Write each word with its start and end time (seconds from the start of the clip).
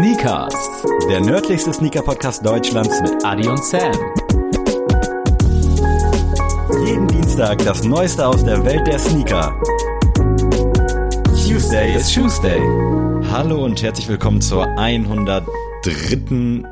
Sneakers, 0.00 0.54
Der 1.10 1.20
nördlichste 1.20 1.74
Sneaker-Podcast 1.74 2.42
Deutschlands 2.46 3.02
mit 3.02 3.22
Adi 3.22 3.46
und 3.46 3.62
Sam. 3.62 3.92
jeden 6.86 7.06
Dienstag 7.06 7.58
das 7.58 7.84
Neueste 7.84 8.26
aus 8.26 8.42
der 8.42 8.64
Welt 8.64 8.86
der 8.86 8.98
Sneaker. 8.98 9.60
Tuesday 11.46 11.96
ist 11.96 12.14
Tuesday. 12.14 12.62
Hallo 13.30 13.62
und 13.62 13.82
herzlich 13.82 14.08
willkommen 14.08 14.40
zur 14.40 14.66
103. 14.78 16.64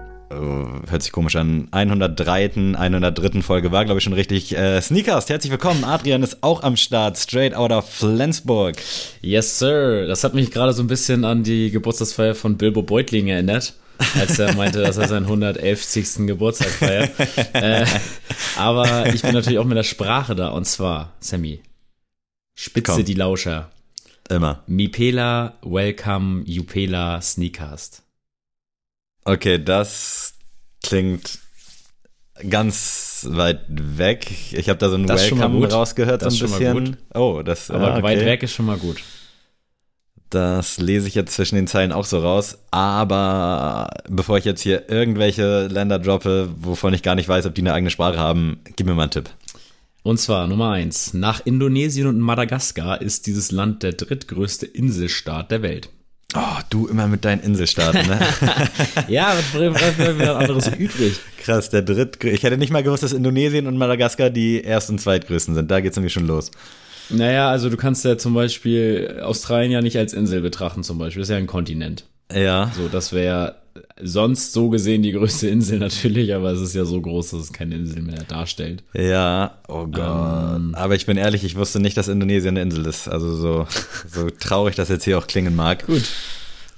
Hört 0.91 1.03
sich 1.03 1.13
komisch 1.13 1.37
an. 1.37 1.69
103. 1.71 2.75
103. 2.75 3.43
Folge 3.43 3.73
war, 3.73 3.85
glaube 3.85 3.99
ich, 3.99 4.05
schon 4.05 4.15
richtig. 4.15 4.57
Äh, 4.57 4.81
Sneakers, 4.81 5.29
herzlich 5.29 5.51
willkommen. 5.51 5.85
Adrian 5.85 6.23
ist 6.23 6.43
auch 6.43 6.63
am 6.63 6.77
Start, 6.77 7.19
straight 7.19 7.55
out 7.55 7.71
of 7.71 7.89
Flensburg. 7.91 8.77
Yes, 9.21 9.59
Sir. 9.59 10.07
Das 10.07 10.25
hat 10.25 10.33
mich 10.33 10.51
gerade 10.51 10.73
so 10.73 10.83
ein 10.83 10.87
bisschen 10.87 11.27
an 11.27 11.43
die 11.43 11.71
Geburtstagsfeier 11.71 12.35
von 12.35 12.57
Bilbo 12.57 12.83
Beutling 12.83 13.29
erinnert. 13.29 13.75
Als 14.19 14.39
er 14.39 14.55
meinte, 14.55 14.81
dass 14.81 14.97
er 14.97 15.09
seinen 15.09 15.25
111. 15.25 16.27
Geburtstag 16.27 16.69
feiert. 16.69 17.11
äh, 17.53 17.85
aber 18.57 19.13
ich 19.13 19.23
bin 19.23 19.35
natürlich 19.35 19.59
auch 19.59 19.65
mit 19.65 19.77
der 19.77 19.83
Sprache 19.83 20.35
da. 20.35 20.49
Und 20.49 20.65
zwar, 20.65 21.13
Sammy, 21.21 21.61
spitze 22.55 22.93
Komm. 22.93 23.05
die 23.05 23.15
Lauscher. 23.15 23.71
Immer. 24.31 24.63
Mipela, 24.67 25.59
Welcome, 25.63 26.45
Jupela, 26.47 27.21
Sneakast. 27.21 28.05
Okay, 29.25 29.63
das 29.63 30.38
klingt 30.89 31.39
ganz 32.49 33.27
weit 33.29 33.61
weg. 33.69 34.31
Ich 34.53 34.71
habe 34.71 34.79
da 34.79 34.89
so 34.89 34.97
ein 34.97 35.07
Das 35.07 35.31
Welcome 35.31 35.71
rausgehört, 35.71 36.23
Das 36.23 36.35
so 36.35 36.47
ein 36.47 36.51
ist 36.51 36.57
schon 36.57 36.65
mal 36.75 36.81
bisschen. 36.81 36.97
Oh, 37.15 37.43
das 37.45 37.71
Aber 37.71 37.89
ah, 37.89 37.95
okay. 37.95 38.03
weit 38.03 38.25
weg 38.25 38.43
ist 38.43 38.53
schon 38.53 38.67
mal 38.67 38.79
gut. 38.79 39.03
Das 40.31 40.79
lese 40.79 41.09
ich 41.09 41.15
jetzt 41.15 41.35
zwischen 41.35 41.57
den 41.57 41.67
Zeilen 41.67 41.93
auch 41.93 42.05
so 42.07 42.21
raus. 42.21 42.59
Aber 42.71 43.91
bevor 44.09 44.39
ich 44.39 44.47
jetzt 44.47 44.63
hier 44.63 44.89
irgendwelche 44.89 45.67
Länder 45.67 45.99
droppe, 45.99 46.51
wovon 46.57 46.95
ich 46.95 47.03
gar 47.03 47.15
nicht 47.15 47.29
weiß, 47.29 47.45
ob 47.45 47.55
die 47.55 47.63
eine 47.63 47.75
eigene 47.75 47.91
Sprache 47.91 48.19
haben, 48.19 48.61
gib 48.77 48.87
mir 48.87 48.95
mal 48.95 49.03
einen 49.03 49.11
Tipp. 49.11 49.31
Und 50.03 50.19
zwar 50.19 50.47
Nummer 50.47 50.71
eins. 50.71 51.13
Nach 51.13 51.45
Indonesien 51.45 52.07
und 52.07 52.19
Madagaskar 52.19 53.03
ist 53.03 53.27
dieses 53.27 53.51
Land 53.51 53.83
der 53.83 53.93
drittgrößte 53.93 54.65
Inselstaat 54.65 55.51
der 55.51 55.61
Welt. 55.61 55.91
Oh, 56.35 56.41
du 56.69 56.89
immer 56.89 57.09
mit 57.09 57.25
deinen 57.25 57.41
Inselstaaten, 57.41 58.07
ne? 58.07 58.21
Ja, 59.09 59.35
was 59.35 59.73
bleibt 59.73 59.99
mir 59.99 60.19
wieder 60.19 60.37
anderes 60.37 60.69
übrig? 60.79 61.19
Krass, 61.43 61.71
der 61.71 61.81
drittgrößte. 61.81 62.37
Ich 62.37 62.43
hätte 62.43 62.59
nicht 62.59 62.71
mal 62.71 62.83
gewusst, 62.83 63.03
dass 63.03 63.15
Indonesien 63.15 63.67
und 63.67 63.79
Madagaskar 63.79 64.29
die 64.29 64.61
erst- 64.61 64.91
und 64.91 65.01
zweitgrößten 65.01 65.55
sind. 65.55 65.71
Da 65.71 65.81
geht's 65.81 65.97
nämlich 65.97 66.13
schon 66.13 66.27
los. 66.27 66.51
Naja, 67.09 67.49
also 67.51 67.71
du 67.71 67.79
kannst 67.79 68.05
ja 68.05 68.19
zum 68.19 68.35
Beispiel 68.35 69.21
Australien 69.23 69.73
ja 69.73 69.81
nicht 69.81 69.97
als 69.97 70.13
Insel 70.13 70.43
betrachten 70.43 70.83
zum 70.83 70.99
Beispiel. 70.99 71.21
Das 71.23 71.31
ist 71.31 71.33
ja 71.33 71.39
ein 71.39 71.47
Kontinent. 71.47 72.05
Ja. 72.31 72.73
So, 72.77 72.89
das 72.89 73.15
wäre 73.15 73.57
sonst 74.01 74.53
so 74.53 74.69
gesehen 74.69 75.03
die 75.03 75.13
größte 75.13 75.49
Insel 75.49 75.79
natürlich, 75.81 76.35
aber 76.35 76.51
es 76.51 76.61
ist 76.61 76.75
ja 76.75 76.85
so 76.85 77.01
groß, 77.01 77.31
dass 77.31 77.41
es 77.41 77.53
keine 77.53 77.75
Insel 77.75 78.03
mehr 78.03 78.23
darstellt. 78.29 78.83
Ja, 78.95 79.59
oh 79.69 79.87
Gott. 79.87 80.57
Ähm. 80.57 80.75
Aber 80.75 80.95
ich 80.95 81.07
bin 81.07 81.17
ehrlich, 81.17 81.45
ich 81.45 81.57
wusste 81.57 81.81
nicht, 81.81 81.97
dass 81.97 82.09
Indonesien 82.09 82.57
eine 82.57 82.63
Insel 82.63 82.87
ist. 82.87 83.09
Also 83.09 83.35
so, 83.35 83.67
so 84.11 84.31
traurig 84.31 84.77
das 84.77 84.89
jetzt 84.89 85.05
hier 85.05 85.19
auch 85.19 85.27
klingen 85.27 85.57
mag. 85.57 85.87
Gut. 85.87 86.05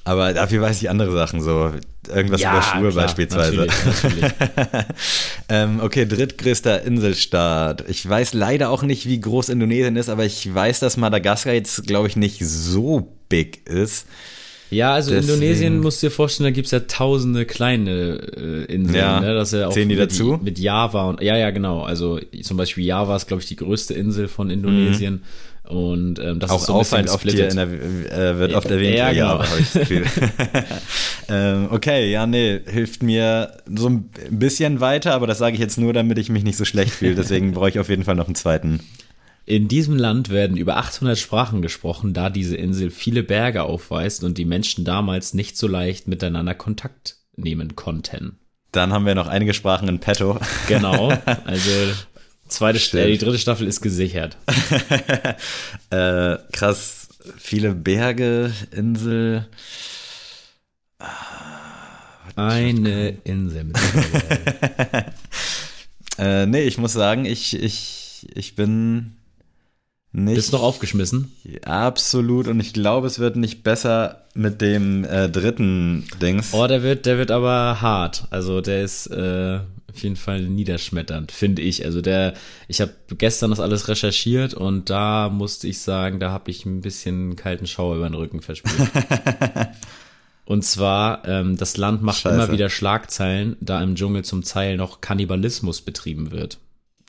Aber 0.05 0.33
dafür 0.33 0.63
weiß 0.63 0.81
ich 0.81 0.89
andere 0.89 1.13
Sachen, 1.13 1.43
so 1.43 1.73
irgendwas 2.09 2.41
über 2.41 2.63
Schuhe 2.63 2.91
klar, 2.91 3.05
beispielsweise. 3.05 3.57
Natürlich, 3.57 4.03
natürlich. 4.03 4.33
ähm, 5.49 5.81
okay, 5.81 6.07
drittgrößter 6.07 6.83
Inselstaat. 6.83 7.85
Ich 7.89 8.09
weiß 8.09 8.33
leider 8.33 8.71
auch 8.71 8.83
nicht, 8.83 9.07
wie 9.07 9.21
groß 9.21 9.51
Indonesien 9.51 9.97
ist, 9.97 10.09
aber 10.09 10.25
ich 10.25 10.53
weiß, 10.53 10.81
dass 10.81 10.97
Madagaskar 10.97 11.53
jetzt, 11.53 11.87
glaube 11.87 12.09
ich, 12.09 12.17
nicht 12.17 12.41
so 12.41 13.15
big 13.29 13.69
ist. 13.69 14.07
Ja, 14.71 14.95
also 14.95 15.11
Deswegen- 15.11 15.35
Indonesien 15.35 15.79
musst 15.81 16.03
du 16.03 16.07
dir 16.07 16.11
vorstellen, 16.13 16.47
da 16.47 16.51
gibt's 16.53 16.71
ja 16.71 16.81
tausende 16.81 17.45
kleine 17.45 18.21
äh, 18.37 18.73
Inseln. 18.73 18.95
Ja. 18.99 19.21
Ne? 19.21 19.35
Das 19.35 19.53
ist 19.53 19.59
ja 19.61 19.67
auch 19.69 19.73
Zählen 19.73 19.89
die 19.89 19.97
mit, 19.97 20.05
dazu? 20.11 20.39
Mit 20.43 20.59
Java 20.59 21.09
und 21.11 21.21
ja, 21.23 21.37
ja, 21.37 21.51
genau. 21.51 21.83
Also 21.83 22.21
zum 22.43 22.57
Beispiel 22.57 22.85
Java 22.85 23.17
ist, 23.17 23.27
glaube 23.27 23.43
ich, 23.43 23.49
die 23.49 23.57
größte 23.57 23.95
Insel 23.95 24.29
von 24.29 24.49
Indonesien. 24.51 25.23
Und 25.65 26.19
ähm, 26.19 26.41
das 26.41 26.51
Mhm. 26.51 26.57
Auch 26.57 26.61
ist 26.61 26.67
so 26.67 26.73
auffallend 26.75 27.11
oft 27.11 27.31
hier 27.31 27.49
in 27.49 27.55
der, 27.57 27.67
äh, 27.69 28.39
wird 28.39 28.55
oft 28.55 28.69
erwähnt. 28.71 28.97
Ja, 28.97 29.13
genau. 29.13 29.41
ich 29.59 29.71
das 29.73 29.89
Gefühl. 29.89 30.05
ähm, 31.29 31.69
okay, 31.71 32.11
ja, 32.11 32.27
nee, 32.27 32.61
hilft 32.67 33.03
mir 33.03 33.53
so 33.77 33.89
ein 33.89 34.11
bisschen 34.31 34.81
weiter, 34.81 35.15
aber 35.15 35.27
das 35.27 35.39
sage 35.39 35.55
ich 35.55 35.61
jetzt 35.61 35.79
nur, 35.79 35.93
damit 35.93 36.19
ich 36.19 36.29
mich 36.29 36.43
nicht 36.45 36.57
so 36.57 36.65
schlecht 36.65 36.93
fühle. 36.93 37.15
Deswegen 37.15 37.53
brauche 37.53 37.69
ich 37.69 37.79
auf 37.79 37.89
jeden 37.89 38.03
Fall 38.05 38.17
noch 38.17 38.27
einen 38.27 38.35
zweiten. 38.35 38.81
In 39.47 39.69
diesem 39.69 39.97
Land 39.97 40.29
werden 40.29 40.57
über 40.57 40.77
800 40.77 41.19
Sprachen 41.19 41.63
gesprochen, 41.63 42.13
da 42.13 42.31
diese 42.31 42.57
Insel 42.57 42.91
viele 42.91 43.23
Berge 43.23 43.63
aufweist 43.65 44.23
und 44.23 44.39
die 44.39 44.45
Menschen 44.45 44.85
damals 44.85 45.35
nicht 45.35 45.57
so 45.57 45.67
leicht 45.67 46.09
miteinander 46.09 46.55
Kontakt 46.55 47.17
nehmen 47.37 47.75
konnten. 47.75 48.39
Dann 48.73 48.93
haben 48.93 49.07
wir 49.07 49.15
noch 49.15 49.27
einige 49.27 49.55
Sprachen 49.55 49.89
in 49.89 49.99
petto. 49.99 50.39
Genau, 50.69 51.09
also 51.45 51.71
zweite, 52.47 52.79
Stimmt. 52.79 53.05
äh, 53.05 53.11
die 53.13 53.19
dritte 53.19 53.39
Staffel 53.39 53.67
ist 53.67 53.81
gesichert. 53.81 54.37
äh, 55.91 56.37
krass, 56.53 57.09
viele 57.37 57.75
Berge, 57.75 58.53
Insel. 58.71 59.49
Eine 62.37 63.11
Insel 63.25 63.65
mit 63.65 63.77
Äh, 66.19 66.45
nee, 66.45 66.65
ich 66.65 66.77
muss 66.77 66.93
sagen, 66.93 67.25
ich, 67.25 67.61
ich, 67.61 68.29
ich 68.35 68.55
bin 68.55 69.17
nicht 70.13 70.35
Bist 70.35 70.53
noch 70.53 70.63
aufgeschmissen? 70.63 71.33
absolut 71.65 72.49
und 72.49 72.59
ich 72.61 72.73
glaube, 72.73 73.07
es 73.07 73.19
wird 73.19 73.37
nicht 73.37 73.63
besser 73.63 74.27
mit 74.35 74.61
dem 74.61 75.05
äh, 75.05 75.29
dritten 75.29 76.07
Dings. 76.21 76.53
Oh, 76.53 76.67
der 76.67 76.83
wird, 76.83 77.07
der 77.07 77.19
wird 77.19 77.31
aber 77.31 77.81
hart. 77.81 78.27
Also 78.31 78.61
der 78.61 78.83
ist 78.83 79.07
äh, 79.09 79.61
auf 79.91 80.03
jeden 80.03 80.17
Fall 80.17 80.43
niederschmetternd, 80.43 81.33
finde 81.33 81.63
ich. 81.63 81.85
Also 81.85 82.01
der, 82.01 82.35
ich 82.69 82.81
habe 82.81 82.93
gestern 83.19 83.51
das 83.51 83.61
alles 83.61 83.89
recherchiert 83.89 84.55
und 84.55 84.91
da 84.91 85.29
musste 85.29 85.69
ich 85.69 85.81
sagen, 85.81 86.21
da 86.21 86.31
habe 86.31 86.51
ich 86.51 86.65
ein 86.65 86.81
bisschen 86.81 87.37
kalten 87.37 87.67
Schauer 87.67 87.97
über 87.97 88.09
den 88.09 88.15
Rücken 88.15 88.41
verspürt. 88.41 88.91
und 90.45 90.65
zwar, 90.65 91.27
ähm, 91.27 91.57
das 91.57 91.77
Land 91.77 92.03
macht 92.03 92.21
Scheiße. 92.21 92.35
immer 92.35 92.53
wieder 92.53 92.71
Schlagzeilen, 92.71 93.57
da 93.61 93.83
im 93.83 93.95
Dschungel 93.95 94.25
zum 94.25 94.43
Teil 94.43 94.77
noch 94.77 95.01
Kannibalismus 95.01 95.81
betrieben 95.83 96.31
wird. 96.31 96.59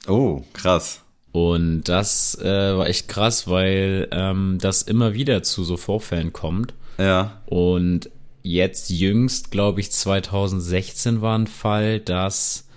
Oh, 0.07 0.43
krass. 0.53 1.01
Und 1.31 1.83
das 1.83 2.37
äh, 2.41 2.77
war 2.77 2.87
echt 2.87 3.07
krass, 3.07 3.47
weil 3.47 4.07
ähm, 4.11 4.57
das 4.59 4.81
immer 4.81 5.13
wieder 5.13 5.43
zu 5.43 5.63
so 5.63 5.77
Vorfällen 5.77 6.33
kommt. 6.33 6.73
Ja. 6.97 7.41
Und 7.45 8.09
jetzt 8.43 8.89
jüngst, 8.89 9.51
glaube 9.51 9.79
ich, 9.79 9.91
2016 9.91 11.21
war 11.21 11.37
ein 11.37 11.47
Fall, 11.47 11.99
dass 11.99 12.67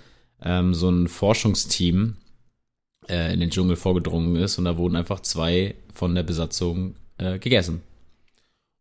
ähm, 0.41 0.73
so 0.73 0.89
ein 0.89 1.07
Forschungsteam 1.07 2.15
äh, 3.09 3.33
in 3.33 3.39
den 3.39 3.49
Dschungel 3.49 3.75
vorgedrungen 3.75 4.35
ist 4.37 4.57
und 4.57 4.65
da 4.65 4.77
wurden 4.77 4.95
einfach 4.95 5.19
zwei 5.19 5.75
von 5.93 6.15
der 6.15 6.23
Besatzung 6.23 6.95
äh, 7.17 7.39
gegessen. 7.39 7.81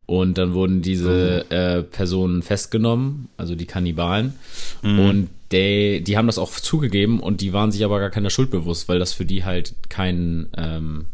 Und 0.06 0.36
dann 0.36 0.52
wurden 0.52 0.82
diese 0.82 1.50
äh, 1.50 1.82
Personen 1.82 2.42
festgenommen, 2.42 3.28
also 3.38 3.54
die 3.54 3.64
Kannibalen. 3.64 4.34
Und 4.82 5.30
die, 5.54 6.03
die 6.04 6.16
haben 6.16 6.26
das 6.26 6.38
auch 6.38 6.53
zugegeben 6.53 7.20
und 7.20 7.41
die 7.41 7.53
waren 7.53 7.72
sich 7.72 7.84
aber 7.84 8.00
gar 8.00 8.10
keiner 8.10 8.31
Schuld 8.31 8.50
bewusst, 8.50 8.88
weil 8.88 8.98
das 8.98 9.12
für 9.12 9.25
die 9.25 9.44
halt 9.44 9.75
kein, 9.88 10.48
ähm, 10.56 11.06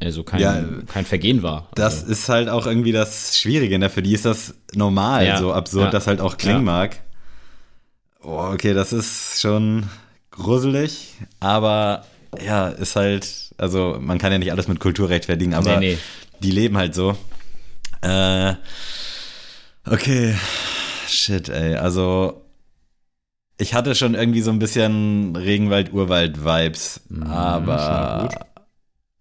also 0.00 0.22
kein, 0.22 0.40
Ja, 0.40 0.62
kein 0.86 1.04
Vergehen 1.06 1.42
war. 1.42 1.68
Das 1.74 2.00
also, 2.00 2.12
ist 2.12 2.28
halt 2.28 2.48
auch 2.48 2.66
irgendwie 2.66 2.92
das 2.92 3.38
Schwierige, 3.38 3.78
ne? 3.78 3.90
Für 3.90 4.02
die 4.02 4.12
ist 4.12 4.24
das 4.24 4.54
normal, 4.74 5.26
Ja, 5.26 5.38
so 5.38 5.52
absurd 5.52 5.86
ja. 5.86 5.90
das 5.90 6.06
halt 6.06 6.20
auch 6.20 6.36
klingen 6.36 6.64
mag. 6.64 7.00
Oh, 8.22 8.50
okay, 8.52 8.74
das 8.74 8.92
ist 8.92 9.40
schon 9.40 9.88
gruselig, 10.30 11.14
aber 11.40 12.04
ja, 12.44 12.68
ist 12.68 12.96
halt, 12.96 13.54
also 13.56 13.96
man 14.00 14.18
kann 14.18 14.32
ja 14.32 14.38
nicht 14.38 14.50
alles 14.52 14.68
mit 14.68 14.80
Kultur 14.80 15.08
rechtfertigen, 15.08 15.54
aber 15.54 15.78
Nee, 15.78 15.94
nee. 15.94 15.98
die 16.40 16.50
leben 16.50 16.76
halt 16.76 16.94
so. 16.94 17.16
Äh, 18.02 18.54
okay, 19.88 20.34
shit, 21.08 21.48
ey, 21.48 21.76
also 21.76 22.42
ich 23.58 23.74
hatte 23.74 23.94
schon 23.94 24.14
irgendwie 24.14 24.42
so 24.42 24.50
ein 24.50 24.58
bisschen 24.58 25.34
Regenwald-Urwald-Vibes, 25.36 27.00
mal 27.08 27.26
aber 27.28 28.28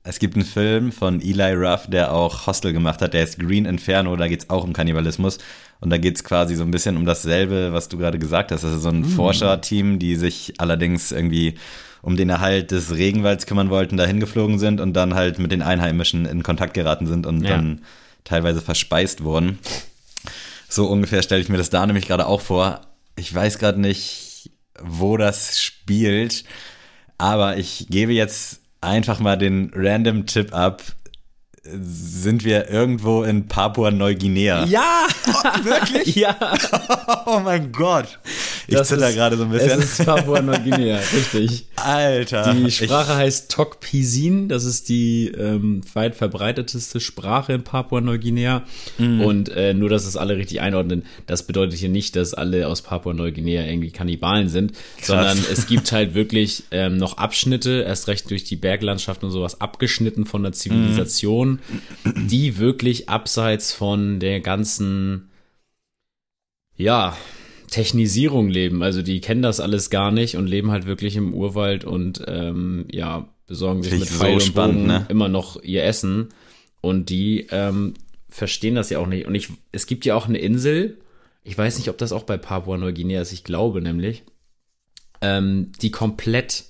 es 0.03 0.19
gibt 0.19 0.35
einen 0.35 0.45
Film 0.45 0.91
von 0.91 1.19
Eli 1.19 1.53
Ruff, 1.53 1.87
der 1.87 2.13
auch 2.13 2.45
Hostel 2.45 2.73
gemacht 2.73 3.01
hat, 3.01 3.13
der 3.13 3.23
ist 3.23 3.39
Green 3.39 3.65
Inferno, 3.65 4.15
da 4.15 4.27
geht's 4.27 4.49
auch 4.51 4.63
um 4.63 4.71
Kannibalismus 4.73 5.39
und 5.79 5.89
da 5.89 5.97
geht's 5.97 6.23
quasi 6.23 6.55
so 6.55 6.63
ein 6.63 6.71
bisschen 6.71 6.95
um 6.95 7.05
dasselbe, 7.05 7.73
was 7.73 7.89
du 7.89 7.97
gerade 7.97 8.19
gesagt 8.19 8.51
hast. 8.51 8.63
Das 8.63 8.71
ist 8.73 8.83
so 8.83 8.89
ein 8.89 9.03
Forscherteam, 9.03 9.97
die 9.97 10.15
sich 10.15 10.53
allerdings 10.59 11.11
irgendwie 11.11 11.55
um 12.03 12.15
den 12.15 12.29
Erhalt 12.29 12.69
des 12.69 12.93
Regenwalds 12.95 13.47
kümmern 13.47 13.71
wollten, 13.71 13.97
dahin 13.97 14.19
geflogen 14.19 14.59
sind 14.59 14.79
und 14.79 14.93
dann 14.93 15.15
halt 15.15 15.39
mit 15.39 15.51
den 15.51 15.63
Einheimischen 15.63 16.25
in 16.27 16.43
Kontakt 16.43 16.75
geraten 16.75 17.07
sind 17.07 17.25
und 17.25 17.41
Ja. 17.43 17.49
dann 17.51 17.81
teilweise 18.25 18.61
verspeist 18.61 19.23
wurden. 19.23 19.57
So 20.69 20.85
ungefähr 20.87 21.23
stelle 21.23 21.41
ich 21.41 21.49
mir 21.49 21.57
das 21.57 21.71
da 21.71 21.83
nämlich 21.85 22.07
gerade 22.07 22.27
auch 22.27 22.41
vor. 22.41 22.81
Ich 23.15 23.33
weiß 23.33 23.57
gerade 23.57 23.81
nicht, 23.81 24.24
wo 24.81 25.17
das 25.17 25.59
spielt, 25.61 26.43
aber 27.17 27.57
ich 27.57 27.87
gebe 27.89 28.13
jetzt 28.13 28.59
einfach 28.81 29.19
mal 29.19 29.37
den 29.37 29.71
random 29.73 30.25
Tipp 30.25 30.53
ab. 30.53 30.83
Sind 31.71 32.43
wir 32.45 32.69
irgendwo 32.69 33.23
in 33.23 33.47
Papua-Neuguinea. 33.47 34.65
Ja! 34.65 35.07
Oh, 35.27 35.63
wirklich? 35.63 36.15
ja! 36.15 36.35
Oh 37.27 37.39
mein 37.39 37.71
Gott. 37.71 38.19
Ich 38.67 38.75
Das 38.75 38.87
zitter 38.87 39.11
gerade 39.11 39.37
so 39.37 39.43
ein 39.43 39.49
bisschen. 39.49 39.79
Es 39.79 39.99
ist 39.99 40.05
Papua-Neuguinea, 40.05 40.97
richtig. 41.13 41.65
Alter. 41.75 42.53
Die 42.53 42.67
ich, 42.67 42.77
Sprache 42.77 43.15
heißt 43.15 43.51
Tok 43.51 43.79
Pisin, 43.79 44.47
das 44.47 44.63
ist 44.63 44.89
die 44.89 45.27
ähm, 45.29 45.81
weit 45.93 46.15
verbreiteteste 46.15 46.99
Sprache 46.99 47.53
in 47.53 47.63
Papua-Neuguinea. 47.63 48.63
Mhm. 48.97 49.21
Und 49.21 49.49
äh, 49.49 49.73
nur, 49.73 49.89
dass 49.89 50.05
es 50.05 50.17
alle 50.17 50.37
richtig 50.37 50.61
einordnen, 50.61 51.03
das 51.25 51.43
bedeutet 51.47 51.79
hier 51.79 51.89
nicht, 51.89 52.15
dass 52.15 52.33
alle 52.33 52.67
aus 52.67 52.81
Papua-Neuguinea 52.81 53.65
irgendwie 53.65 53.91
Kannibalen 53.91 54.49
sind, 54.49 54.73
sondern 55.01 55.37
es 55.51 55.67
gibt 55.67 55.91
halt 55.91 56.13
wirklich 56.13 56.63
ähm, 56.71 56.97
noch 56.97 57.17
Abschnitte, 57.17 57.83
erst 57.87 58.07
recht 58.07 58.29
durch 58.29 58.43
die 58.43 58.55
Berglandschaft 58.55 59.23
und 59.23 59.31
sowas, 59.31 59.61
abgeschnitten 59.61 60.25
von 60.25 60.43
der 60.43 60.53
Zivilisation, 60.53 61.54
die 62.03 62.57
wirklich 62.57 63.09
abseits 63.09 63.73
von 63.73 64.19
der 64.19 64.39
ganzen, 64.39 65.29
ja, 66.75 67.15
Technisierung 67.69 68.47
leben. 68.47 68.83
Also 68.83 69.01
die 69.01 69.21
kennen 69.21 69.41
das 69.41 69.59
alles 69.59 69.89
gar 69.89 70.11
nicht 70.11 70.37
und 70.37 70.47
leben 70.47 70.71
halt 70.71 70.85
wirklich 70.85 71.15
im 71.15 71.33
Urwald 71.33 71.83
und 71.83 72.23
ähm, 72.27 72.85
ja, 72.91 73.27
besorgen 73.47 73.83
sich 73.83 73.93
mit 73.93 74.03
ich 74.03 74.09
Pfeil 74.09 74.39
so 74.39 74.47
und 74.47 74.55
Bogen 74.55 74.85
ne? 74.87 75.05
immer 75.09 75.27
noch 75.27 75.61
ihr 75.61 75.83
Essen. 75.83 76.29
Und 76.81 77.09
die 77.09 77.47
ähm, 77.51 77.95
verstehen 78.29 78.75
das 78.75 78.89
ja 78.89 78.99
auch 78.99 79.07
nicht. 79.07 79.25
Und 79.25 79.35
ich, 79.35 79.49
es 79.71 79.87
gibt 79.87 80.05
ja 80.05 80.15
auch 80.15 80.27
eine 80.27 80.37
Insel, 80.37 80.97
ich 81.43 81.57
weiß 81.57 81.77
nicht, 81.77 81.89
ob 81.89 81.97
das 81.97 82.11
auch 82.11 82.23
bei 82.23 82.37
Papua-Neuguinea 82.37 83.21
ist, 83.21 83.31
ich 83.31 83.43
glaube 83.43 83.81
nämlich, 83.81 84.23
ähm, 85.21 85.71
die 85.81 85.91
komplett 85.91 86.65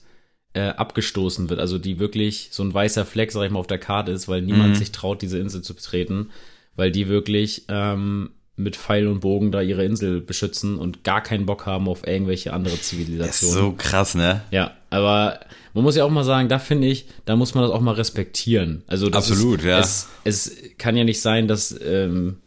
äh, 0.55 0.69
abgestoßen 0.69 1.49
wird. 1.49 1.59
Also 1.59 1.77
die 1.77 1.99
wirklich 1.99 2.47
so 2.51 2.63
ein 2.63 2.73
weißer 2.73 3.05
Fleck, 3.05 3.31
sag 3.31 3.43
ich 3.45 3.51
mal, 3.51 3.59
auf 3.59 3.67
der 3.67 3.77
Karte 3.77 4.11
ist, 4.11 4.27
weil 4.27 4.41
niemand 4.41 4.69
Mhm. 4.71 4.75
sich 4.75 4.91
traut, 4.91 5.21
diese 5.21 5.37
Insel 5.37 5.61
zu 5.61 5.73
betreten, 5.75 6.29
weil 6.75 6.91
die 6.91 7.07
wirklich 7.07 7.63
ähm, 7.67 8.31
mit 8.57 8.77
Pfeil 8.77 9.07
und 9.07 9.19
Bogen 9.19 9.51
da 9.51 9.61
ihre 9.61 9.83
Insel 9.83 10.21
beschützen 10.21 10.77
und 10.77 11.03
gar 11.03 11.21
keinen 11.21 11.45
Bock 11.45 11.65
haben 11.65 11.89
auf 11.89 12.07
irgendwelche 12.07 12.53
andere 12.53 12.79
Zivilisationen. 12.79 13.53
so 13.57 13.71
krass, 13.73 14.15
ne? 14.15 14.41
Ja, 14.51 14.71
aber 14.89 15.41
man 15.73 15.83
muss 15.83 15.97
ja 15.97 16.05
auch 16.05 16.09
mal 16.09 16.23
sagen, 16.23 16.47
da 16.47 16.57
finde 16.57 16.87
ich, 16.87 17.05
da 17.25 17.35
muss 17.35 17.53
man 17.53 17.63
das 17.65 17.71
auch 17.73 17.81
mal 17.81 17.95
respektieren. 17.95 18.83
Also 18.87 19.09
das 19.09 19.29
Absolut, 19.29 19.59
ist, 19.59 19.65
ja. 19.65 19.79
Es, 19.79 20.07
es 20.23 20.55
kann 20.77 20.95
ja 20.95 21.03
nicht 21.03 21.19
sein, 21.19 21.49
dass 21.49 21.77
ähm, 21.85 22.37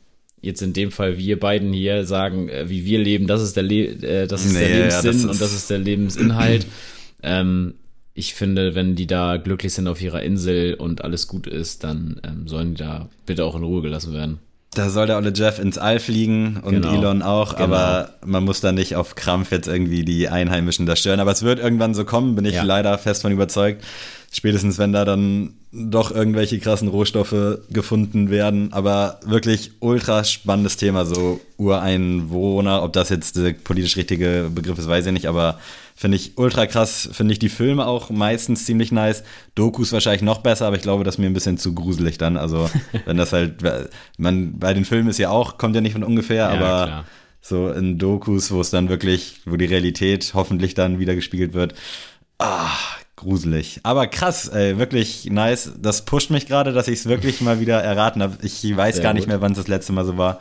jetzt 0.40 0.62
in 0.62 0.72
dem 0.72 0.90
Fall 0.92 1.18
wir 1.18 1.38
beiden 1.38 1.74
hier 1.74 2.06
sagen, 2.06 2.48
äh, 2.48 2.70
wie 2.70 2.86
wir 2.86 3.00
leben, 3.00 3.26
das 3.26 3.42
ist 3.42 3.54
der, 3.56 3.64
Le 3.64 3.88
äh, 3.88 4.26
das 4.26 4.46
ist 4.46 4.54
der 4.58 4.62
Nee, 4.66 4.72
ja, 4.72 4.78
Lebenssinn 4.78 5.04
das 5.12 5.16
ist- 5.16 5.24
und 5.26 5.40
das 5.42 5.52
ist 5.52 5.68
der 5.68 5.78
Lebensinhalt. 5.78 6.66
ähm, 7.22 7.74
ich 8.18 8.34
finde, 8.34 8.74
wenn 8.74 8.96
die 8.96 9.06
da 9.06 9.36
glücklich 9.36 9.72
sind 9.72 9.86
auf 9.88 10.02
ihrer 10.02 10.22
Insel 10.22 10.74
und 10.74 11.04
alles 11.04 11.28
gut 11.28 11.46
ist, 11.46 11.84
dann 11.84 12.20
ähm, 12.26 12.48
sollen 12.48 12.74
die 12.74 12.82
da 12.82 13.08
bitte 13.26 13.44
auch 13.44 13.54
in 13.54 13.62
Ruhe 13.62 13.80
gelassen 13.82 14.12
werden. 14.12 14.38
Da 14.74 14.90
soll 14.90 15.06
der 15.06 15.16
olle 15.16 15.32
Jeff 15.34 15.58
ins 15.58 15.78
All 15.78 15.98
fliegen 15.98 16.60
und 16.62 16.74
Genau. 16.74 16.94
Elon 16.94 17.22
auch, 17.22 17.52
Genau. 17.54 17.64
aber 17.64 18.10
man 18.24 18.44
muss 18.44 18.60
da 18.60 18.70
nicht 18.72 18.96
auf 18.96 19.14
Krampf 19.14 19.50
jetzt 19.50 19.66
irgendwie 19.66 20.04
die 20.04 20.28
Einheimischen 20.28 20.84
da 20.84 20.94
stören. 20.94 21.20
Aber 21.20 21.30
es 21.32 21.42
wird 21.42 21.58
irgendwann 21.58 21.94
so 21.94 22.04
kommen, 22.04 22.34
bin 22.34 22.44
ich 22.44 22.54
Ja. 22.54 22.62
leider 22.64 22.98
fest 22.98 23.22
von 23.22 23.32
überzeugt. 23.32 23.82
Spätestens 24.30 24.78
wenn 24.78 24.92
da 24.92 25.04
dann 25.06 25.54
doch 25.72 26.10
irgendwelche 26.10 26.58
krassen 26.58 26.88
Rohstoffe 26.88 27.58
gefunden 27.70 28.30
werden. 28.30 28.72
Aber 28.72 29.20
wirklich 29.24 29.72
ultra 29.80 30.22
spannendes 30.24 30.76
Thema, 30.76 31.06
so 31.06 31.40
Ureinwohner. 31.56 32.82
Ob 32.82 32.92
das 32.92 33.08
jetzt 33.08 33.36
der 33.36 33.52
politisch 33.52 33.96
richtige 33.96 34.50
Begriff 34.54 34.78
ist, 34.78 34.88
weiß 34.88 35.06
ich 35.06 35.12
nicht, 35.12 35.26
aber 35.26 35.58
finde 35.98 36.16
ich 36.16 36.38
ultra 36.38 36.66
krass. 36.66 37.08
Finde 37.10 37.32
ich 37.32 37.40
die 37.40 37.48
Filme 37.48 37.84
auch 37.84 38.08
meistens 38.08 38.64
ziemlich 38.64 38.92
nice. 38.92 39.24
Dokus 39.56 39.92
wahrscheinlich 39.92 40.22
noch 40.22 40.38
besser, 40.38 40.68
aber 40.68 40.76
ich 40.76 40.82
glaube, 40.82 41.02
das 41.02 41.16
ist 41.16 41.18
mir 41.18 41.26
ein 41.26 41.32
bisschen 41.32 41.58
zu 41.58 41.74
gruselig 41.74 42.18
dann. 42.18 42.36
Also, 42.36 42.70
wenn 43.04 43.16
das 43.16 43.32
halt, 43.32 43.56
man, 44.16 44.60
bei 44.60 44.74
den 44.74 44.84
Filmen 44.84 45.08
ist 45.08 45.18
ja 45.18 45.30
auch, 45.30 45.58
kommt 45.58 45.74
ja 45.74 45.80
nicht 45.80 45.94
von 45.94 46.04
ungefähr, 46.04 46.50
aber 46.50 46.86
klar. 46.86 47.04
so 47.40 47.70
in 47.70 47.98
Dokus, 47.98 48.52
wo 48.52 48.60
es 48.60 48.70
dann 48.70 48.88
wirklich, 48.88 49.40
wo 49.44 49.56
die 49.56 49.64
Realität 49.64 50.30
hoffentlich 50.34 50.74
dann 50.74 51.00
wieder 51.00 51.16
gespiegelt 51.16 51.52
wird. 51.52 51.74
Ah, 52.38 52.70
gruselig. 53.16 53.80
Aber 53.82 54.06
krass, 54.06 54.46
ey, 54.46 54.78
wirklich 54.78 55.28
nice. 55.32 55.72
Das 55.82 56.04
pusht 56.04 56.30
mich 56.30 56.46
gerade, 56.46 56.72
dass 56.72 56.86
ich 56.86 57.00
es 57.00 57.06
wirklich 57.06 57.40
mal 57.40 57.58
wieder 57.58 57.82
erraten 57.82 58.22
habe. 58.22 58.38
Ich 58.42 58.64
weiß 58.64 58.96
Sehr 58.96 59.02
gar 59.02 59.14
nicht 59.14 59.24
gut. 59.24 59.30
mehr, 59.30 59.40
wann 59.40 59.50
es 59.50 59.58
das 59.58 59.66
letzte 59.66 59.92
Mal 59.92 60.04
so 60.04 60.16
war. 60.16 60.38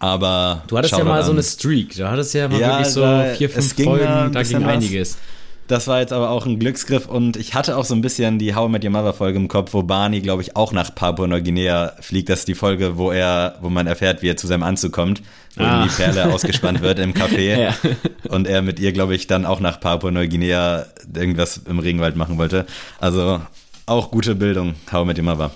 Aber 0.00 0.62
Du 0.68 0.78
hattest 0.78 0.96
ja 0.96 1.04
mal 1.04 1.22
so 1.22 1.30
an. 1.30 1.36
eine 1.36 1.42
Streak, 1.42 1.96
da 1.96 2.10
hattest 2.10 2.34
ja 2.34 2.48
mal 2.48 2.60
Ja, 2.60 2.68
wirklich 2.78 2.88
so 2.92 3.00
da- 3.00 3.24
vier, 3.34 3.50
fünf 3.50 3.74
da 3.76 3.82
Folgen, 3.84 4.32
da 4.32 4.42
ging 4.42 4.60
was. 4.64 4.68
einiges. 4.72 5.18
Das 5.66 5.86
war 5.86 6.00
jetzt 6.00 6.14
aber 6.14 6.30
auch 6.30 6.46
ein 6.46 6.58
Glücksgriff 6.58 7.06
und 7.06 7.36
ich 7.36 7.52
hatte 7.52 7.76
auch 7.76 7.84
so 7.84 7.94
ein 7.94 8.00
bisschen 8.00 8.38
die 8.38 8.54
How 8.54 8.68
I 8.68 8.72
Met 8.72 8.84
Your 8.84 8.90
Mother 8.90 9.12
Folge 9.12 9.38
im 9.38 9.48
Kopf, 9.48 9.74
wo 9.74 9.82
Barney, 9.82 10.20
glaube 10.20 10.40
ich, 10.40 10.56
auch 10.56 10.72
nach 10.72 10.94
Papua-Neuguinea 10.94 11.92
fliegt. 12.00 12.30
Das 12.30 12.38
ist 12.40 12.48
die 12.48 12.54
Folge, 12.54 12.96
wo 12.96 13.10
er, 13.12 13.56
wo 13.60 13.68
man 13.68 13.86
erfährt, 13.86 14.22
wie 14.22 14.30
er 14.30 14.36
zu 14.38 14.46
seinem 14.46 14.62
Anzug 14.62 14.92
kommt, 14.92 15.20
wo 15.56 15.64
Ah. 15.64 15.82
ihm 15.82 15.88
die 15.90 15.94
Perle 15.94 16.24
ausgespannt 16.32 16.80
wird 16.80 16.98
im 17.00 17.12
Café 17.12 17.60
Ja. 17.60 17.74
und 18.30 18.46
er 18.46 18.62
mit 18.62 18.80
ihr, 18.80 18.92
glaube 18.92 19.14
ich, 19.14 19.26
dann 19.26 19.44
auch 19.44 19.60
nach 19.60 19.78
Papua-Neuguinea 19.78 20.86
irgendwas 21.14 21.60
im 21.68 21.80
Regenwald 21.80 22.16
machen 22.16 22.38
wollte. 22.38 22.64
Also 22.98 23.42
auch 23.84 24.10
gute 24.10 24.34
Bildung, 24.36 24.74
How 24.90 25.02
I 25.04 25.06
Met 25.06 25.18
Your 25.18 25.24
Mother. 25.24 25.50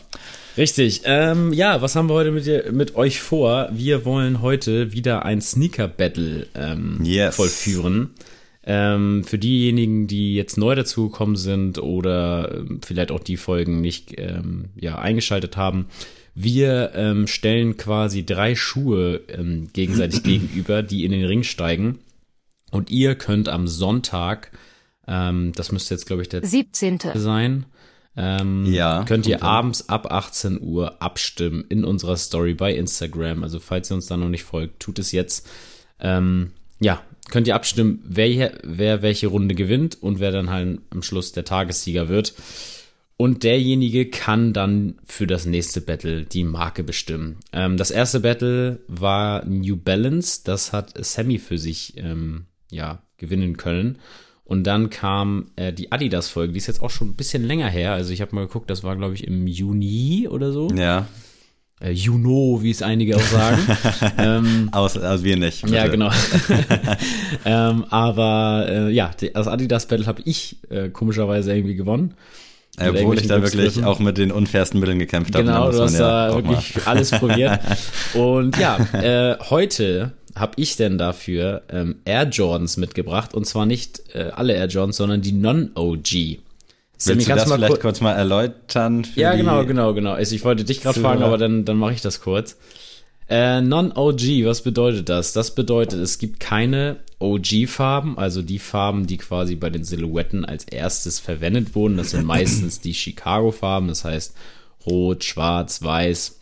Richtig. 0.56 1.02
Ähm, 1.04 1.52
ja, 1.52 1.80
was 1.80 1.96
haben 1.96 2.08
wir 2.08 2.14
heute 2.14 2.30
mit, 2.30 2.46
dir, 2.46 2.70
mit 2.72 2.94
euch 2.94 3.20
vor? 3.20 3.68
Wir 3.72 4.04
wollen 4.04 4.42
heute 4.42 4.92
wieder 4.92 5.24
ein 5.24 5.40
Sneaker-Battle 5.40 6.46
ähm, 6.54 7.00
Yes. 7.02 7.36
vollführen. 7.36 8.10
Ähm, 8.64 9.24
für 9.24 9.38
diejenigen, 9.38 10.06
die 10.06 10.34
jetzt 10.34 10.56
neu 10.56 10.74
dazugekommen 10.74 11.36
sind 11.36 11.78
oder 11.78 12.54
ähm, 12.58 12.80
vielleicht 12.84 13.10
auch 13.10 13.20
die 13.20 13.36
Folgen 13.36 13.80
nicht 13.80 14.14
ähm, 14.18 14.66
ja, 14.76 14.98
eingeschaltet 14.98 15.56
haben, 15.56 15.86
wir 16.34 16.92
ähm, 16.94 17.26
stellen 17.26 17.76
quasi 17.76 18.24
drei 18.24 18.54
Schuhe 18.54 19.20
ähm, 19.28 19.68
gegenseitig 19.72 20.22
gegenüber, 20.22 20.82
die 20.82 21.04
in 21.04 21.12
den 21.12 21.24
Ring 21.24 21.42
steigen. 21.42 21.98
Und 22.70 22.90
ihr 22.90 23.16
könnt 23.16 23.48
am 23.48 23.66
Sonntag, 23.66 24.52
ähm, 25.08 25.52
das 25.56 25.72
müsste 25.72 25.94
jetzt, 25.94 26.06
glaube 26.06 26.22
ich, 26.22 26.28
der 26.28 26.46
17. 26.46 27.00
sein. 27.14 27.66
Ähm, 28.16 28.66
Ja, 28.66 29.04
könnt 29.04 29.26
ihr 29.26 29.42
abends 29.42 29.88
ab 29.88 30.12
18 30.12 30.60
Uhr 30.60 31.00
abstimmen 31.00 31.64
in 31.68 31.84
unserer 31.84 32.16
Story 32.16 32.54
bei 32.54 32.74
Instagram. 32.74 33.42
Also 33.42 33.58
falls 33.60 33.90
ihr 33.90 33.94
uns 33.94 34.06
da 34.06 34.16
noch 34.16 34.28
nicht 34.28 34.44
folgt, 34.44 34.80
tut 34.80 34.98
es 34.98 35.12
jetzt. 35.12 35.48
Ähm, 36.00 36.52
ja, 36.80 37.02
könnt 37.30 37.46
ihr 37.46 37.54
abstimmen, 37.54 38.02
wer, 38.04 38.52
wer 38.62 39.02
welche 39.02 39.28
Runde 39.28 39.54
gewinnt 39.54 40.02
und 40.02 40.20
wer 40.20 40.32
dann 40.32 40.50
halt 40.50 40.80
am 40.90 41.02
Schluss 41.02 41.32
der 41.32 41.44
Tagessieger 41.44 42.08
wird. 42.08 42.34
Und 43.16 43.44
derjenige 43.44 44.10
kann 44.10 44.52
dann 44.52 44.96
für 45.04 45.28
das 45.28 45.46
nächste 45.46 45.80
Battle 45.80 46.24
die 46.24 46.44
Marke 46.44 46.82
bestimmen. 46.82 47.36
Ähm, 47.52 47.76
das 47.76 47.92
erste 47.92 48.20
Battle 48.20 48.80
war 48.88 49.44
New 49.44 49.76
Balance. 49.76 50.40
Das 50.44 50.72
hat 50.72 50.92
Sammy 51.04 51.38
für 51.38 51.56
sich 51.56 51.96
ähm, 51.98 52.46
ja, 52.70 53.02
gewinnen 53.18 53.56
können. 53.56 53.98
Und 54.52 54.64
dann 54.64 54.90
kam 54.90 55.46
äh, 55.56 55.72
die 55.72 55.92
Adidas-Folge, 55.92 56.52
die 56.52 56.58
ist 56.58 56.66
jetzt 56.66 56.82
auch 56.82 56.90
schon 56.90 57.08
ein 57.08 57.14
bisschen 57.14 57.42
länger 57.42 57.70
her. 57.70 57.92
Also 57.92 58.12
ich 58.12 58.20
habe 58.20 58.34
mal 58.34 58.42
geguckt, 58.46 58.68
das 58.68 58.84
war, 58.84 58.94
glaube 58.96 59.14
ich, 59.14 59.26
im 59.26 59.46
Juni 59.46 60.28
oder 60.30 60.52
so. 60.52 60.68
Ja, 60.76 61.06
Äh, 61.80 61.92
Juno, 61.92 62.58
wie 62.60 62.70
es 62.70 62.82
einige 62.82 63.16
auch 63.16 63.22
sagen. 63.22 63.58
ähm, 64.18 64.68
aus, 64.72 64.98
aus 64.98 65.22
wir 65.22 65.38
nicht. 65.38 65.66
ja, 65.70 65.84
bitte. 65.84 65.92
genau. 65.92 66.10
ähm, 67.46 67.86
aber 67.88 68.66
äh, 68.68 68.90
ja, 68.90 69.10
das 69.32 69.48
Adidas-Battle 69.48 70.04
habe 70.04 70.20
ich 70.26 70.58
äh, 70.68 70.90
komischerweise 70.90 71.56
irgendwie 71.56 71.74
gewonnen. 71.74 72.12
Obwohl 72.78 73.18
ich 73.18 73.28
da 73.28 73.42
wirklich 73.42 73.82
auch 73.84 74.00
mit 74.00 74.18
den 74.18 74.30
unfairsten 74.32 74.80
Mitteln 74.80 74.98
gekämpft 74.98 75.34
habe. 75.34 75.44
Genau, 75.44 75.70
du 75.72 75.80
hast 75.80 75.94
ja 75.98 76.28
da 76.28 76.34
wirklich 76.34 76.76
mal- 76.76 76.82
alles 76.84 77.10
probiert. 77.10 77.58
Und 78.14 78.58
ja, 78.58 78.76
äh, 78.92 79.38
heute 79.48 80.12
habe 80.34 80.52
ich 80.56 80.76
denn 80.76 80.98
dafür 80.98 81.62
ähm, 81.68 81.96
Air 82.04 82.24
Jordans 82.28 82.76
mitgebracht. 82.76 83.34
Und 83.34 83.46
zwar 83.46 83.66
nicht 83.66 84.02
äh, 84.14 84.30
alle 84.34 84.54
Air 84.54 84.66
Jordans, 84.66 84.96
sondern 84.96 85.20
die 85.22 85.32
Non-OG. 85.32 86.38
Willst 87.04 87.28
du 87.28 87.34
das 87.34 87.46
mal 87.48 87.56
vielleicht 87.56 87.72
kur- 87.74 87.80
kurz 87.80 88.00
mal 88.00 88.12
erläutern? 88.12 89.04
für 89.04 89.20
Ja, 89.20 89.34
genau, 89.34 89.64
genau, 89.66 89.92
genau. 89.94 90.12
Also 90.12 90.34
ich 90.36 90.44
wollte 90.44 90.64
dich 90.64 90.80
gerade 90.82 91.00
fragen, 91.00 91.22
aber 91.22 91.36
dann, 91.38 91.64
dann 91.64 91.76
mache 91.76 91.92
ich 91.94 92.00
das 92.00 92.20
kurz. 92.20 92.56
Äh, 93.28 93.60
Non-OG, 93.60 94.44
was 94.44 94.62
bedeutet 94.62 95.08
das? 95.08 95.32
Das 95.32 95.54
bedeutet, 95.54 96.00
es 96.00 96.18
gibt 96.18 96.38
keine 96.40 96.96
OG-Farben, 97.18 98.18
also 98.18 98.42
die 98.42 98.58
Farben, 98.58 99.06
die 99.06 99.16
quasi 99.16 99.54
bei 99.56 99.70
den 99.70 99.84
Silhouetten 99.84 100.44
als 100.44 100.64
erstes 100.64 101.18
verwendet 101.18 101.74
wurden. 101.74 101.96
Das 101.96 102.10
sind 102.10 102.24
meistens 102.24 102.80
die 102.80 102.94
Chicago-Farben, 102.94 103.88
das 103.88 104.04
heißt 104.04 104.34
Rot, 104.86 105.24
Schwarz, 105.24 105.82
Weiß. 105.82 106.38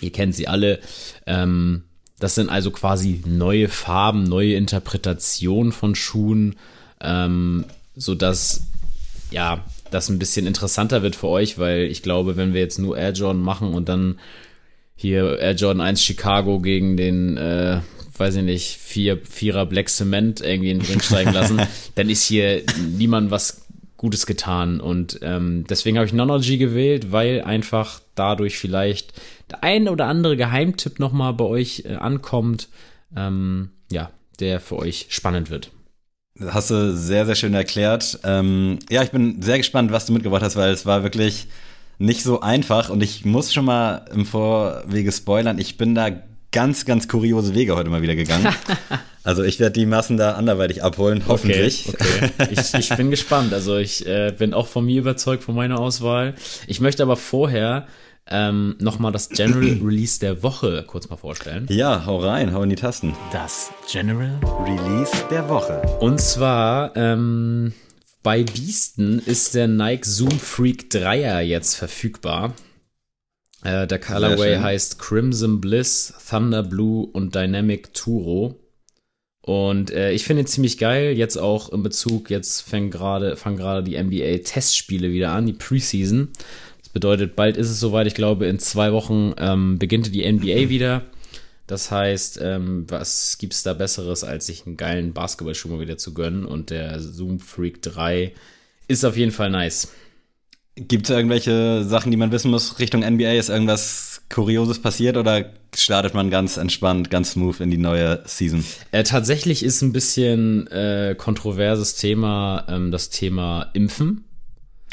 Ihr 0.00 0.10
kennt 0.10 0.34
sie 0.34 0.48
alle. 0.48 0.80
Ähm, 1.26 1.84
das 2.22 2.36
sind 2.36 2.50
also 2.50 2.70
quasi 2.70 3.20
neue 3.26 3.68
Farben, 3.68 4.22
neue 4.22 4.54
Interpretationen 4.54 5.72
von 5.72 5.96
Schuhen, 5.96 6.54
ähm, 7.00 7.64
so 7.96 8.14
dass 8.14 8.62
ja, 9.32 9.64
das 9.90 10.08
ein 10.08 10.20
bisschen 10.20 10.46
interessanter 10.46 11.02
wird 11.02 11.16
für 11.16 11.26
euch, 11.26 11.58
weil 11.58 11.82
ich 11.82 12.00
glaube, 12.00 12.36
wenn 12.36 12.54
wir 12.54 12.60
jetzt 12.60 12.78
nur 12.78 12.96
Air 12.96 13.10
Jordan 13.10 13.42
machen 13.42 13.74
und 13.74 13.88
dann 13.88 14.20
hier 14.94 15.40
Air 15.40 15.54
Jordan 15.54 15.80
1 15.80 16.00
Chicago 16.00 16.60
gegen 16.60 16.96
den, 16.96 17.36
äh, 17.38 17.80
weiß 18.16 18.36
ich 18.36 18.44
nicht, 18.44 18.76
vier, 18.76 19.18
Vierer 19.18 19.66
Black 19.66 19.88
Cement 19.88 20.42
irgendwie 20.42 20.70
in 20.70 20.78
den 20.78 20.86
Ring 20.86 21.00
steigen 21.00 21.32
lassen, 21.32 21.60
dann 21.96 22.08
ist 22.08 22.22
hier 22.22 22.62
niemand 22.96 23.32
was 23.32 23.62
Gutes 23.96 24.26
getan. 24.26 24.80
Und 24.80 25.18
ähm, 25.22 25.64
deswegen 25.68 25.96
habe 25.96 26.06
ich 26.06 26.12
Nonology 26.12 26.56
gewählt, 26.56 27.10
weil 27.10 27.42
einfach 27.42 28.00
dadurch 28.14 28.58
vielleicht 28.58 29.12
der 29.52 29.62
ein 29.62 29.88
oder 29.88 30.06
andere 30.06 30.36
Geheimtipp 30.36 30.98
nochmal 30.98 31.34
bei 31.34 31.44
euch 31.44 31.84
äh, 31.86 31.94
ankommt, 31.94 32.68
ähm, 33.16 33.70
ja, 33.90 34.10
der 34.40 34.60
für 34.60 34.76
euch 34.76 35.06
spannend 35.10 35.50
wird. 35.50 35.70
Das 36.34 36.54
hast 36.54 36.70
du 36.70 36.96
sehr, 36.96 37.26
sehr 37.26 37.34
schön 37.34 37.54
erklärt. 37.54 38.18
Ähm, 38.24 38.78
ja, 38.90 39.02
ich 39.02 39.10
bin 39.10 39.42
sehr 39.42 39.58
gespannt, 39.58 39.92
was 39.92 40.06
du 40.06 40.12
mitgebracht 40.12 40.42
hast, 40.42 40.56
weil 40.56 40.72
es 40.72 40.86
war 40.86 41.02
wirklich 41.02 41.46
nicht 41.98 42.22
so 42.22 42.40
einfach 42.40 42.88
und 42.88 43.02
ich 43.02 43.24
muss 43.24 43.52
schon 43.52 43.66
mal 43.66 44.06
im 44.12 44.24
Vorwege 44.24 45.12
spoilern, 45.12 45.58
ich 45.58 45.76
bin 45.76 45.94
da 45.94 46.08
ganz, 46.50 46.84
ganz 46.84 47.06
kuriose 47.06 47.54
Wege 47.54 47.76
heute 47.76 47.90
mal 47.90 48.02
wieder 48.02 48.16
gegangen. 48.16 48.48
Also 49.24 49.44
ich 49.44 49.60
werde 49.60 49.78
die 49.78 49.86
Massen 49.86 50.16
da 50.16 50.32
anderweitig 50.32 50.82
abholen, 50.82 51.22
hoffentlich. 51.28 51.88
Okay, 51.88 52.30
okay. 52.40 52.48
Ich, 52.50 52.74
ich 52.74 52.96
bin 52.96 53.12
gespannt. 53.12 53.54
Also 53.54 53.76
ich 53.76 54.04
äh, 54.04 54.34
bin 54.36 54.52
auch 54.52 54.66
von 54.66 54.84
mir 54.84 54.98
überzeugt 54.98 55.44
von 55.44 55.54
meiner 55.54 55.78
Auswahl. 55.78 56.34
Ich 56.66 56.80
möchte 56.80 57.04
aber 57.04 57.16
vorher 57.16 57.86
ähm, 58.28 58.76
nochmal 58.78 59.12
das 59.12 59.28
General 59.28 59.62
Release 59.82 60.20
der 60.20 60.42
Woche 60.42 60.84
kurz 60.86 61.08
mal 61.08 61.16
vorstellen. 61.16 61.66
Ja, 61.70 62.06
hau 62.06 62.18
rein, 62.18 62.52
hau 62.52 62.62
in 62.62 62.70
die 62.70 62.76
Tasten. 62.76 63.14
Das 63.32 63.70
General 63.90 64.38
Release 64.64 65.12
der 65.30 65.48
Woche. 65.48 65.82
Und 66.00 66.20
zwar 66.20 66.96
ähm, 66.96 67.72
bei 68.22 68.44
Beasten 68.44 69.18
ist 69.18 69.54
der 69.54 69.68
Nike 69.68 70.06
Zoom 70.06 70.30
Freak 70.30 70.84
3er 70.90 71.40
jetzt 71.40 71.74
verfügbar. 71.74 72.54
Äh, 73.64 73.86
der 73.86 73.98
Colorway 73.98 74.58
heißt 74.58 74.98
Crimson 74.98 75.60
Bliss, 75.60 76.14
Thunder 76.28 76.62
Blue 76.62 77.06
und 77.12 77.34
Dynamic 77.34 77.94
Turo. 77.94 78.58
Und 79.44 79.90
äh, 79.90 80.12
ich 80.12 80.24
finde 80.24 80.42
ihn 80.42 80.46
ziemlich 80.46 80.78
geil. 80.78 81.16
Jetzt 81.16 81.36
auch 81.36 81.70
in 81.70 81.82
Bezug, 81.82 82.30
jetzt 82.30 82.60
fangen 82.60 82.90
gerade 82.90 83.36
fangen 83.36 83.56
gerade 83.56 83.82
die 83.82 84.00
NBA 84.00 84.44
Testspiele 84.44 85.10
wieder 85.10 85.32
an, 85.32 85.46
die 85.46 85.52
Preseason. 85.52 86.28
Das 86.92 87.00
bedeutet, 87.00 87.36
bald 87.36 87.56
ist 87.56 87.70
es 87.70 87.80
soweit. 87.80 88.06
Ich 88.06 88.14
glaube, 88.14 88.44
in 88.44 88.58
zwei 88.58 88.92
Wochen 88.92 89.32
ähm, 89.38 89.78
beginnt 89.78 90.14
die 90.14 90.30
NBA 90.30 90.68
wieder. 90.68 91.06
Das 91.66 91.90
heißt, 91.90 92.38
ähm, 92.42 92.84
was 92.86 93.38
gibt's 93.38 93.62
da 93.62 93.72
Besseres, 93.72 94.24
als 94.24 94.44
sich 94.44 94.66
einen 94.66 94.76
geilen 94.76 95.14
Basketballschuh 95.14 95.68
mal 95.68 95.80
wieder 95.80 95.96
zu 95.96 96.12
gönnen? 96.12 96.44
Und 96.44 96.68
der 96.68 97.00
Zoom 97.00 97.40
Freak 97.40 97.80
3 97.80 98.34
ist 98.88 99.06
auf 99.06 99.16
jeden 99.16 99.32
Fall 99.32 99.48
nice. 99.48 99.90
Gibt 100.74 101.08
es 101.08 101.16
irgendwelche 101.16 101.82
Sachen, 101.82 102.10
die 102.10 102.18
man 102.18 102.30
wissen 102.30 102.50
muss 102.50 102.78
Richtung 102.78 103.00
NBA? 103.00 103.32
Ist 103.32 103.48
irgendwas 103.48 104.20
Kurioses 104.28 104.78
passiert 104.78 105.16
oder 105.16 105.50
startet 105.74 106.12
man 106.12 106.28
ganz 106.28 106.58
entspannt, 106.58 107.08
ganz 107.08 107.32
smooth 107.32 107.60
in 107.60 107.70
die 107.70 107.78
neue 107.78 108.22
Season? 108.26 108.62
Äh, 108.90 109.04
tatsächlich 109.04 109.62
ist 109.62 109.80
ein 109.80 109.94
bisschen 109.94 110.66
äh, 110.66 111.14
kontroverses 111.16 111.94
Thema 111.94 112.66
ähm, 112.68 112.90
das 112.90 113.08
Thema 113.08 113.70
Impfen. 113.72 114.24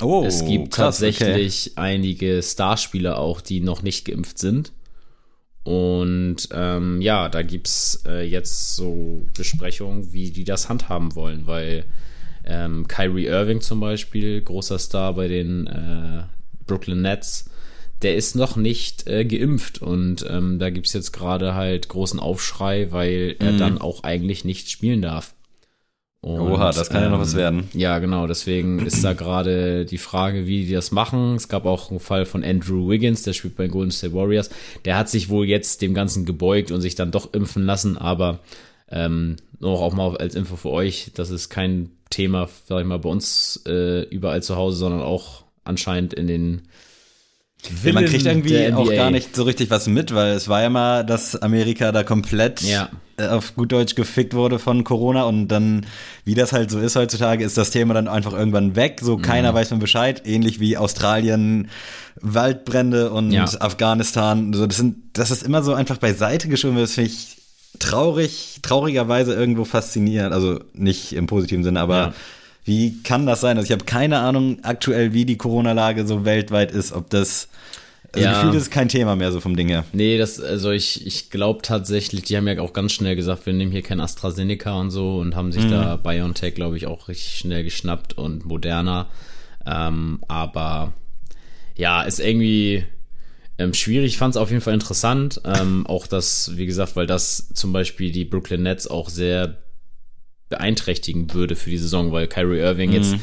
Oh, 0.01 0.23
es 0.25 0.45
gibt 0.45 0.73
krass, 0.73 0.99
tatsächlich 0.99 1.71
okay. 1.71 1.81
einige 1.81 2.41
Starspieler 2.41 3.17
auch, 3.17 3.41
die 3.41 3.59
noch 3.59 3.81
nicht 3.81 4.05
geimpft 4.05 4.37
sind. 4.37 4.71
Und 5.63 6.49
ähm, 6.51 7.01
ja, 7.01 7.29
da 7.29 7.41
gibt's 7.41 8.03
äh, 8.07 8.25
jetzt 8.25 8.75
so 8.75 9.23
Besprechungen, 9.35 10.13
wie 10.13 10.31
die 10.31 10.45
das 10.45 10.69
handhaben 10.69 11.15
wollen, 11.15 11.45
weil 11.47 11.85
ähm, 12.45 12.87
Kyrie 12.87 13.25
Irving 13.25 13.61
zum 13.61 13.79
Beispiel, 13.79 14.41
großer 14.41 14.79
Star 14.79 15.13
bei 15.13 15.27
den 15.27 15.67
äh, 15.67 16.23
Brooklyn 16.65 17.01
Nets, 17.01 17.49
der 18.01 18.15
ist 18.15 18.35
noch 18.35 18.55
nicht 18.55 19.07
äh, 19.07 19.25
geimpft 19.25 19.81
und 19.81 20.25
ähm, 20.29 20.57
da 20.57 20.69
gibt's 20.69 20.93
jetzt 20.93 21.11
gerade 21.11 21.53
halt 21.53 21.89
großen 21.89 22.19
Aufschrei, 22.19 22.91
weil 22.91 23.35
er 23.39 23.51
mhm. 23.51 23.57
dann 23.57 23.77
auch 23.77 24.03
eigentlich 24.03 24.45
nicht 24.45 24.71
spielen 24.71 25.01
darf. 25.01 25.35
Und, 26.21 26.39
Oha, 26.39 26.71
das 26.71 26.89
kann 26.89 26.97
ähm, 26.97 27.03
ja 27.03 27.09
noch 27.11 27.21
was 27.21 27.33
ähm, 27.33 27.39
werden. 27.39 27.69
Ja, 27.73 27.99
genau, 27.99 28.27
deswegen 28.27 28.79
ist 28.85 29.03
da 29.03 29.13
gerade 29.13 29.85
die 29.85 29.97
Frage, 29.97 30.45
wie 30.47 30.65
die 30.65 30.73
das 30.73 30.91
machen. 30.91 31.35
Es 31.35 31.47
gab 31.47 31.65
auch 31.65 31.91
einen 31.91 32.01
Fall 32.01 32.25
von 32.25 32.43
Andrew 32.43 32.89
Wiggins, 32.89 33.23
der 33.23 33.33
spielt 33.33 33.55
bei 33.55 33.63
den 33.63 33.71
Golden 33.71 33.91
State 33.91 34.13
Warriors. 34.13 34.49
Der 34.83 34.97
hat 34.97 35.09
sich 35.09 35.29
wohl 35.29 35.47
jetzt 35.47 35.81
dem 35.81 35.93
Ganzen 35.93 36.25
gebeugt 36.25 36.71
und 36.71 36.81
sich 36.81 36.95
dann 36.95 37.11
doch 37.11 37.33
impfen 37.33 37.65
lassen, 37.65 37.97
aber 37.97 38.39
ähm, 38.91 39.37
noch 39.59 39.81
auch 39.81 39.93
mal 39.93 40.17
als 40.17 40.35
Info 40.35 40.57
für 40.57 40.71
euch, 40.71 41.11
das 41.13 41.29
ist 41.29 41.49
kein 41.49 41.91
Thema, 42.09 42.49
sag 42.67 42.81
ich 42.81 42.87
mal, 42.87 42.99
bei 42.99 43.09
uns 43.09 43.61
äh, 43.67 44.01
überall 44.03 44.43
zu 44.43 44.55
Hause, 44.55 44.77
sondern 44.77 45.01
auch 45.01 45.43
anscheinend 45.63 46.13
in 46.13 46.27
den 46.27 46.61
Villen 47.61 47.95
Man 47.95 48.05
kriegt 48.05 48.25
irgendwie 48.25 48.73
auch 48.73 48.89
gar 48.89 49.11
nicht 49.11 49.35
so 49.35 49.43
richtig 49.43 49.69
was 49.69 49.87
mit, 49.87 50.13
weil 50.13 50.31
es 50.31 50.47
war 50.47 50.61
ja 50.61 50.69
mal, 50.69 51.05
dass 51.05 51.35
Amerika 51.35 51.91
da 51.91 52.03
komplett 52.03 52.61
ja. 52.61 52.89
Äh, 53.19 53.27
auf 53.27 53.55
gut 53.55 53.71
Deutsch 53.71 53.95
gefickt 53.95 54.33
wurde 54.33 54.59
von 54.59 54.83
Corona 54.83 55.23
und 55.23 55.49
dann, 55.49 55.85
wie 56.23 56.35
das 56.35 56.53
halt 56.53 56.71
so 56.71 56.79
ist 56.79 56.95
heutzutage, 56.95 57.43
ist 57.43 57.57
das 57.57 57.71
Thema 57.71 57.93
dann 57.93 58.07
einfach 58.07 58.33
irgendwann 58.33 58.75
weg. 58.75 58.99
So 59.01 59.17
keiner 59.17 59.51
mhm. 59.51 59.55
weiß 59.55 59.71
man 59.71 59.79
Bescheid, 59.79 60.21
ähnlich 60.25 60.59
wie 60.59 60.77
Australien, 60.77 61.69
Waldbrände 62.21 63.11
und 63.11 63.31
ja. 63.31 63.45
Afghanistan. 63.59 64.53
So, 64.53 64.65
das 64.65 64.77
sind, 64.77 64.97
das 65.13 65.31
ist 65.31 65.43
immer 65.43 65.63
so 65.63 65.73
einfach 65.73 65.97
beiseite 65.97 66.47
geschoben. 66.47 66.77
Das 66.77 66.93
finde 66.93 67.09
ich 67.09 67.37
traurig, 67.79 68.59
traurigerweise 68.61 69.33
irgendwo 69.33 69.65
faszinierend. 69.65 70.33
Also 70.33 70.59
nicht 70.73 71.13
im 71.13 71.27
positiven 71.27 71.63
Sinne, 71.63 71.81
aber 71.81 71.97
ja. 71.97 72.13
wie 72.63 73.03
kann 73.03 73.25
das 73.25 73.41
sein? 73.41 73.57
Also 73.57 73.65
ich 73.65 73.71
habe 73.71 73.85
keine 73.85 74.19
Ahnung 74.19 74.59
aktuell, 74.63 75.13
wie 75.13 75.25
die 75.25 75.37
Corona-Lage 75.37 76.07
so 76.07 76.25
weltweit 76.25 76.71
ist, 76.71 76.93
ob 76.93 77.09
das 77.09 77.49
also 78.13 78.25
ja. 78.25 78.41
gefühlt 78.41 78.55
ist 78.55 78.71
kein 78.71 78.89
Thema 78.89 79.15
mehr 79.15 79.31
so 79.31 79.39
vom 79.39 79.55
Ding 79.55 79.67
her. 79.67 79.85
Nee, 79.93 80.17
das, 80.17 80.39
also 80.39 80.71
ich, 80.71 81.05
ich 81.05 81.29
glaube 81.29 81.61
tatsächlich, 81.61 82.23
die 82.23 82.37
haben 82.37 82.47
ja 82.47 82.59
auch 82.59 82.73
ganz 82.73 82.91
schnell 82.91 83.15
gesagt, 83.15 83.45
wir 83.45 83.53
nehmen 83.53 83.71
hier 83.71 83.81
kein 83.81 83.99
AstraZeneca 83.99 84.73
und 84.73 84.91
so 84.91 85.17
und 85.17 85.35
haben 85.35 85.51
sich 85.51 85.65
mhm. 85.65 85.71
da 85.71 85.95
BioNTech, 85.95 86.55
glaube 86.55 86.77
ich, 86.77 86.87
auch 86.87 87.07
richtig 87.07 87.37
schnell 87.37 87.63
geschnappt 87.63 88.17
und 88.17 88.45
moderner. 88.45 89.09
Ähm, 89.65 90.19
aber 90.27 90.93
ja, 91.75 92.01
ist 92.03 92.19
irgendwie, 92.19 92.85
ähm, 93.59 93.73
schwierig, 93.73 94.17
fand 94.17 94.35
es 94.35 94.41
auf 94.41 94.49
jeden 94.49 94.61
Fall 94.61 94.73
interessant. 94.73 95.41
Ähm, 95.43 95.85
auch 95.85 96.07
das, 96.07 96.55
wie 96.55 96.65
gesagt, 96.65 96.95
weil 96.95 97.05
das 97.05 97.49
zum 97.53 97.73
Beispiel 97.73 98.11
die 98.11 98.25
Brooklyn 98.25 98.63
Nets 98.63 98.87
auch 98.87 99.09
sehr 99.09 99.57
beeinträchtigen 100.47 101.33
würde 101.33 101.55
für 101.57 101.69
die 101.69 101.77
Saison, 101.77 102.11
weil 102.11 102.27
Kyrie 102.27 102.59
Irving 102.59 102.89
mhm. 102.89 102.95
jetzt 102.95 103.15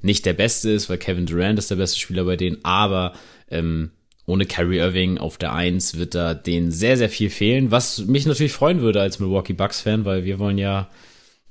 nicht 0.00 0.24
der 0.26 0.32
Beste 0.32 0.70
ist, 0.70 0.88
weil 0.88 0.98
Kevin 0.98 1.26
Durant 1.26 1.58
ist 1.58 1.70
der 1.70 1.76
beste 1.76 1.98
Spieler 2.00 2.24
bei 2.24 2.36
denen, 2.36 2.64
aber 2.64 3.12
ähm, 3.50 3.90
ohne 4.26 4.46
Kyrie 4.46 4.78
Irving 4.78 5.18
auf 5.18 5.36
der 5.36 5.52
Eins 5.52 5.98
wird 5.98 6.14
da 6.14 6.34
denen 6.34 6.70
sehr, 6.70 6.96
sehr 6.96 7.10
viel 7.10 7.30
fehlen, 7.30 7.70
was 7.70 8.06
mich 8.06 8.26
natürlich 8.26 8.52
freuen 8.52 8.80
würde 8.80 9.00
als 9.00 9.18
Milwaukee 9.18 9.52
Bucks-Fan, 9.52 10.04
weil 10.04 10.24
wir 10.24 10.38
wollen 10.38 10.58
ja 10.58 10.88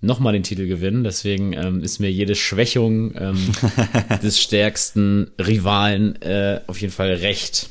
nochmal 0.01 0.33
den 0.33 0.43
Titel 0.43 0.67
gewinnen. 0.67 1.03
Deswegen 1.03 1.53
ähm, 1.53 1.81
ist 1.81 1.99
mir 1.99 2.11
jede 2.11 2.35
Schwächung 2.35 3.13
ähm, 3.15 3.37
des 4.23 4.41
stärksten 4.41 5.31
Rivalen 5.39 6.21
äh, 6.21 6.61
auf 6.67 6.81
jeden 6.81 6.93
Fall 6.93 7.13
recht. 7.13 7.69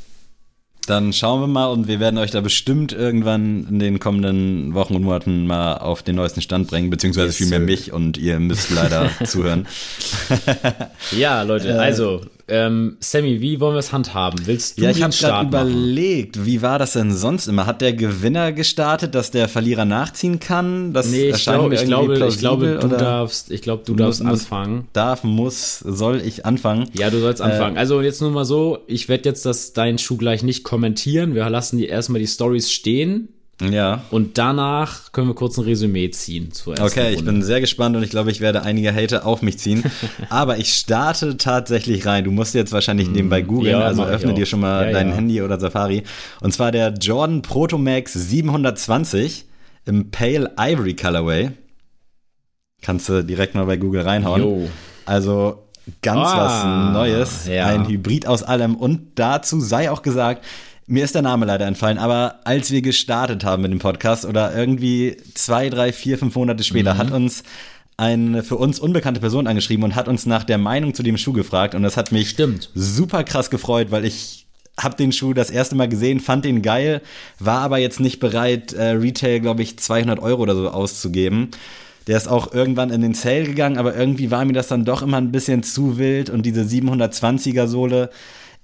Dann 0.87 1.13
schauen 1.13 1.41
wir 1.41 1.47
mal 1.47 1.67
und 1.67 1.87
wir 1.87 2.01
werden 2.01 2.19
euch 2.19 2.33
da 2.33 2.41
bestimmt 2.41 2.93
irgendwann 2.93 3.69
in 3.69 3.79
den 3.79 4.01
kommenden 4.01 4.75
Wochen 4.75 4.97
und 4.97 5.05
Monaten 5.05 5.47
mal 5.47 5.77
auf 5.77 6.03
den 6.03 6.17
neuesten 6.17 6.43
Stand 6.43 6.67
bringen, 6.69 6.91
beziehungsweise 6.91 7.29
yes, 7.29 7.37
vielmehr 7.37 7.61
mich 7.61 7.93
und 7.93 8.19
ihr 8.19 8.41
müsst 8.41 8.71
leider 8.71 9.09
zuhören. 9.25 9.69
ja, 11.13 11.43
Leute, 11.43 11.69
äh, 11.69 11.73
also 11.73 12.23
ähm, 12.53 12.99
Sammy, 13.01 13.41
wie 13.41 13.61
wollen 13.61 13.75
wir 13.75 13.79
es 13.79 13.93
handhaben? 13.93 14.47
Willst 14.47 14.79
du 14.79 14.83
Ja, 14.83 14.91
ich 14.91 15.03
habe 15.03 15.15
gerade 15.15 15.49
überlegt, 15.49 16.45
wie 16.45 16.61
war 16.61 16.79
das 16.79 16.93
denn 16.93 17.11
sonst 17.11 17.47
immer? 17.47 17.65
Hat 17.65 17.81
der 17.81 17.95
Gewinner 17.95 18.53
gestartet, 18.53 19.15
dass 19.15 19.31
der 19.31 19.49
Verlierer 19.49 19.87
nachziehen 19.87 20.39
kann? 20.39 20.93
Das 20.93 21.09
nee, 21.09 21.31
ich, 21.31 21.45
glaub, 21.45 21.73
ich 21.73 21.85
glaube, 21.85 22.27
ich 22.29 22.39
glaube, 22.39 22.79
du 22.79 22.89
darfst, 22.89 23.51
ich 23.51 23.63
glaube, 23.63 23.85
du 23.87 23.95
darfst 23.95 24.23
muss, 24.23 24.31
anfangen. 24.31 24.89
Darf, 24.93 25.25
muss, 25.25 25.79
soll 25.79 26.21
ich 26.21 26.45
anfangen? 26.45 26.91
Ja, 26.93 27.09
du 27.09 27.21
sollst 27.21 27.41
anfangen. 27.41 27.77
Äh, 27.77 27.81
also 27.81 28.03
jetzt 28.03 28.21
nur 28.21 28.31
mal 28.31 28.45
so, 28.45 28.81
ich 28.87 29.09
werde 29.09 29.31
jetzt 29.31 29.47
das 29.47 29.73
deinen 29.73 29.97
Schuh 29.97 30.19
gleich 30.19 30.43
nicht 30.43 30.63
kommentieren. 30.63 31.35
Wir 31.35 31.49
lassen 31.49 31.79
die 31.79 31.87
erstmal 31.87 32.21
die 32.21 32.27
Stories 32.27 32.71
stehen 32.71 33.29
ja. 33.61 34.03
Und 34.11 34.39
danach 34.39 35.13
können 35.13 35.29
wir 35.29 35.35
kurz 35.35 35.59
ein 35.59 35.65
Resümee 35.65 36.11
ziehen 36.11 36.53
zur 36.53 36.75
ersten 36.75 36.87
Okay, 36.87 37.07
Runde. 37.07 37.19
ich 37.19 37.25
bin 37.25 37.43
sehr 37.43 37.61
gespannt 37.61 37.97
und 37.97 38.03
ich 38.03 38.11
glaube, 38.11 38.31
ich 38.31 38.41
werde 38.41 38.63
einige 38.63 38.95
Hater 38.95 39.27
auf 39.27 39.43
mich 39.43 39.59
ziehen. 39.59 39.85
Aber 40.31 40.59
ich 40.59 40.73
starte 40.73 41.37
tatsächlich 41.37 42.07
rein. 42.07 42.25
Du 42.25 42.31
musst 42.31 42.55
jetzt 42.55 42.73
wahrscheinlich 42.73 43.09
mm. 43.09 43.13
nebenbei 43.13 43.43
googeln, 43.43 43.79
ja, 43.79 43.81
also 43.81 44.05
öffne 44.05 44.35
dir 44.35 44.47
schon 44.47 44.61
mal 44.61 44.87
ja, 44.87 44.93
dein 44.93 45.11
ja. 45.11 45.15
Handy 45.15 45.43
oder 45.43 45.61
Safari. 45.61 46.03
Und 46.41 46.53
zwar 46.53 46.73
der 46.73 46.95
Jordan 46.95 47.43
Proto 47.43 47.79
Max 47.79 48.15
720 48.15 49.45
im 49.85 50.11
Pale 50.11 50.53
Ivory 50.59 50.95
Colorway. 50.97 51.51
Kannst 52.81 53.09
du 53.09 53.23
direkt 53.23 53.55
mal 53.55 53.67
bei 53.67 53.77
Google 53.77 54.03
reinhauen. 54.03 54.43
Jo. 54.43 54.69
Also 55.05 55.69
ganz 56.01 56.31
ah, 56.31 56.37
was 56.37 56.93
Neues. 56.95 57.49
Ein 57.49 57.87
Hybrid 57.87 58.27
aus 58.27 58.43
allem. 58.43 58.77
Und 58.77 59.13
dazu 59.17 59.61
sei 59.61 59.91
auch 59.91 60.03
gesagt, 60.03 60.45
mir 60.87 61.05
ist 61.05 61.15
der 61.15 61.23
Name 61.23 61.47
leider 61.47 61.67
entfallen, 61.67 61.99
aber 61.99 62.41
als 62.45 62.71
wir 62.71 62.83
gestartet 62.83 63.45
haben 63.45 63.63
mit 63.63 63.73
dem 63.73 63.79
Podcast 63.79 64.25
oder 64.25 64.55
irgendwie 64.55 65.17
zwei, 65.35 65.71
drei, 65.71 65.93
vier, 65.93 66.19
fünf 66.19 66.35
Monate 66.35 66.65
später 66.65 66.95
mhm. 66.95 66.99
hat 66.99 67.11
uns 67.13 67.43
eine 67.97 68.43
für 68.43 68.57
uns 68.57 68.81
unbekannte 68.81 69.21
Person 69.21 69.47
angeschrieben 69.47 69.85
und 69.85 69.95
hat 69.95 70.09
uns 70.09 70.27
nach 70.27 70.45
der 70.45 70.59
Meinung 70.59 70.95
zu 70.95 71.03
dem 71.03 71.17
Schuh 71.17 71.33
gefragt 71.33 71.75
und 71.75 71.83
das 71.83 71.97
hat 71.97 72.11
mich 72.11 72.31
Stimmt. 72.31 72.71
super 72.75 73.23
krass 73.23 73.51
gefreut, 73.51 73.91
weil 73.91 74.05
ich 74.05 74.47
habe 74.81 74.97
den 74.97 75.13
Schuh 75.13 75.35
das 75.35 75.51
erste 75.51 75.75
Mal 75.77 75.89
gesehen, 75.89 76.21
fand 76.21 76.45
den 76.45 76.63
geil, 76.63 77.03
war 77.39 77.61
aber 77.61 77.79
jetzt 77.79 78.01
nicht 78.01 78.21
bereit, 78.21 78.73
äh, 78.73 78.93
Retail, 78.93 79.41
glaube 79.41 79.63
ich, 79.63 79.79
200 79.79 80.19
Euro 80.21 80.43
oder 80.43 80.57
so 80.57 80.71
auszugeben. 80.71 81.51
Der 82.07 82.17
ist 82.17 82.27
auch 82.27 82.53
irgendwann 82.53 82.91
in 82.91 83.01
den 83.01 83.15
Sale 83.15 83.45
gegangen, 83.45 83.79
aber 83.79 83.95
irgendwie 83.95 84.31
war 84.31 84.45
mir 84.45 84.55
das 84.55 84.69
dann 84.69 84.85
doch 84.85 85.03
immer 85.03 85.19
ein 85.19 85.31
bisschen 85.31 85.63
zu 85.63 85.99
wild 85.99 86.31
und 86.31 86.45
diese 86.45 86.63
720er 86.63 87.67
Sohle 87.67 88.11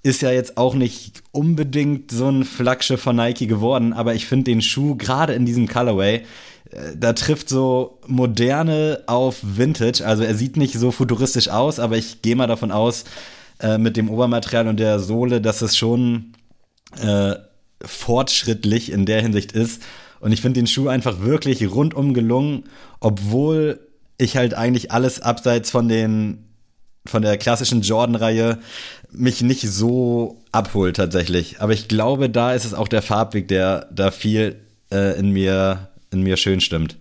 ist 0.03 0.23
ja 0.23 0.31
jetzt 0.31 0.57
auch 0.57 0.75
nicht 0.75 1.23
unbedingt 1.33 2.11
so 2.11 2.29
ein 2.29 2.45
Flaggschiff 2.45 3.01
von 3.01 3.17
Nike 3.17 3.47
geworden, 3.47 3.93
aber 3.93 4.15
ich 4.15 4.27
finde 4.27 4.45
den 4.45 4.63
Schuh 4.63 4.97
gerade 4.97 5.35
in 5.35 5.45
diesem 5.45 5.69
Colorway, 5.69 6.23
äh, 6.71 6.97
da 6.97 7.13
trifft 7.13 7.49
so 7.49 7.99
moderne 8.07 9.03
auf 9.07 9.39
Vintage. 9.43 10.05
Also 10.07 10.23
er 10.23 10.35
sieht 10.35 10.57
nicht 10.57 10.75
so 10.75 10.91
futuristisch 10.91 11.49
aus, 11.49 11.81
aber 11.81 11.97
ich 11.97 12.23
gehe 12.23 12.37
mal 12.37 12.47
davon 12.47 12.71
aus, 12.71 13.05
äh, 13.61 13.79
mit 13.79 13.97
dem 13.97 14.11
Obermaterial 14.11 14.69
und 14.69 14.79
der 14.79 15.01
Sohle, 15.01 15.41
dass 15.41 15.63
es 15.63 15.77
schon 15.77 16.33
äh, 17.01 17.35
fortschrittlich 17.85 18.93
in 18.93 19.05
der 19.07 19.23
Hinsicht 19.23 19.53
ist. 19.53 19.83
Und 20.21 20.33
ich 20.33 20.41
finde 20.41 20.61
den 20.61 20.67
Schuh 20.67 20.89
einfach 20.89 21.21
wirklich 21.21 21.69
rundum 21.71 22.15
gelungen, 22.15 22.65
obwohl 23.01 23.81
ich 24.17 24.37
halt 24.37 24.55
eigentlich 24.55 24.91
alles 24.91 25.21
abseits 25.21 25.71
von 25.71 25.89
den 25.89 26.48
von 27.09 27.23
der 27.23 27.39
klassischen 27.39 27.83
Jordan-Reihe 27.83 28.59
mich 29.11 29.43
nicht 29.43 29.63
so 29.63 30.43
abholt 30.53 30.97
tatsächlich. 30.97 31.61
Aber 31.61 31.73
ich 31.73 31.89
glaube, 31.89 32.29
da 32.31 32.53
ist 32.53 32.65
es 32.65 32.75
auch 32.75 32.89
der 32.89 33.03
Farbweg, 33.03 33.49
der 33.49 33.89
da 33.91 34.11
viel 34.11 34.57
äh, 34.93 35.19
in 35.19 35.31
mir 35.31 35.89
in 36.11 36.23
mir 36.23 36.37
schön 36.37 36.61
stimmt. 36.61 36.97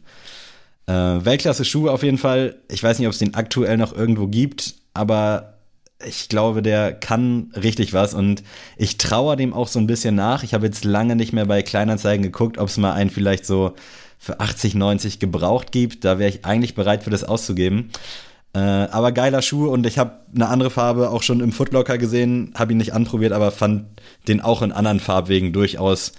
Äh, 0.85 0.93
Weltklasse 0.93 1.65
Schuhe 1.65 1.91
auf 1.91 2.03
jeden 2.03 2.17
Fall. 2.17 2.55
Ich 2.69 2.83
weiß 2.83 2.99
nicht, 2.99 3.07
ob 3.07 3.13
es 3.13 3.19
den 3.19 3.35
aktuell 3.35 3.77
noch 3.77 3.95
irgendwo 3.95 4.27
gibt, 4.27 4.75
aber 4.93 5.57
ich 6.05 6.29
glaube, 6.29 6.61
der 6.61 6.93
kann 6.93 7.51
richtig 7.55 7.93
was 7.93 8.13
und 8.13 8.43
ich 8.77 8.97
traue 8.97 9.35
dem 9.35 9.53
auch 9.53 9.67
so 9.67 9.79
ein 9.79 9.87
bisschen 9.87 10.15
nach. 10.15 10.43
Ich 10.43 10.53
habe 10.53 10.65
jetzt 10.65 10.85
lange 10.85 11.15
nicht 11.15 11.33
mehr 11.33 11.45
bei 11.45 11.63
Kleinanzeigen 11.63 12.23
geguckt, 12.23 12.57
ob 12.57 12.69
es 12.69 12.77
mal 12.77 12.93
einen 12.93 13.09
vielleicht 13.09 13.45
so 13.45 13.73
für 14.19 14.39
80, 14.39 14.75
90 14.75 15.19
gebraucht 15.19 15.71
gibt. 15.71 16.05
Da 16.05 16.19
wäre 16.19 16.29
ich 16.29 16.45
eigentlich 16.45 16.75
bereit 16.75 17.03
für 17.03 17.09
das 17.09 17.23
auszugeben. 17.23 17.89
Äh, 18.53 18.59
aber 18.59 19.11
geiler 19.11 19.41
Schuh 19.41 19.67
und 19.67 19.85
ich 19.85 19.97
habe 19.97 20.19
eine 20.33 20.47
andere 20.47 20.69
Farbe 20.69 21.09
auch 21.09 21.23
schon 21.23 21.41
im 21.41 21.51
Footlocker 21.51 21.97
gesehen, 21.97 22.53
habe 22.55 22.71
ihn 22.71 22.77
nicht 22.77 22.93
anprobiert, 22.93 23.33
aber 23.33 23.51
fand 23.51 23.85
den 24.27 24.41
auch 24.41 24.61
in 24.61 24.71
anderen 24.71 24.99
Farbwegen 24.99 25.53
durchaus 25.53 26.13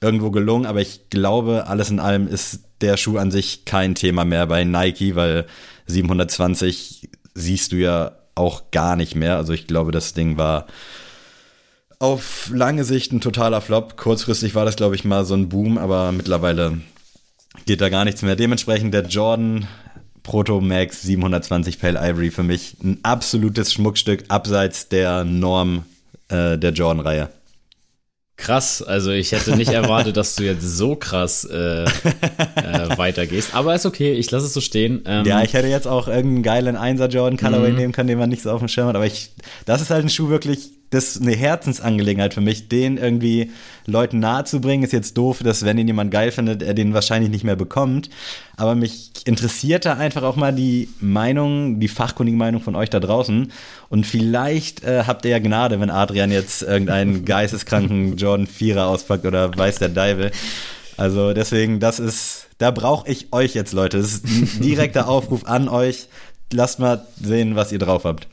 irgendwo 0.00 0.30
gelungen. 0.30 0.66
Aber 0.66 0.80
ich 0.80 1.10
glaube, 1.10 1.66
alles 1.66 1.90
in 1.90 2.00
allem 2.00 2.28
ist 2.28 2.60
der 2.80 2.96
Schuh 2.96 3.18
an 3.18 3.30
sich 3.30 3.64
kein 3.64 3.94
Thema 3.94 4.24
mehr 4.24 4.46
bei 4.46 4.64
Nike, 4.64 5.16
weil 5.16 5.46
720 5.86 7.08
siehst 7.34 7.72
du 7.72 7.76
ja 7.76 8.12
auch 8.34 8.70
gar 8.70 8.96
nicht 8.96 9.14
mehr. 9.14 9.36
Also 9.36 9.52
ich 9.52 9.66
glaube, 9.66 9.92
das 9.92 10.14
Ding 10.14 10.36
war 10.36 10.66
auf 11.98 12.50
lange 12.52 12.84
Sicht 12.84 13.12
ein 13.12 13.20
totaler 13.20 13.60
Flop. 13.60 13.96
Kurzfristig 13.96 14.54
war 14.54 14.64
das, 14.64 14.76
glaube 14.76 14.94
ich, 14.94 15.04
mal 15.04 15.24
so 15.24 15.34
ein 15.34 15.48
Boom, 15.48 15.78
aber 15.78 16.12
mittlerweile 16.12 16.78
geht 17.66 17.80
da 17.80 17.88
gar 17.88 18.04
nichts 18.04 18.22
mehr. 18.22 18.36
Dementsprechend 18.36 18.92
der 18.92 19.06
Jordan 19.06 19.66
Proto 20.24 20.60
Max 20.60 21.02
720 21.02 21.78
Pale 21.78 22.00
Ivory 22.00 22.32
für 22.32 22.42
mich 22.42 22.76
ein 22.82 22.98
absolutes 23.04 23.72
Schmuckstück 23.72 24.24
abseits 24.28 24.88
der 24.88 25.22
Norm 25.22 25.84
äh, 26.28 26.58
der 26.58 26.72
Jordan-Reihe. 26.72 27.28
Krass, 28.36 28.82
also 28.82 29.12
ich 29.12 29.30
hätte 29.30 29.56
nicht 29.56 29.68
erwartet, 29.72 30.16
dass 30.16 30.34
du 30.34 30.42
jetzt 30.42 30.62
so 30.62 30.96
krass 30.96 31.44
äh, 31.44 31.84
äh, 31.84 32.98
weitergehst. 32.98 33.54
Aber 33.54 33.74
ist 33.74 33.86
okay, 33.86 34.12
ich 34.14 34.28
lasse 34.30 34.46
es 34.46 34.54
so 34.54 34.60
stehen. 34.60 35.04
Ähm, 35.06 35.24
ja, 35.24 35.42
ich 35.42 35.52
hätte 35.52 35.68
jetzt 35.68 35.86
auch 35.86 36.08
irgendeinen 36.08 36.42
geilen 36.42 36.76
Einser 36.76 37.08
Jordan 37.08 37.38
Colorway 37.38 37.70
mhm. 37.70 37.76
nehmen 37.76 37.92
können, 37.92 38.08
den 38.08 38.18
man 38.18 38.30
nicht 38.30 38.42
so 38.42 38.50
auf 38.50 38.58
dem 38.58 38.68
Schirm 38.68 38.88
hat. 38.88 38.96
Aber 38.96 39.06
ich, 39.06 39.30
das 39.66 39.82
ist 39.82 39.90
halt 39.90 40.04
ein 40.04 40.08
Schuh 40.08 40.30
wirklich, 40.30 40.70
das 40.94 41.16
ist 41.16 41.22
eine 41.22 41.34
Herzensangelegenheit 41.34 42.34
für 42.34 42.40
mich, 42.40 42.68
den 42.68 42.96
irgendwie 42.96 43.50
Leuten 43.86 44.20
nahezubringen. 44.20 44.84
Ist 44.84 44.92
jetzt 44.92 45.18
doof, 45.18 45.40
dass 45.42 45.64
wenn 45.64 45.76
ihn 45.76 45.88
jemand 45.88 46.10
geil 46.10 46.30
findet, 46.30 46.62
er 46.62 46.74
den 46.74 46.94
wahrscheinlich 46.94 47.30
nicht 47.30 47.44
mehr 47.44 47.56
bekommt. 47.56 48.10
Aber 48.56 48.74
mich 48.74 49.10
interessiert 49.24 49.84
da 49.84 49.94
einfach 49.94 50.22
auch 50.22 50.36
mal 50.36 50.52
die 50.52 50.88
Meinung, 51.00 51.80
die 51.80 51.88
fachkundige 51.88 52.38
Meinung 52.38 52.62
von 52.62 52.76
euch 52.76 52.90
da 52.90 53.00
draußen. 53.00 53.52
Und 53.88 54.06
vielleicht 54.06 54.84
äh, 54.84 55.04
habt 55.06 55.24
ihr 55.24 55.32
ja 55.32 55.38
Gnade, 55.40 55.80
wenn 55.80 55.90
Adrian 55.90 56.30
jetzt 56.30 56.62
irgendeinen 56.62 57.24
geisteskranken 57.26 58.16
Jordan 58.16 58.46
4er 58.46 58.84
auspackt 58.84 59.26
oder 59.26 59.56
weiß 59.56 59.80
der 59.80 59.88
Deibel. 59.88 60.30
Also 60.96 61.32
deswegen, 61.32 61.80
das 61.80 61.98
ist, 61.98 62.46
da 62.58 62.70
brauche 62.70 63.10
ich 63.10 63.32
euch 63.32 63.54
jetzt, 63.54 63.72
Leute. 63.72 63.98
Das 63.98 64.12
ist 64.12 64.24
ein 64.24 64.48
direkter 64.62 65.08
Aufruf 65.08 65.44
an 65.46 65.68
euch. 65.68 66.06
Lasst 66.52 66.78
mal 66.78 67.04
sehen, 67.20 67.56
was 67.56 67.72
ihr 67.72 67.80
drauf 67.80 68.04
habt. 68.04 68.28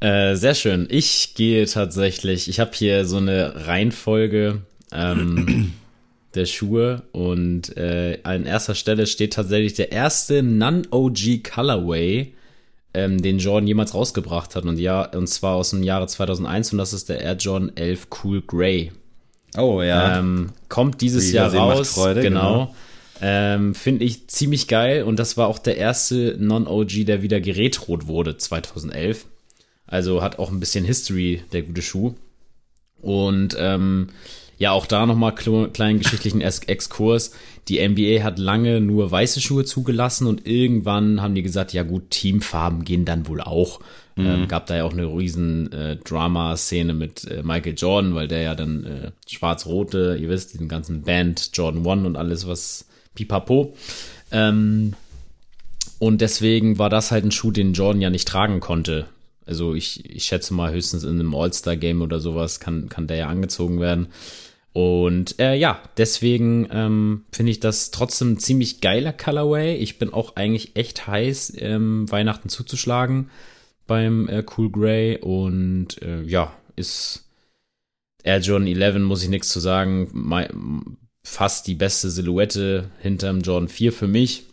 Äh, 0.00 0.34
sehr 0.36 0.54
schön. 0.54 0.86
Ich 0.90 1.34
gehe 1.34 1.66
tatsächlich, 1.66 2.48
ich 2.48 2.58
habe 2.58 2.70
hier 2.74 3.04
so 3.04 3.18
eine 3.18 3.66
Reihenfolge 3.66 4.62
ähm, 4.92 5.72
der 6.34 6.46
Schuhe 6.46 7.02
und 7.12 7.76
äh, 7.76 8.18
an 8.22 8.46
erster 8.46 8.74
Stelle 8.74 9.06
steht 9.06 9.34
tatsächlich 9.34 9.74
der 9.74 9.92
erste 9.92 10.42
Non-OG 10.42 11.44
Colorway, 11.44 12.32
ähm, 12.94 13.20
den 13.20 13.38
Jordan 13.38 13.66
jemals 13.66 13.92
rausgebracht 13.92 14.56
hat 14.56 14.64
und 14.64 14.78
ja, 14.78 15.04
und 15.04 15.26
zwar 15.26 15.56
aus 15.56 15.70
dem 15.70 15.82
Jahre 15.82 16.06
2001 16.06 16.72
und 16.72 16.78
das 16.78 16.94
ist 16.94 17.10
der 17.10 17.20
Air 17.20 17.36
Jordan 17.36 17.72
11 17.74 18.06
Cool 18.22 18.40
Grey. 18.40 18.92
Oh 19.58 19.82
ja. 19.82 20.18
Ähm, 20.18 20.50
kommt 20.70 21.02
dieses 21.02 21.30
Jahr 21.32 21.52
raus. 21.52 21.92
Freude, 21.92 22.22
genau. 22.22 22.52
genau. 22.52 22.74
Ähm, 23.20 23.74
Finde 23.74 24.04
ich 24.06 24.28
ziemlich 24.28 24.66
geil 24.66 25.02
und 25.02 25.18
das 25.18 25.36
war 25.36 25.48
auch 25.48 25.58
der 25.58 25.76
erste 25.76 26.36
Non-OG, 26.38 27.04
der 27.04 27.20
wieder 27.20 27.40
geretrot 27.40 28.06
wurde 28.06 28.38
2011. 28.38 29.26
Also 29.90 30.22
hat 30.22 30.38
auch 30.38 30.50
ein 30.50 30.60
bisschen 30.60 30.84
History, 30.84 31.42
der 31.52 31.62
gute 31.62 31.82
Schuh. 31.82 32.14
Und 33.02 33.56
ähm, 33.58 34.08
ja, 34.56 34.72
auch 34.72 34.86
da 34.86 35.06
nochmal 35.06 35.34
kleinen 35.34 35.98
geschichtlichen 35.98 36.42
Exkurs. 36.42 37.32
Die 37.68 37.86
NBA 37.86 38.22
hat 38.22 38.38
lange 38.38 38.80
nur 38.80 39.10
weiße 39.10 39.40
Schuhe 39.40 39.64
zugelassen 39.64 40.26
und 40.26 40.46
irgendwann 40.46 41.22
haben 41.22 41.34
die 41.34 41.42
gesagt, 41.42 41.72
ja 41.72 41.82
gut, 41.82 42.10
Teamfarben 42.10 42.84
gehen 42.84 43.04
dann 43.04 43.26
wohl 43.26 43.40
auch. 43.40 43.80
Mhm. 44.16 44.26
Ähm, 44.26 44.48
gab 44.48 44.66
da 44.66 44.76
ja 44.76 44.84
auch 44.84 44.92
eine 44.92 45.06
riesen 45.06 45.72
äh, 45.72 45.96
Drama-Szene 45.96 46.92
mit 46.92 47.24
äh, 47.24 47.42
Michael 47.42 47.74
Jordan, 47.76 48.14
weil 48.14 48.28
der 48.28 48.42
ja 48.42 48.54
dann 48.54 48.84
äh, 48.84 49.12
schwarz-rote, 49.26 50.18
ihr 50.20 50.28
wisst, 50.28 50.52
diesen 50.52 50.68
ganzen 50.68 51.02
Band 51.02 51.50
Jordan 51.54 51.86
One 51.86 52.06
und 52.06 52.16
alles 52.16 52.46
was 52.46 52.86
pipapo. 53.14 53.74
Ähm, 54.30 54.94
und 55.98 56.20
deswegen 56.20 56.78
war 56.78 56.90
das 56.90 57.10
halt 57.10 57.24
ein 57.24 57.32
Schuh, 57.32 57.50
den 57.50 57.72
Jordan 57.72 58.02
ja 58.02 58.10
nicht 58.10 58.28
tragen 58.28 58.60
konnte, 58.60 59.06
also 59.50 59.74
ich, 59.74 60.08
ich 60.08 60.24
schätze 60.24 60.54
mal 60.54 60.72
höchstens 60.72 61.02
in 61.02 61.20
einem 61.20 61.34
All-Star-Game 61.34 62.02
oder 62.02 62.20
sowas 62.20 62.60
kann, 62.60 62.88
kann 62.88 63.08
der 63.08 63.16
ja 63.16 63.26
angezogen 63.26 63.80
werden. 63.80 64.06
Und 64.72 65.40
äh, 65.40 65.56
ja, 65.56 65.82
deswegen 65.96 66.68
ähm, 66.70 67.24
finde 67.32 67.50
ich 67.50 67.58
das 67.58 67.90
trotzdem 67.90 68.32
ein 68.32 68.38
ziemlich 68.38 68.80
geiler 68.80 69.12
Colorway. 69.12 69.74
Ich 69.74 69.98
bin 69.98 70.12
auch 70.12 70.36
eigentlich 70.36 70.76
echt 70.76 71.08
heiß, 71.08 71.54
ähm, 71.56 72.08
Weihnachten 72.10 72.48
zuzuschlagen 72.48 73.30
beim 73.88 74.28
äh, 74.28 74.44
Cool 74.56 74.70
Grey. 74.70 75.18
Und 75.18 76.00
äh, 76.02 76.22
ja, 76.22 76.56
ist 76.76 77.28
Air 78.22 78.38
Jordan 78.38 78.68
11, 78.68 79.00
muss 79.00 79.24
ich 79.24 79.28
nichts 79.28 79.48
zu 79.48 79.58
sagen. 79.58 80.08
Mein, 80.12 80.96
fast 81.24 81.66
die 81.66 81.74
beste 81.74 82.08
Silhouette 82.08 82.90
hinterm 83.00 83.40
Jordan 83.40 83.68
4 83.68 83.92
für 83.92 84.06
mich. 84.06 84.44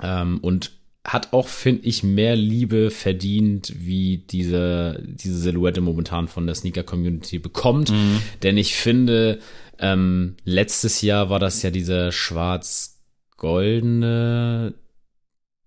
Ähm, 0.00 0.38
und 0.38 0.77
hat 1.08 1.32
auch, 1.32 1.48
finde 1.48 1.88
ich, 1.88 2.02
mehr 2.02 2.36
Liebe 2.36 2.90
verdient, 2.90 3.72
wie 3.78 4.18
diese, 4.18 5.02
diese 5.06 5.38
Silhouette 5.38 5.80
momentan 5.80 6.28
von 6.28 6.44
der 6.46 6.54
Sneaker-Community 6.54 7.38
bekommt. 7.38 7.90
Mhm. 7.90 8.20
Denn 8.42 8.58
ich 8.58 8.74
finde, 8.74 9.38
ähm, 9.78 10.36
letztes 10.44 11.00
Jahr 11.00 11.30
war 11.30 11.38
das 11.38 11.62
ja 11.62 11.70
dieser 11.70 12.12
schwarz-goldene 12.12 14.74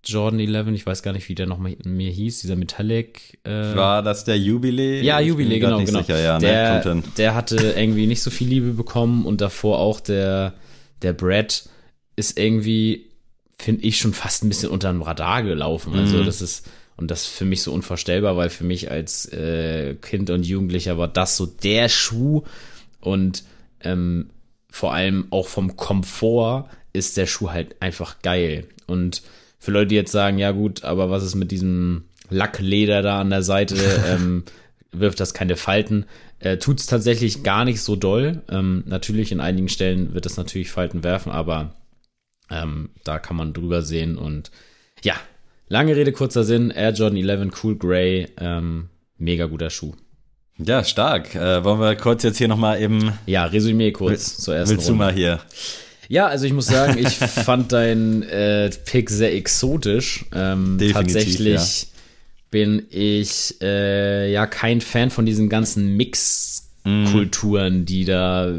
Jordan 0.04 0.40
11, 0.40 0.68
ich 0.68 0.86
weiß 0.86 1.02
gar 1.02 1.12
nicht, 1.12 1.28
wie 1.28 1.34
der 1.34 1.46
noch 1.46 1.58
mir 1.58 2.10
hieß, 2.10 2.40
dieser 2.40 2.56
Metallic. 2.56 3.38
Äh 3.44 3.74
war 3.74 4.02
das 4.02 4.24
der 4.24 4.38
Jubilee? 4.38 5.00
Ja, 5.00 5.20
Jubilee, 5.20 5.58
genau, 5.58 5.84
genau. 5.84 6.00
Sicher, 6.00 6.20
ja, 6.20 6.38
ne? 6.38 6.40
der, 6.40 7.02
der 7.16 7.34
hatte 7.34 7.74
irgendwie 7.76 8.06
nicht 8.06 8.22
so 8.22 8.30
viel 8.30 8.48
Liebe 8.48 8.72
bekommen 8.72 9.26
und 9.26 9.40
davor 9.40 9.78
auch 9.78 10.00
der, 10.00 10.54
der 11.02 11.12
Brad 11.12 11.68
ist 12.16 12.38
irgendwie 12.38 13.11
finde 13.62 13.84
ich, 13.84 13.98
schon 13.98 14.12
fast 14.12 14.42
ein 14.42 14.48
bisschen 14.48 14.70
unter 14.70 14.90
dem 14.90 15.02
Radar 15.02 15.42
gelaufen. 15.42 15.94
Also 15.94 16.18
mhm. 16.18 16.26
das 16.26 16.42
ist, 16.42 16.68
und 16.96 17.10
das 17.10 17.22
ist 17.22 17.28
für 17.28 17.44
mich 17.44 17.62
so 17.62 17.72
unvorstellbar, 17.72 18.36
weil 18.36 18.50
für 18.50 18.64
mich 18.64 18.90
als 18.90 19.26
äh, 19.32 19.94
Kind 19.94 20.30
und 20.30 20.44
Jugendlicher 20.44 20.98
war 20.98 21.08
das 21.08 21.36
so 21.36 21.46
der 21.46 21.88
Schuh 21.88 22.42
und 23.00 23.44
ähm, 23.80 24.30
vor 24.70 24.94
allem 24.94 25.26
auch 25.30 25.46
vom 25.46 25.76
Komfort 25.76 26.68
ist 26.92 27.16
der 27.16 27.26
Schuh 27.26 27.50
halt 27.50 27.76
einfach 27.80 28.20
geil. 28.22 28.66
Und 28.86 29.22
für 29.58 29.70
Leute, 29.70 29.88
die 29.88 29.94
jetzt 29.94 30.12
sagen, 30.12 30.38
ja 30.38 30.50
gut, 30.50 30.82
aber 30.82 31.08
was 31.08 31.22
ist 31.22 31.36
mit 31.36 31.52
diesem 31.52 32.04
Lackleder 32.30 33.02
da 33.02 33.20
an 33.20 33.30
der 33.30 33.42
Seite, 33.42 33.76
ähm, 34.08 34.44
wirft 34.90 35.20
das 35.20 35.34
keine 35.34 35.56
Falten. 35.56 36.06
Äh, 36.40 36.56
Tut 36.58 36.80
es 36.80 36.86
tatsächlich 36.86 37.44
gar 37.44 37.64
nicht 37.64 37.80
so 37.80 37.94
doll. 37.94 38.42
Ähm, 38.50 38.82
natürlich, 38.86 39.30
in 39.30 39.40
einigen 39.40 39.68
Stellen 39.68 40.14
wird 40.14 40.26
es 40.26 40.36
natürlich 40.36 40.70
Falten 40.70 41.04
werfen, 41.04 41.30
aber 41.30 41.74
ähm, 42.52 42.90
da 43.04 43.18
kann 43.18 43.36
man 43.36 43.52
drüber 43.52 43.82
sehen 43.82 44.16
und 44.16 44.50
ja, 45.02 45.14
lange 45.68 45.96
Rede, 45.96 46.12
kurzer 46.12 46.44
Sinn. 46.44 46.70
Air 46.70 46.92
Jordan 46.92 47.18
11 47.18 47.52
Cool 47.62 47.76
Grey, 47.76 48.28
ähm, 48.38 48.88
mega 49.18 49.46
guter 49.46 49.70
Schuh. 49.70 49.94
Ja, 50.58 50.84
stark. 50.84 51.34
Äh, 51.34 51.64
wollen 51.64 51.80
wir 51.80 51.96
kurz 51.96 52.22
jetzt 52.22 52.38
hier 52.38 52.48
nochmal 52.48 52.80
eben. 52.80 53.12
Ja, 53.26 53.46
Resümee 53.46 53.92
kurz 53.92 54.38
will, 54.38 54.44
zur 54.44 54.54
ersten 54.54 54.76
Willst 54.76 54.88
Runde. 54.88 55.04
du 55.04 55.06
mal 55.06 55.12
hier? 55.14 55.40
Ja, 56.08 56.26
also 56.26 56.44
ich 56.46 56.52
muss 56.52 56.66
sagen, 56.66 56.98
ich 56.98 57.08
fand 57.16 57.72
deinen 57.72 58.22
äh, 58.22 58.70
Pick 58.84 59.08
sehr 59.10 59.34
exotisch. 59.34 60.26
Ähm, 60.34 60.78
tatsächlich 60.92 61.82
ja. 61.82 61.88
bin 62.50 62.86
ich 62.90 63.56
äh, 63.62 64.30
ja 64.30 64.46
kein 64.46 64.80
Fan 64.80 65.10
von 65.10 65.24
diesen 65.24 65.48
ganzen 65.48 65.96
Mix-Kulturen, 65.96 67.80
mm. 67.80 67.86
die 67.86 68.04
da 68.04 68.52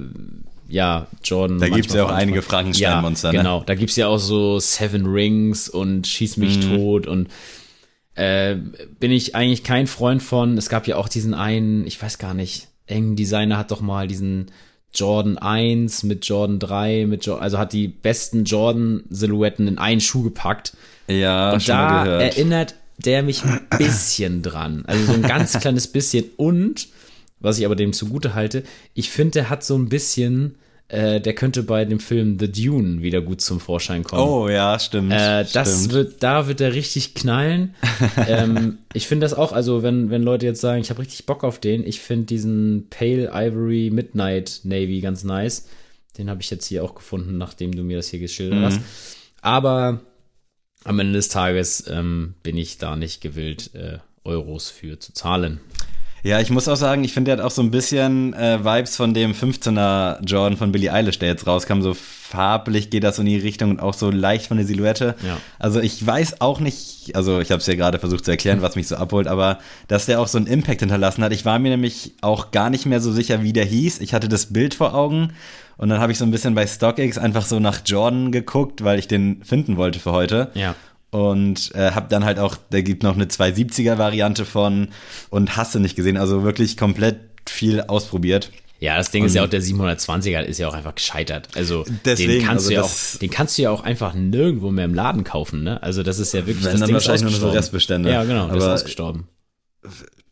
ja, 0.68 1.08
Jordan. 1.24 1.60
Da 1.60 1.70
gibt 1.70 1.88
es 1.88 1.94
ja 1.94 2.06
auch 2.06 2.12
einige 2.12 2.42
Frankenstein-Monster, 2.42 3.34
ja, 3.34 3.42
Genau, 3.42 3.64
da 3.66 3.76
gibt 3.76 3.92
es 3.92 3.96
ja 3.96 4.08
auch 4.08 4.18
so 4.18 4.60
Seven 4.60 5.06
Rings 5.06 5.70
und 5.70 6.08
Schieß 6.08 6.38
mich 6.38 6.58
mm. 6.58 6.76
tot 6.76 7.08
und 7.08 7.30
äh, 8.16 8.56
bin 9.00 9.12
ich 9.12 9.36
eigentlich 9.36 9.64
kein 9.64 9.88
Freund 9.88 10.22
von. 10.22 10.58
Es 10.58 10.70
gab 10.70 10.88
ja 10.88 10.98
auch 10.98 11.10
diesen 11.10 11.34
einen, 11.34 11.86
ich 11.88 12.02
weiß 12.02 12.18
gar 12.18 12.34
nicht, 12.34 12.68
irgendein 12.88 13.16
Designer 13.16 13.58
hat 13.58 13.72
doch 13.72 13.82
mal 13.82 14.08
diesen 14.08 14.52
Jordan 14.94 15.38
1 15.38 16.04
mit 16.04 16.26
Jordan 16.26 16.60
3, 16.60 17.08
mit 17.08 17.26
jo 17.26 17.36
also 17.36 17.58
hat 17.58 17.74
die 17.74 17.88
besten 17.88 18.44
Jordan-Silhouetten 18.44 19.68
in 19.68 19.78
einen 19.78 20.02
Schuh 20.02 20.24
gepackt. 20.24 20.74
Ja, 21.08 21.54
und 21.54 21.64
schon 21.64 21.76
da 21.76 21.90
mal 21.90 22.04
gehört. 22.04 22.22
erinnert 22.22 22.76
der 22.98 23.24
mich 23.24 23.44
ein 23.44 23.68
bisschen 23.78 24.42
dran. 24.42 24.84
Also 24.88 25.06
so 25.06 25.14
ein 25.14 25.24
ganz 25.24 25.54
kleines 25.60 25.88
bisschen. 25.88 26.26
Und, 26.38 26.88
was 27.44 27.60
ich 27.60 27.66
aber 27.66 27.76
dem 27.76 27.94
zugute 27.94 28.34
halte, 28.34 28.64
ich 28.96 29.12
finde, 29.12 29.32
der 29.32 29.50
hat 29.52 29.64
so 29.64 29.78
ein 29.78 29.90
bisschen 29.90 30.56
äh, 30.90 31.22
der 31.22 31.34
könnte 31.34 31.64
bei 31.64 31.86
dem 31.86 32.00
Film 32.00 32.38
The 32.40 32.52
Dune 32.52 33.02
wieder 33.02 33.22
gut 33.22 33.42
zum 33.42 33.60
Vorschein 33.60 34.04
kommen. 34.04 34.22
Oh 34.22 34.48
ja, 34.48 34.78
stimmt. 34.78 35.12
Äh, 35.12 35.46
das 35.52 35.86
stimmt. 35.86 35.94
wird, 35.94 36.24
da 36.24 36.48
wird 36.48 36.62
er 36.62 36.74
richtig 36.74 37.16
knallen. 37.16 37.74
ähm, 38.28 38.78
ich 38.94 39.08
finde 39.08 39.26
das 39.26 39.34
auch, 39.34 39.54
also 39.54 39.82
wenn, 39.82 40.10
wenn 40.12 40.22
Leute 40.22 40.46
jetzt 40.46 40.62
sagen, 40.62 40.82
ich 40.82 40.90
habe 40.90 41.02
richtig 41.02 41.26
Bock 41.26 41.44
auf 41.44 41.60
den, 41.60 41.86
ich 41.86 42.00
finde 42.00 42.26
diesen 42.26 42.88
Pale 42.90 43.32
Ivory 43.34 43.90
Midnight 43.92 44.62
Navy 44.64 45.02
ganz 45.02 45.24
nice. 45.24 45.68
Den 46.18 46.30
habe 46.30 46.42
ich 46.42 46.52
jetzt 46.52 46.68
hier 46.68 46.84
auch 46.84 46.94
gefunden, 46.94 47.40
nachdem 47.40 47.74
du 47.74 47.82
mir 47.84 47.98
das 47.98 48.10
hier 48.10 48.20
geschildert 48.20 48.60
mhm. 48.60 48.66
hast. 48.66 48.80
Aber 49.42 50.02
am 50.84 51.00
Ende 51.00 51.14
des 51.14 51.30
Tages 51.30 51.86
ähm, 51.88 52.36
bin 52.44 52.56
ich 52.56 52.78
da 52.78 52.96
nicht 52.96 53.22
gewillt, 53.22 53.74
äh, 53.74 53.98
Euros 54.24 54.70
für 54.70 55.00
zu 55.00 55.14
zahlen. 55.14 55.60
Ja, 56.24 56.40
ich 56.40 56.50
muss 56.50 56.70
auch 56.70 56.78
sagen, 56.78 57.04
ich 57.04 57.14
finde, 57.14 57.30
der 57.30 57.38
hat 57.40 57.46
auch 57.46 57.54
so 57.54 57.62
ein 57.62 57.70
bisschen 57.70 58.34
äh, 58.34 58.64
Vibes 58.64 58.96
von 58.96 59.14
dem 59.14 59.34
15er 59.34 60.24
Jordan 60.24 60.58
von 60.58 60.72
Billie 60.72 60.92
Eilish, 60.92 61.20
der 61.20 61.28
jetzt 61.28 61.46
rauskam. 61.46 61.82
So 61.82 61.94
farblich 61.94 62.90
geht 62.90 63.04
das 63.04 63.18
so 63.18 63.24
in 63.24 63.28
die 63.28 63.38
Richtung 63.38 63.72
und 63.72 63.82
auch 63.82 63.94
so 63.94 64.10
leicht 64.10 64.48
von 64.48 64.56
der 64.56 64.66
Silhouette. 64.66 65.16
Ja. 65.22 65.38
Also 65.60 65.82
ich 65.82 66.06
weiß 66.06 66.40
auch 66.40 66.62
nicht, 66.62 67.14
also 67.14 67.42
ich 67.42 67.52
habe 67.52 67.60
es 67.60 67.68
ja 67.68 67.76
gerade 67.76 68.00
versucht 68.00 68.24
zu 68.24 68.32
erklären, 68.32 68.62
was 68.62 68.78
mich 68.78 68.88
so 68.88 68.96
abholt, 68.96 69.28
aber 69.28 69.60
dass 69.90 70.06
der 70.06 70.22
auch 70.22 70.30
so 70.30 70.38
einen 70.38 70.48
Impact 70.48 70.80
hinterlassen 70.80 71.26
hat. 71.26 71.34
Ich 71.34 71.44
war 71.44 71.60
mir 71.60 71.70
nämlich 71.70 72.14
auch 72.22 72.52
gar 72.52 72.70
nicht 72.70 72.86
mehr 72.86 73.02
so 73.02 73.12
sicher, 73.12 73.44
wie 73.44 73.52
der 73.52 73.66
hieß. 73.66 74.00
Ich 74.00 74.14
hatte 74.14 74.30
das 74.30 74.46
Bild 74.46 74.76
vor 74.76 74.96
Augen 74.96 75.34
und 75.76 75.90
dann 75.90 76.00
habe 76.00 76.14
ich 76.14 76.18
so 76.18 76.24
ein 76.24 76.32
bisschen 76.32 76.56
bei 76.56 76.66
StockX 76.66 77.18
einfach 77.18 77.46
so 77.46 77.60
nach 77.60 77.82
Jordan 77.86 78.32
geguckt, 78.32 78.82
weil 78.86 78.98
ich 78.98 79.10
den 79.10 79.44
finden 79.44 79.76
wollte 79.76 80.00
für 80.00 80.14
heute. 80.14 80.52
Ja 80.54 80.74
und 81.14 81.72
äh, 81.76 81.92
habe 81.92 82.08
dann 82.10 82.26
halt 82.26 82.40
auch, 82.40 82.58
da 82.72 82.82
gibt 82.82 83.04
noch 83.04 83.14
eine 83.14 83.26
270er 83.26 84.00
Variante 84.00 84.46
von 84.46 84.90
und 85.30 85.56
hast 85.56 85.76
du 85.76 85.80
nicht 85.80 85.96
gesehen, 85.96 86.18
also 86.18 86.44
wirklich 86.44 86.76
komplett 86.76 87.18
viel 87.48 87.82
ausprobiert. 87.82 88.52
Ja, 88.80 88.98
das 88.98 89.12
Ding 89.12 89.22
und 89.22 89.28
ist 89.28 89.36
ja 89.36 89.44
auch, 89.44 89.48
der 89.48 89.62
720er 89.62 90.42
ist 90.42 90.58
ja 90.58 90.68
auch 90.68 90.74
einfach 90.74 90.96
gescheitert. 90.96 91.50
Also 91.56 91.86
deswegen, 92.04 92.32
den 92.32 92.42
kannst 92.42 92.66
also 92.66 92.70
du 92.70 92.74
ja 92.74 92.82
auch, 92.82 93.20
den 93.20 93.30
kannst 93.30 93.58
du 93.58 93.62
ja 93.62 93.70
auch 93.70 93.84
einfach 93.84 94.16
nirgendwo 94.16 94.72
mehr 94.72 94.86
im 94.86 94.94
Laden 94.94 95.24
kaufen, 95.24 95.64
ne? 95.64 95.82
Also 95.84 96.02
das 96.04 96.18
ist 96.18 96.34
ja 96.34 96.48
wirklich, 96.48 96.66
das 96.66 96.80
dann 96.80 96.88
Ding 96.88 96.96
wahrscheinlich 96.96 97.24
ist 97.24 97.40
nur 97.40 97.52
so 97.52 97.56
Restbestände. 97.56 98.12
Ja, 98.12 98.24
genau, 98.24 98.46
aber 98.46 98.56
das 98.56 98.64
ist 98.64 98.70
ausgestorben. 98.72 99.28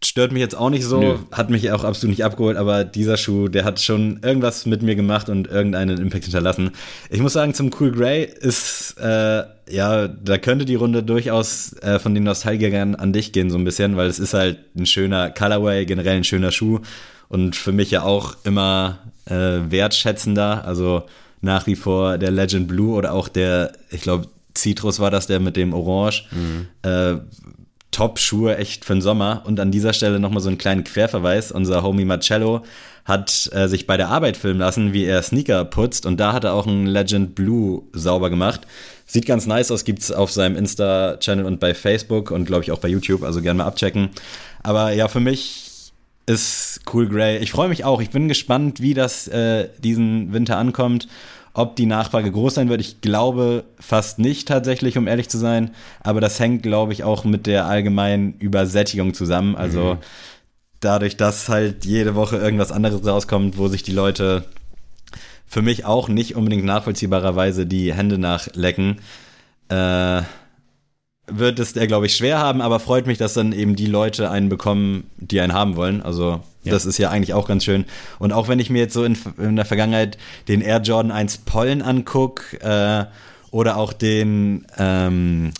Stört 0.04 0.32
mich 0.32 0.42
jetzt 0.42 0.56
auch 0.56 0.72
nicht 0.72 0.84
so, 0.84 1.00
Nö. 1.00 1.18
hat 1.32 1.52
mich 1.52 1.72
auch 1.72 1.84
absolut 1.84 2.18
nicht 2.18 2.26
abgeholt, 2.26 2.58
aber 2.58 2.84
dieser 2.84 3.18
Schuh, 3.18 3.48
der 3.48 3.66
hat 3.66 3.80
schon 3.80 4.20
irgendwas 4.24 4.66
mit 4.66 4.82
mir 4.82 4.96
gemacht 4.96 5.30
und 5.30 5.48
irgendeinen 5.48 6.00
Impact 6.00 6.24
hinterlassen. 6.24 6.72
Ich 7.12 7.20
muss 7.20 7.34
sagen, 7.34 7.54
zum 7.54 7.70
Cool 7.80 7.92
Grey 7.92 8.24
ist, 8.24 8.96
äh, 9.00 9.44
ja, 9.70 10.08
da 10.08 10.38
könnte 10.40 10.66
die 10.66 10.74
Runde 10.74 11.04
durchaus 11.04 11.74
äh, 11.84 12.00
von 12.00 12.16
den 12.16 12.24
Nostalgikern 12.24 12.96
an 12.96 13.14
dich 13.14 13.32
gehen, 13.32 13.52
so 13.52 13.60
ein 13.60 13.64
bisschen, 13.64 13.96
weil 13.96 14.08
es 14.08 14.18
ist 14.18 14.34
halt 14.34 14.58
ein 14.76 14.88
schöner 14.88 15.30
Colorway, 15.30 15.86
generell 15.86 16.18
ein 16.18 16.24
schöner 16.24 16.52
Schuh 16.52 16.80
und 17.30 17.56
für 17.56 17.72
mich 17.72 17.92
ja 17.92 18.02
auch 18.02 18.38
immer 18.44 18.98
äh, 19.26 19.60
wertschätzender, 19.70 20.66
also 20.66 21.04
nach 21.42 21.68
wie 21.68 21.76
vor 21.76 22.18
der 22.18 22.32
Legend 22.32 22.68
Blue 22.68 22.96
oder 22.96 23.14
auch 23.14 23.28
der, 23.28 23.74
ich 23.92 24.02
glaube, 24.02 24.28
Citrus 24.56 25.00
war 25.00 25.12
das, 25.12 25.28
der 25.28 25.40
mit 25.40 25.56
dem 25.56 25.74
Orange. 25.74 26.26
Mhm. 26.32 26.68
Äh, 26.82 27.18
Top-Schuhe 27.91 28.58
echt 28.58 28.86
für 28.86 28.93
den 28.93 29.01
Sommer. 29.01 29.43
Und 29.45 29.60
an 29.60 29.71
dieser 29.71 29.93
Stelle 29.93 30.19
nochmal 30.19 30.41
so 30.41 30.49
einen 30.49 30.58
kleinen 30.58 30.84
Querverweis. 30.84 31.51
Unser 31.51 31.84
Homie 31.84 32.06
Marcello 32.06 32.63
hat 33.06 33.49
äh, 33.54 33.67
sich 33.67 33.88
bei 33.88 33.97
der 33.97 34.10
Arbeit 34.10 34.38
filmen 34.38 34.60
lassen, 34.60 34.93
wie 34.93 35.06
er 35.06 35.21
Sneaker 35.21 35.65
putzt. 35.65 36.06
Und 36.06 36.19
da 36.19 36.34
hat 36.34 36.43
er 36.43 36.54
auch 36.54 36.67
einen 36.67 36.88
Legend 36.88 37.36
Blue 37.36 37.84
sauber 37.93 38.30
gemacht. 38.30 38.62
Sieht 39.06 39.25
ganz 39.25 39.45
nice 39.45 39.71
aus, 39.71 39.84
gibt's 39.84 40.12
auf 40.12 40.32
seinem 40.32 40.56
Insta-Channel 40.56 41.45
und 41.45 41.60
bei 41.60 41.73
Facebook 41.73 42.32
und 42.32 42.45
glaube 42.45 42.63
ich 42.63 42.71
auch 42.71 42.80
bei 42.80 42.88
YouTube. 42.88 43.23
Also 43.23 43.41
gerne 43.41 43.58
mal 43.58 43.65
abchecken. 43.65 44.10
Aber 44.63 44.91
ja, 44.93 45.08
für 45.08 45.19
mich 45.19 45.91
ist 46.27 46.82
Cool 46.91 47.10
Grey. 47.10 47.39
Ich 47.39 47.51
freue 47.51 47.69
mich 47.69 47.84
auch. 47.84 48.01
Ich 48.01 48.12
bin 48.12 48.27
gespannt, 48.27 48.82
wie 48.82 48.93
das 48.93 49.27
äh, 49.27 49.69
diesen 49.80 50.32
Winter 50.32 50.58
ankommt. 50.58 51.08
Ob 51.54 51.76
die 51.76 51.86
Nachfrage 51.86 52.32
groß 52.32 52.56
sein 52.56 52.70
wird, 52.70 52.80
ich 52.80 53.02
glaube 53.02 53.66
fast 53.80 54.20
nicht 54.20 54.48
tatsächlich, 54.48 54.98
um 54.98 55.08
ehrlich 55.08 55.30
zu 55.30 55.38
sein. 55.38 55.72
Aber 56.02 56.22
das 56.22 56.40
hängt, 56.40 56.64
glaube 56.64 56.94
ich, 56.94 57.04
auch 57.04 57.26
mit 57.26 57.46
der 57.46 57.66
allgemeinen 57.66 58.36
Übersättigung 58.40 59.14
zusammen. 59.14 59.56
Also 59.56 59.96
mhm. 59.96 59.98
dadurch, 60.80 61.18
dass 61.18 61.50
halt 61.50 61.86
jede 61.86 62.16
Woche 62.16 62.38
irgendwas 62.38 62.72
anderes 62.72 63.06
rauskommt, 63.06 63.58
wo 63.58 63.68
sich 63.68 63.84
die 63.84 63.92
Leute 63.92 64.46
für 65.46 65.62
mich 65.62 65.84
auch 65.84 66.08
nicht 66.08 66.38
unbedingt 66.38 66.64
nachvollziehbarerweise 66.64 67.66
die 67.66 67.94
Hände 67.94 68.18
nachlecken, 68.18 69.00
äh, 69.68 70.22
wird 71.28 71.60
es 71.60 71.74
der, 71.74 71.88
glaube 71.88 72.06
ich, 72.06 72.16
schwer 72.16 72.40
haben, 72.40 72.62
aber 72.62 72.80
freut 72.80 73.08
mich, 73.08 73.18
dass 73.18 73.34
dann 73.34 73.52
eben 73.52 73.76
die 73.76 73.86
Leute 73.86 74.30
einen 74.32 74.50
bekommen, 74.50 75.10
die 75.18 75.42
einen 75.42 75.54
haben 75.54 75.76
wollen. 75.76 76.02
Also 76.02 76.42
ja. 76.63 76.71
das 76.71 76.86
ist 76.86 76.97
ja 76.97 77.10
eigentlich 77.10 77.34
auch 77.34 77.47
ganz 77.47 77.63
schön. 77.63 77.86
Und 78.19 78.32
auch 78.32 78.47
wenn 78.47 78.60
ich 78.60 78.69
mir 78.69 78.80
jetzt 78.80 78.93
so 78.93 79.04
in, 79.04 79.17
in 79.38 79.56
der 79.56 79.65
Vergangenheit 79.65 80.17
den 80.47 80.62
Air 80.62 80.82
Jordan 80.82 81.12
1 81.12 81.39
Pollen 81.39 81.82
angucke 81.82 82.60
äh, 82.62 83.06
oder 83.52 83.78
auch 83.78 83.93
den 83.93 84.65
ähm, 84.78 85.52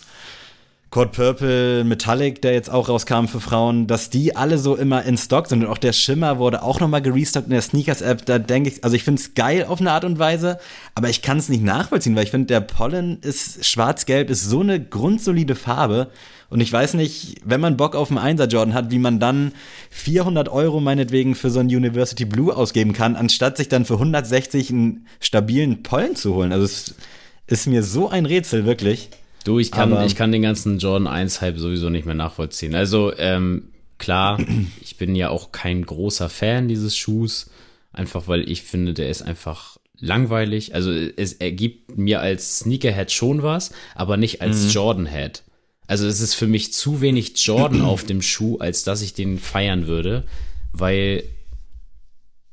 Code 0.92 1.08
Purple 1.08 1.84
Metallic, 1.84 2.42
der 2.42 2.52
jetzt 2.52 2.68
auch 2.68 2.90
rauskam 2.90 3.24
für 3.24 3.40
Frauen, 3.40 3.86
dass 3.86 4.10
die 4.10 4.36
alle 4.36 4.58
so 4.58 4.76
immer 4.76 5.02
in 5.04 5.16
Stock 5.16 5.46
sind 5.46 5.64
und 5.64 5.70
auch 5.70 5.78
der 5.78 5.94
Schimmer 5.94 6.38
wurde 6.38 6.62
auch 6.62 6.80
nochmal 6.80 7.00
gerestockt 7.00 7.46
in 7.46 7.52
der 7.52 7.62
Sneakers-App. 7.62 8.26
Da 8.26 8.38
denke 8.38 8.68
ich, 8.68 8.84
also 8.84 8.94
ich 8.94 9.02
finde 9.02 9.22
es 9.22 9.32
geil 9.32 9.64
auf 9.64 9.80
eine 9.80 9.90
Art 9.90 10.04
und 10.04 10.18
Weise, 10.18 10.58
aber 10.94 11.08
ich 11.08 11.22
kann 11.22 11.38
es 11.38 11.48
nicht 11.48 11.64
nachvollziehen, 11.64 12.14
weil 12.14 12.24
ich 12.24 12.30
finde, 12.30 12.48
der 12.48 12.60
Pollen 12.60 13.20
ist 13.22 13.64
schwarz-gelb, 13.64 14.28
ist 14.28 14.44
so 14.44 14.60
eine 14.60 14.84
grundsolide 14.84 15.54
Farbe. 15.54 16.10
Und 16.52 16.60
ich 16.60 16.70
weiß 16.70 16.94
nicht, 16.94 17.36
wenn 17.46 17.62
man 17.62 17.78
Bock 17.78 17.96
auf 17.96 18.10
einen 18.10 18.18
Einser 18.18 18.46
Jordan 18.46 18.74
hat, 18.74 18.90
wie 18.90 18.98
man 18.98 19.18
dann 19.18 19.52
400 19.88 20.50
Euro 20.50 20.80
meinetwegen 20.80 21.34
für 21.34 21.48
so 21.48 21.60
einen 21.60 21.70
University 21.70 22.26
Blue 22.26 22.54
ausgeben 22.54 22.92
kann, 22.92 23.16
anstatt 23.16 23.56
sich 23.56 23.70
dann 23.70 23.86
für 23.86 23.94
160 23.94 24.68
einen 24.68 25.06
stabilen 25.18 25.82
Pollen 25.82 26.14
zu 26.14 26.34
holen. 26.34 26.52
Also 26.52 26.66
es 26.66 26.94
ist 27.46 27.66
mir 27.66 27.82
so 27.82 28.10
ein 28.10 28.26
Rätsel, 28.26 28.66
wirklich. 28.66 29.08
Du, 29.44 29.58
ich 29.58 29.70
kann, 29.70 30.04
ich 30.04 30.14
kann 30.14 30.30
den 30.30 30.42
ganzen 30.42 30.78
Jordan 30.78 31.06
1 31.06 31.40
Hype 31.40 31.58
sowieso 31.58 31.88
nicht 31.88 32.04
mehr 32.04 32.14
nachvollziehen. 32.14 32.74
Also, 32.74 33.16
ähm, 33.16 33.70
klar, 33.96 34.38
ich 34.82 34.98
bin 34.98 35.14
ja 35.14 35.30
auch 35.30 35.52
kein 35.52 35.86
großer 35.86 36.28
Fan 36.28 36.68
dieses 36.68 36.94
Schuhs, 36.94 37.50
einfach 37.94 38.28
weil 38.28 38.46
ich 38.46 38.62
finde, 38.62 38.92
der 38.92 39.08
ist 39.08 39.22
einfach 39.22 39.78
langweilig. 39.98 40.74
Also, 40.74 40.92
es 40.92 41.32
ergibt 41.32 41.96
mir 41.96 42.20
als 42.20 42.58
Sneakerhead 42.58 43.10
schon 43.10 43.42
was, 43.42 43.72
aber 43.94 44.18
nicht 44.18 44.42
als 44.42 44.64
mhm. 44.64 44.70
Jordan-Head. 44.70 45.42
Also, 45.86 46.06
es 46.06 46.20
ist 46.20 46.34
für 46.34 46.46
mich 46.46 46.72
zu 46.72 47.00
wenig 47.00 47.34
Jordan 47.44 47.82
auf 47.82 48.04
dem 48.04 48.22
Schuh, 48.22 48.58
als 48.58 48.84
dass 48.84 49.02
ich 49.02 49.14
den 49.14 49.38
feiern 49.38 49.86
würde, 49.86 50.24
weil 50.72 51.24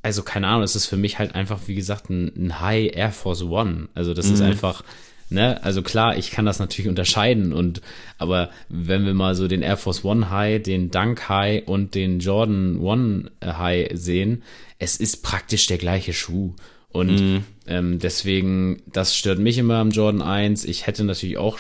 also 0.01 0.23
keine 0.23 0.47
Ahnung, 0.47 0.63
es 0.63 0.77
ist 0.77 0.85
für 0.85 0.95
mich 0.95 1.19
halt 1.19 1.35
einfach, 1.35 1.59
wie 1.67 1.75
gesagt, 1.75 2.09
ein, 2.09 2.31
ein 2.35 2.61
High 2.61 2.95
Air 2.95 3.11
Force 3.11 3.43
One. 3.43 3.89
Also 3.95 4.13
das 4.13 4.27
mhm. 4.27 4.33
ist 4.33 4.41
einfach, 4.41 4.83
Ne? 5.31 5.63
Also 5.63 5.83
klar, 5.83 6.17
ich 6.17 6.31
kann 6.31 6.45
das 6.45 6.57
natürlich 6.57 6.89
unterscheiden 6.89 7.53
und 7.53 7.81
aber 8.17 8.49
wenn 8.67 9.05
wir 9.05 9.13
mal 9.13 9.35
so 9.35 9.47
den 9.47 9.61
Air 9.61 9.77
Force 9.77 10.03
One 10.03 10.31
High, 10.31 10.63
den 10.63 10.89
Dunk 10.89 11.29
High 11.29 11.67
und 11.67 11.93
den 11.93 12.19
Jordan 12.19 12.79
One 12.79 13.29
High 13.43 13.91
sehen, 13.93 14.41
es 14.79 14.97
ist 14.97 15.21
praktisch 15.21 15.67
der 15.67 15.77
gleiche 15.77 16.13
Schuh. 16.13 16.55
Und 16.91 17.21
mhm. 17.21 17.43
ähm, 17.67 17.99
deswegen, 17.99 18.81
das 18.91 19.15
stört 19.15 19.37
mich 19.37 19.59
immer 19.59 19.75
am 19.75 19.91
Jordan 19.91 20.23
1. 20.23 20.65
Ich 20.65 20.87
hätte 20.87 21.03
natürlich 21.03 21.37
auch 21.37 21.59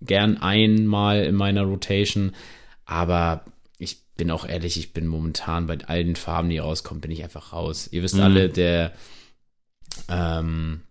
gern 0.00 0.38
einmal 0.38 1.24
in 1.24 1.34
meiner 1.34 1.62
Rotation, 1.62 2.34
aber 2.84 3.44
ich 3.78 3.98
bin 4.16 4.30
auch 4.30 4.46
ehrlich, 4.46 4.78
ich 4.78 4.92
bin 4.92 5.06
momentan 5.06 5.66
bei 5.66 5.78
all 5.86 6.04
den 6.04 6.16
Farben, 6.16 6.50
die 6.50 6.58
rauskommen, 6.58 7.00
bin 7.00 7.10
ich 7.10 7.22
einfach 7.22 7.52
raus. 7.52 7.88
Ihr 7.90 8.02
wisst 8.02 8.16
mhm. 8.16 8.22
alle, 8.22 8.48
der 8.48 8.92
ähm, 10.08 10.82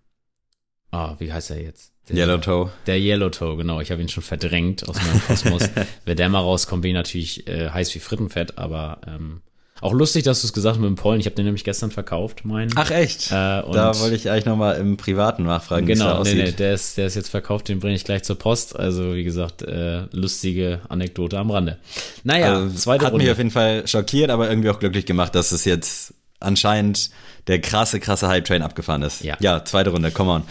ah, 0.92 1.16
wie 1.20 1.32
heißt 1.32 1.52
er 1.52 1.62
jetzt? 1.62 1.94
Der, 2.10 2.16
Yellow 2.16 2.38
Toe. 2.38 2.72
Der 2.86 2.98
Yellow 2.98 3.30
Toe, 3.30 3.58
genau. 3.58 3.82
Ich 3.82 3.92
habe 3.92 4.02
ihn 4.02 4.10
schon 4.10 4.24
verdrängt 4.24 4.88
aus 4.88 4.96
meinem 4.96 5.22
Kosmos. 5.22 5.70
Wenn 6.06 6.18
der 6.18 6.30
mal 6.30 6.40
rauskommt, 6.40 6.82
bin 6.82 6.92
ich 6.92 6.96
natürlich 6.96 7.48
äh, 7.48 7.70
heiß 7.70 7.94
wie 7.96 8.00
Frittenfett, 8.00 8.58
aber 8.58 9.02
ähm, 9.06 9.42
Auch 9.82 9.94
lustig, 9.94 10.24
dass 10.24 10.42
du 10.42 10.48
es 10.48 10.54
gesagt 10.54 10.76
hast 10.76 10.82
mit 10.82 10.88
dem 10.88 10.96
Pollen. 10.96 11.20
Ich 11.20 11.26
habe 11.26 11.36
den 11.36 11.46
nämlich 11.46 11.64
gestern 11.64 11.92
verkauft, 11.92 12.46
meinen. 12.46 12.72
Ach 12.76 12.90
echt? 12.90 13.28
Äh, 13.28 13.32
da 13.32 14.00
wollte 14.00 14.16
ich 14.16 14.30
eigentlich 14.30 14.46
nochmal 14.46 14.78
im 14.78 14.98
Privaten 14.98 15.44
nachfragen, 15.44 15.86
genau, 15.86 16.06
wie 16.06 16.08
es 16.08 16.14
nee, 16.14 16.20
aussieht. 16.20 16.46
nee, 16.46 16.52
der 16.52 16.74
ist, 16.74 16.98
der 16.98 17.08
ist 17.08 17.16
jetzt 17.16 17.30
verkauft, 17.30 17.70
den 17.70 17.80
bringe 17.80 17.96
ich 17.96 18.04
gleich 18.04 18.24
zur 18.24 18.38
Post. 18.38 18.78
Also 18.78 19.16
wie 19.16 19.24
gesagt, 19.24 19.62
äh, 19.62 20.04
lustige 20.12 20.82
Anekdote 20.90 21.38
am 21.38 21.52
Rande. 21.52 21.78
Naja, 22.24 22.56
also, 22.56 22.76
zweite 22.76 23.06
hat 23.06 23.14
Runde. 23.14 23.26
mich 23.26 23.32
auf 23.32 23.38
jeden 23.38 23.52
Fall 23.52 23.88
schockiert, 23.88 24.32
aber 24.32 24.50
irgendwie 24.50 24.70
auch 24.70 24.80
glücklich 24.80 25.06
gemacht, 25.06 25.36
dass 25.36 25.52
es 25.52 25.66
jetzt 25.66 26.14
anscheinend 26.40 27.10
der 27.48 27.60
krasse, 27.62 28.00
krasse 28.00 28.28
Hype-Train 28.28 28.62
abgefahren 28.62 29.02
ist. 29.04 29.24
Ja. 29.24 29.38
ja, 29.40 29.64
zweite 29.64 29.90
Runde, 29.92 30.12
come 30.12 30.32
on. 30.32 30.44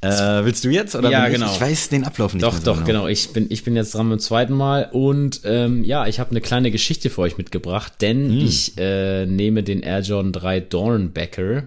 Äh, 0.00 0.44
willst 0.44 0.62
du 0.64 0.68
jetzt 0.68 0.94
oder 0.94 1.10
Ja, 1.10 1.24
bin 1.24 1.32
ich? 1.32 1.38
genau. 1.40 1.52
Ich 1.54 1.60
weiß 1.60 1.88
den 1.88 2.04
Ablauf 2.04 2.34
nicht 2.34 2.42
Doch, 2.44 2.54
so 2.54 2.62
doch, 2.62 2.84
genau. 2.84 3.06
Ich 3.06 3.32
bin, 3.32 3.46
ich 3.48 3.64
bin 3.64 3.74
jetzt 3.74 3.94
dran 3.94 4.10
beim 4.10 4.18
zweiten 4.18 4.52
Mal 4.52 4.90
und 4.92 5.40
ähm, 5.44 5.82
ja, 5.82 6.06
ich 6.06 6.20
habe 6.20 6.30
eine 6.30 6.42
kleine 6.42 6.70
Geschichte 6.70 7.08
für 7.08 7.22
euch 7.22 7.38
mitgebracht, 7.38 7.94
denn 8.02 8.28
Hm. 8.28 8.38
ich 8.38 8.76
äh, 8.76 9.24
nehme 9.24 9.62
den 9.62 9.80
Air 9.80 10.00
Jordan 10.00 10.32
3 10.32 10.60
Dornbecker. 10.60 11.64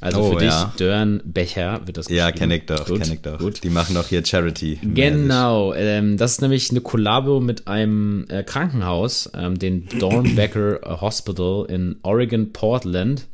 Also 0.00 0.20
Oh, 0.20 0.32
für 0.32 0.36
dich 0.38 0.50
ja. 0.50 0.72
Dornbecher 0.78 1.80
wird 1.86 1.96
das 1.96 2.08
Ja, 2.08 2.30
kenne 2.30 2.56
ich 2.58 2.66
doch, 2.66 2.84
kenne 2.86 3.14
ich 3.14 3.20
doch. 3.22 3.38
Gut. 3.38 3.64
Die 3.64 3.70
machen 3.70 3.94
doch 3.96 4.06
hier 4.06 4.24
Charity. 4.24 4.78
Genau, 4.94 5.72
ähm, 5.74 6.16
das 6.18 6.32
ist 6.32 6.40
nämlich 6.42 6.70
eine 6.70 6.82
Kollabo 6.82 7.40
mit 7.40 7.66
einem 7.66 8.26
äh, 8.28 8.44
Krankenhaus, 8.44 9.30
ähm, 9.34 9.58
den 9.58 9.88
Dornbecker 9.98 11.00
Hospital 11.00 11.66
in 11.68 11.96
Oregon, 12.02 12.52
Portland. 12.52 13.26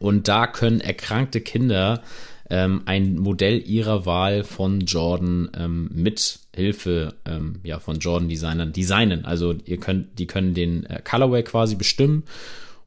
Und 0.00 0.26
da 0.26 0.48
können 0.48 0.80
erkrankte 0.80 1.40
Kinder 1.40 2.02
ähm, 2.48 2.82
ein 2.86 3.16
Modell 3.16 3.62
ihrer 3.64 4.06
Wahl 4.06 4.42
von 4.42 4.80
Jordan 4.80 5.50
ähm, 5.56 5.90
mit 5.94 6.40
Hilfe 6.54 7.14
ähm, 7.24 7.60
ja, 7.62 7.78
von 7.78 8.00
Jordan-Designern 8.00 8.72
designen. 8.72 9.24
Also 9.24 9.54
ihr 9.64 9.76
könnt, 9.76 10.18
die 10.18 10.26
können 10.26 10.54
den 10.54 10.84
äh, 10.86 11.00
Colorway 11.04 11.44
quasi 11.44 11.76
bestimmen 11.76 12.24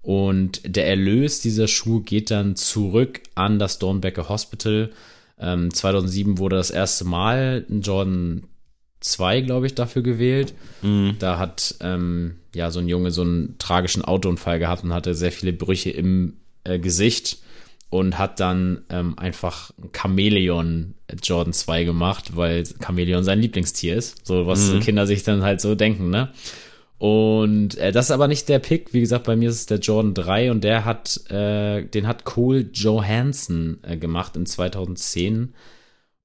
und 0.03 0.61
der 0.65 0.87
Erlös 0.87 1.39
dieser 1.39 1.69
Schuhe 1.69 2.01
geht 2.01 2.29
dann 2.29 2.57
zurück 2.57 3.21
an 3.35 3.57
das 3.57 3.79
Dornbecker 3.79 4.27
Hospital. 4.27 4.91
Ähm, 5.39 5.73
2007 5.73 6.37
wurde 6.37 6.57
das 6.57 6.71
erste 6.71 7.05
Mal 7.05 7.65
ein 7.69 7.81
Jordan 7.81 8.43
2, 8.99 9.41
glaube 9.41 9.65
ich, 9.65 9.75
dafür 9.75 10.01
gewählt. 10.01 10.53
Da 11.19 11.39
hat 11.39 11.75
ähm, 11.79 12.35
ja 12.53 12.69
so 12.69 12.79
ein 12.79 12.89
Junge 12.89 13.11
so 13.11 13.21
einen 13.21 13.55
tragischen 13.59 14.03
Autounfall 14.03 14.59
gehabt 14.59 14.83
und 14.83 14.93
hatte 14.93 15.15
sehr 15.15 15.31
viele 15.31 15.53
Brüche 15.53 15.89
im 15.89 16.33
äh, 16.63 16.79
Gesicht 16.79 17.39
und 17.89 18.17
hat 18.17 18.39
dann 18.39 18.81
ähm, 18.89 19.17
einfach 19.19 19.71
ein 19.77 19.91
Chamäleon 19.95 20.95
Jordan 21.21 21.53
2 21.53 21.83
gemacht, 21.83 22.35
weil 22.35 22.63
Chamäleon 22.83 23.23
sein 23.23 23.39
Lieblingstier 23.39 23.95
ist. 23.95 24.25
So 24.25 24.47
was 24.47 24.71
Kinder 24.81 25.05
sich 25.05 25.23
dann 25.23 25.43
halt 25.43 25.61
so 25.61 25.75
denken, 25.75 26.09
ne? 26.09 26.31
Und 27.03 27.77
äh, 27.79 27.91
das 27.91 28.05
ist 28.05 28.11
aber 28.11 28.29
nicht 28.29 28.47
der 28.47 28.59
Pick. 28.59 28.93
Wie 28.93 29.01
gesagt, 29.01 29.25
bei 29.25 29.35
mir 29.35 29.49
ist 29.49 29.55
es 29.55 29.65
der 29.65 29.79
Jordan 29.79 30.13
3 30.13 30.51
und 30.51 30.63
der 30.63 30.85
hat, 30.85 31.29
äh, 31.29 31.83
den 31.83 32.07
hat 32.07 32.23
Cole 32.23 32.69
Johansson 32.71 33.79
äh, 33.83 33.97
gemacht 33.97 34.37
in 34.37 34.45
2010. 34.45 35.53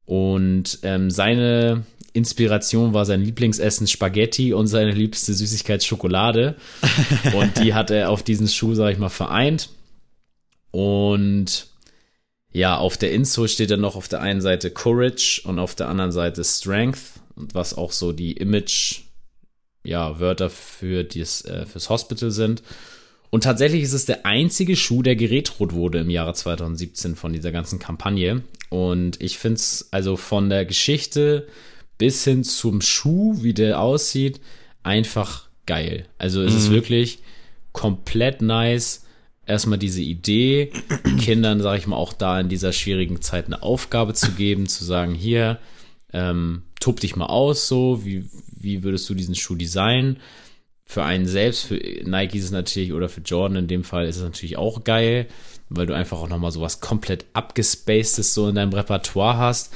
Und 0.04 0.78
ähm, 0.84 1.10
seine 1.10 1.84
Inspiration 2.12 2.94
war 2.94 3.04
sein 3.06 3.22
Lieblingsessen 3.22 3.88
Spaghetti 3.88 4.54
und 4.54 4.68
seine 4.68 4.92
liebste 4.92 5.34
Süßigkeit 5.34 5.82
Schokolade. 5.82 6.54
und 7.34 7.58
die 7.58 7.74
hat 7.74 7.90
er 7.90 8.10
auf 8.10 8.22
diesen 8.22 8.46
Schuh, 8.46 8.74
sag 8.74 8.92
ich 8.92 8.98
mal, 8.98 9.08
vereint. 9.08 9.70
Und 10.70 11.68
ja, 12.52 12.76
auf 12.76 12.96
der 12.96 13.12
Insole 13.12 13.48
steht 13.48 13.70
dann 13.70 13.80
noch 13.80 13.96
auf 13.96 14.08
der 14.08 14.20
einen 14.20 14.40
Seite 14.40 14.70
Courage 14.70 15.42
und 15.44 15.58
auf 15.58 15.74
der 15.74 15.88
anderen 15.88 16.12
Seite 16.12 16.44
Strength, 16.44 16.98
was 17.36 17.76
auch 17.76 17.92
so 17.92 18.12
die 18.12 18.32
Image, 18.32 19.02
ja, 19.84 20.18
Wörter 20.18 20.50
für 20.50 21.04
dies, 21.04 21.44
äh, 21.44 21.66
fürs 21.66 21.88
Hospital 21.88 22.30
sind. 22.30 22.62
Und 23.30 23.44
tatsächlich 23.44 23.82
ist 23.82 23.92
es 23.92 24.06
der 24.06 24.24
einzige 24.24 24.74
Schuh, 24.74 25.02
der 25.02 25.14
geretrot 25.14 25.74
wurde 25.74 25.98
im 25.98 26.10
Jahre 26.10 26.32
2017 26.32 27.14
von 27.14 27.32
dieser 27.32 27.52
ganzen 27.52 27.78
Kampagne. 27.78 28.42
Und 28.70 29.20
ich 29.20 29.38
finde 29.38 29.56
es 29.56 29.88
also 29.90 30.16
von 30.16 30.48
der 30.48 30.64
Geschichte 30.64 31.46
bis 31.98 32.24
hin 32.24 32.44
zum 32.44 32.80
Schuh, 32.80 33.42
wie 33.42 33.52
der 33.52 33.80
aussieht, 33.80 34.40
einfach 34.82 35.48
geil. 35.66 36.06
Also 36.16 36.42
es 36.42 36.54
ist 36.54 36.70
wirklich 36.70 37.18
komplett 37.72 38.40
nice. 38.40 39.04
Erstmal 39.48 39.78
diese 39.78 40.02
Idee, 40.02 40.72
Kindern, 41.18 41.62
sage 41.62 41.78
ich 41.78 41.86
mal, 41.86 41.96
auch 41.96 42.12
da 42.12 42.38
in 42.38 42.50
dieser 42.50 42.72
schwierigen 42.72 43.22
Zeit 43.22 43.46
eine 43.46 43.62
Aufgabe 43.62 44.12
zu 44.12 44.32
geben, 44.32 44.66
zu 44.66 44.84
sagen, 44.84 45.14
hier, 45.14 45.58
ähm, 46.12 46.62
tob 46.80 47.00
dich 47.00 47.16
mal 47.16 47.26
aus, 47.26 47.66
so, 47.66 48.04
wie, 48.04 48.28
wie 48.54 48.82
würdest 48.82 49.08
du 49.08 49.14
diesen 49.14 49.34
Schuh 49.34 49.54
designen? 49.54 50.18
Für 50.84 51.02
einen 51.02 51.26
selbst, 51.26 51.64
für 51.64 51.76
Nike 51.76 52.38
ist 52.38 52.44
es 52.44 52.50
natürlich, 52.50 52.92
oder 52.92 53.08
für 53.08 53.22
Jordan 53.22 53.56
in 53.56 53.68
dem 53.68 53.84
Fall 53.84 54.06
ist 54.06 54.16
es 54.16 54.22
natürlich 54.22 54.58
auch 54.58 54.84
geil, 54.84 55.26
weil 55.70 55.86
du 55.86 55.94
einfach 55.94 56.18
auch 56.18 56.28
nochmal 56.28 56.50
sowas 56.50 56.80
komplett 56.80 57.24
abgespacedes 57.32 58.34
so 58.34 58.48
in 58.48 58.54
deinem 58.54 58.72
Repertoire 58.72 59.38
hast. 59.38 59.72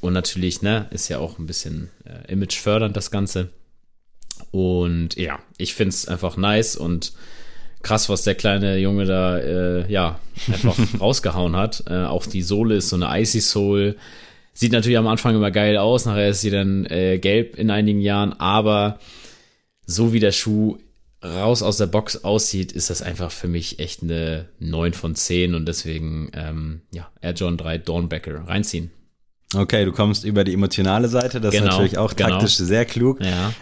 Und 0.00 0.12
natürlich, 0.12 0.60
ne, 0.60 0.88
ist 0.90 1.08
ja 1.08 1.18
auch 1.18 1.38
ein 1.38 1.46
bisschen 1.46 1.90
äh, 2.04 2.30
imagefördernd 2.30 2.96
das 2.96 3.10
Ganze. 3.10 3.50
Und 4.50 5.16
ja, 5.16 5.38
ich 5.56 5.74
finde 5.74 5.90
es 5.90 6.06
einfach 6.06 6.36
nice 6.36 6.76
und 6.76 7.12
krass, 7.86 8.08
was 8.08 8.24
der 8.24 8.34
kleine 8.34 8.78
Junge 8.78 9.04
da, 9.04 9.38
äh, 9.38 9.90
ja, 9.90 10.18
einfach 10.48 10.76
rausgehauen 11.00 11.54
hat. 11.54 11.84
Äh, 11.86 12.04
auch 12.04 12.26
die 12.26 12.42
Sohle 12.42 12.76
ist 12.76 12.88
so 12.88 12.96
eine 12.96 13.20
Icy 13.20 13.40
Soul. 13.40 13.96
Sieht 14.52 14.72
natürlich 14.72 14.98
am 14.98 15.06
Anfang 15.06 15.36
immer 15.36 15.52
geil 15.52 15.76
aus, 15.76 16.04
nachher 16.04 16.30
ist 16.30 16.40
sie 16.40 16.50
dann 16.50 16.84
äh, 16.86 17.18
gelb 17.18 17.56
in 17.56 17.70
einigen 17.70 18.00
Jahren, 18.00 18.32
aber 18.32 18.98
so 19.86 20.12
wie 20.12 20.18
der 20.18 20.32
Schuh 20.32 20.78
raus 21.22 21.62
aus 21.62 21.76
der 21.76 21.86
Box 21.86 22.24
aussieht, 22.24 22.72
ist 22.72 22.90
das 22.90 23.02
einfach 23.02 23.30
für 23.30 23.46
mich 23.46 23.78
echt 23.78 24.02
eine 24.02 24.48
9 24.58 24.92
von 24.92 25.14
10 25.14 25.54
und 25.54 25.66
deswegen, 25.66 26.30
ähm, 26.34 26.80
ja, 26.92 27.08
Air 27.20 27.34
John 27.34 27.56
3 27.56 27.78
Dornbecker 27.78 28.48
reinziehen. 28.48 28.90
Okay, 29.56 29.84
du 29.84 29.92
kommst 29.92 30.24
über 30.24 30.44
die 30.44 30.52
emotionale 30.54 31.08
Seite, 31.08 31.40
das 31.40 31.52
Genau, 31.52 31.66
ist 31.66 31.70
natürlich 31.72 31.98
auch 31.98 32.14
genau. 32.14 32.30
taktisch 32.30 32.56
sehr 32.56 32.84
klug. 32.84 33.18
Ja. 33.20 33.52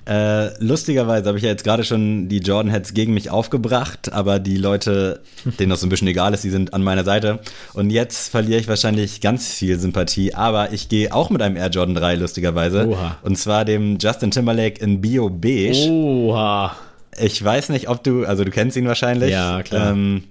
Äh, 0.46 0.52
lustigerweise 0.58 1.28
habe 1.28 1.38
ich 1.38 1.44
ja 1.44 1.50
jetzt 1.50 1.64
gerade 1.64 1.84
schon 1.84 2.28
die 2.28 2.38
Jordan 2.38 2.70
Heads 2.70 2.94
gegen 2.94 3.14
mich 3.14 3.30
aufgebracht, 3.30 4.12
aber 4.12 4.38
die 4.38 4.56
Leute, 4.56 5.20
denen 5.58 5.70
das 5.70 5.80
so 5.80 5.86
ein 5.86 5.90
bisschen 5.90 6.08
egal 6.08 6.34
ist, 6.34 6.44
die 6.44 6.50
sind 6.50 6.74
an 6.74 6.82
meiner 6.82 7.04
Seite. 7.04 7.40
Und 7.72 7.90
jetzt 7.90 8.30
verliere 8.30 8.60
ich 8.60 8.68
wahrscheinlich 8.68 9.20
ganz 9.20 9.52
viel 9.52 9.78
Sympathie, 9.78 10.34
aber 10.34 10.72
ich 10.72 10.88
gehe 10.88 11.14
auch 11.14 11.30
mit 11.30 11.42
einem 11.42 11.56
Air 11.56 11.70
Jordan 11.70 11.94
3, 11.94 12.16
lustigerweise. 12.16 12.88
Oha. 12.88 13.18
Und 13.22 13.36
zwar 13.38 13.64
dem 13.64 13.98
Justin 14.00 14.30
Timberlake 14.30 14.82
in 14.82 15.00
Bio 15.00 15.30
Beige. 15.30 15.88
Oha. 15.90 16.76
Ich 17.18 17.42
weiß 17.44 17.68
nicht, 17.68 17.88
ob 17.88 18.02
du, 18.02 18.24
also 18.24 18.42
du 18.44 18.50
kennst 18.50 18.76
ihn 18.76 18.86
wahrscheinlich. 18.88 19.30
Ja, 19.30 19.62
klar. 19.62 19.90
Ähm, 19.92 20.24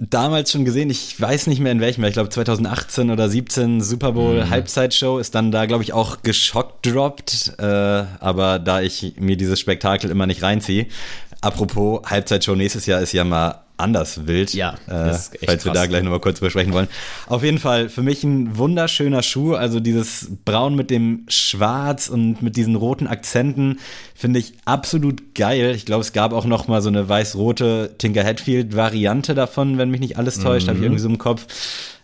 damals 0.00 0.50
schon 0.50 0.64
gesehen, 0.64 0.88
ich 0.90 1.20
weiß 1.20 1.46
nicht 1.46 1.60
mehr 1.60 1.72
in 1.72 1.80
welchem, 1.80 2.02
ich 2.04 2.14
glaube 2.14 2.30
2018 2.30 3.10
oder 3.10 3.28
17 3.28 3.80
Super 3.82 4.12
Bowl 4.12 4.44
Mhm. 4.44 4.50
Halbzeitshow 4.50 5.18
ist 5.18 5.34
dann 5.34 5.52
da, 5.52 5.66
glaube 5.66 5.82
ich, 5.82 5.92
auch 5.92 6.22
geschockt 6.22 6.86
droppt. 6.86 7.54
Äh, 7.58 7.64
aber 7.64 8.58
da 8.58 8.80
ich 8.80 9.14
mir 9.18 9.36
dieses 9.36 9.60
Spektakel 9.60 10.10
immer 10.10 10.26
nicht 10.26 10.42
reinziehe. 10.42 10.86
Apropos, 11.42 12.02
Halbzeitshow 12.06 12.54
nächstes 12.54 12.86
Jahr 12.86 13.00
ist 13.00 13.12
ja 13.12 13.24
mal 13.24 13.62
anders 13.80 14.26
wild. 14.26 14.54
Ja, 14.54 14.74
äh, 14.86 15.12
falls 15.12 15.32
wir 15.32 15.72
krass. 15.72 15.72
da 15.74 15.86
gleich 15.86 16.02
nochmal 16.02 16.20
kurz 16.20 16.40
besprechen 16.40 16.72
wollen. 16.72 16.88
Auf 17.26 17.42
jeden 17.42 17.58
Fall 17.58 17.88
für 17.88 18.02
mich 18.02 18.22
ein 18.24 18.56
wunderschöner 18.56 19.22
Schuh. 19.22 19.54
Also 19.54 19.80
dieses 19.80 20.30
Braun 20.44 20.74
mit 20.74 20.90
dem 20.90 21.24
Schwarz 21.28 22.08
und 22.08 22.42
mit 22.42 22.56
diesen 22.56 22.76
roten 22.76 23.06
Akzenten 23.06 23.78
finde 24.14 24.38
ich 24.38 24.54
absolut 24.64 25.34
geil. 25.34 25.74
Ich 25.74 25.86
glaube, 25.86 26.02
es 26.02 26.12
gab 26.12 26.32
auch 26.32 26.44
noch 26.44 26.68
mal 26.68 26.82
so 26.82 26.88
eine 26.88 27.08
weiß-rote 27.08 27.94
Tinker 27.98 28.24
Hatfield 28.24 28.76
Variante 28.76 29.34
davon, 29.34 29.78
wenn 29.78 29.90
mich 29.90 30.00
nicht 30.00 30.18
alles 30.18 30.38
täuscht, 30.38 30.68
habe 30.68 30.78
ich 30.78 30.84
irgendwie 30.84 31.00
so 31.00 31.08
im 31.08 31.18
Kopf. 31.18 31.46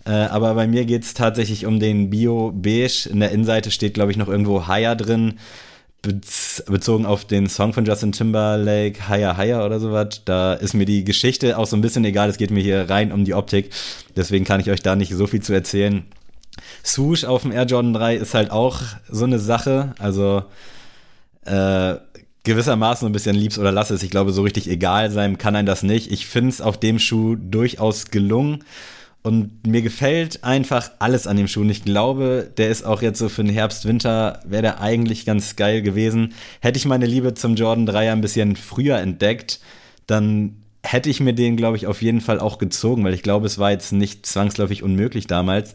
Äh, 0.07 0.11
aber 0.11 0.55
bei 0.55 0.67
mir 0.67 0.85
geht's 0.85 1.15
tatsächlich 1.15 1.67
um 1.67 1.81
den 1.81 2.11
Bio 2.11 2.53
Beige. 2.55 3.09
In 3.11 3.21
der 3.21 3.33
Innenseite 3.33 3.71
steht, 3.71 3.95
glaube 3.95 4.13
ich, 4.13 4.17
noch 4.17 4.29
irgendwo 4.29 4.67
Higher 4.69 4.95
drin 4.95 5.35
bezogen 6.67 7.07
auf 7.07 7.25
den 7.25 7.49
Song 7.49 7.73
von 7.73 7.85
Justin 7.85 8.13
Timberlake, 8.13 9.09
Higher 9.09 9.37
Higher 9.37 9.65
oder 9.65 9.81
sowas, 9.81 10.23
da 10.25 10.55
ist 10.55 10.75
mir 10.75 10.87
die 10.87 11.05
Geschichte 11.05 11.59
auch 11.59 11.67
so 11.67 11.77
ein 11.77 11.81
bisschen 11.81 12.05
egal. 12.05 12.29
Es 12.29 12.39
geht 12.39 12.51
mir 12.51 12.63
hier 12.63 12.89
rein 12.89 13.13
um 13.13 13.25
die 13.25 13.35
Optik. 13.35 13.71
Deswegen 14.17 14.45
kann 14.45 14.61
ich 14.61 14.71
euch 14.71 14.81
da 14.83 14.97
nicht 14.97 15.13
so 15.13 15.27
viel 15.27 15.43
zu 15.43 15.53
erzählen. 15.53 16.05
Swoosh 16.85 17.25
auf 17.25 17.43
dem 17.43 17.53
Air 17.53 17.65
Jordan 17.65 17.93
3 17.93 18.17
ist 18.17 18.35
halt 18.35 18.51
auch 18.51 18.81
so 19.09 19.25
eine 19.25 19.39
Sache. 19.39 19.95
Also 19.99 20.45
äh, 21.45 21.97
gewissermaßen 22.45 23.01
so 23.01 23.07
ein 23.07 23.13
bisschen 23.13 23.37
liebs 23.37 23.59
oder 23.59 23.73
lass 23.73 23.91
es. 23.91 24.03
Ich 24.03 24.11
glaube, 24.11 24.33
so 24.33 24.43
richtig 24.43 24.69
egal 24.71 25.11
sein 25.11 25.37
kann 25.37 25.57
ein 25.57 25.67
das 25.67 25.83
nicht. 25.83 26.11
Ich 26.11 26.27
finde 26.27 26.51
es 26.51 26.61
auf 26.61 26.79
dem 26.79 26.99
Schuh 26.99 27.37
durchaus 27.37 28.07
gelungen. 28.07 28.65
Und 29.27 29.67
mir 29.67 29.83
gefällt 29.83 30.45
einfach 30.45 30.89
alles 31.01 31.27
an 31.27 31.37
dem 31.37 31.49
Schuh. 31.49 31.63
Und 31.63 31.71
ich 31.71 31.83
glaube, 31.83 32.49
der 32.59 32.69
ist 32.69 32.87
auch 32.87 33.03
jetzt 33.03 33.19
so 33.19 33.29
für 33.29 33.43
den 33.43 33.53
Herbst, 33.53 33.85
Winter, 33.85 34.39
wäre 34.47 34.63
der 34.63 34.81
eigentlich 34.81 35.27
ganz 35.27 35.57
geil 35.57 35.83
gewesen. 35.83 36.33
Hätte 36.61 36.79
ich 36.79 36.85
meine 36.85 37.07
Liebe 37.07 37.35
zum 37.35 37.57
Jordan 37.57 37.87
3 37.87 38.13
ein 38.13 38.21
bisschen 38.21 38.55
früher 38.55 38.99
entdeckt, 38.99 39.59
dann 40.07 40.59
hätte 40.85 41.11
ich 41.11 41.19
mir 41.19 41.33
den, 41.33 41.57
glaube 41.57 41.77
ich, 41.77 41.89
auf 41.89 42.03
jeden 42.03 42.21
Fall 42.21 42.39
auch 42.39 42.59
gezogen, 42.59 43.03
weil 43.03 43.15
ich 43.15 43.25
glaube, 43.25 43.47
es 43.47 43.59
war 43.59 43.73
jetzt 43.73 43.91
nicht 43.91 44.27
zwangsläufig 44.27 44.85
unmöglich 44.85 45.27
damals. 45.27 45.75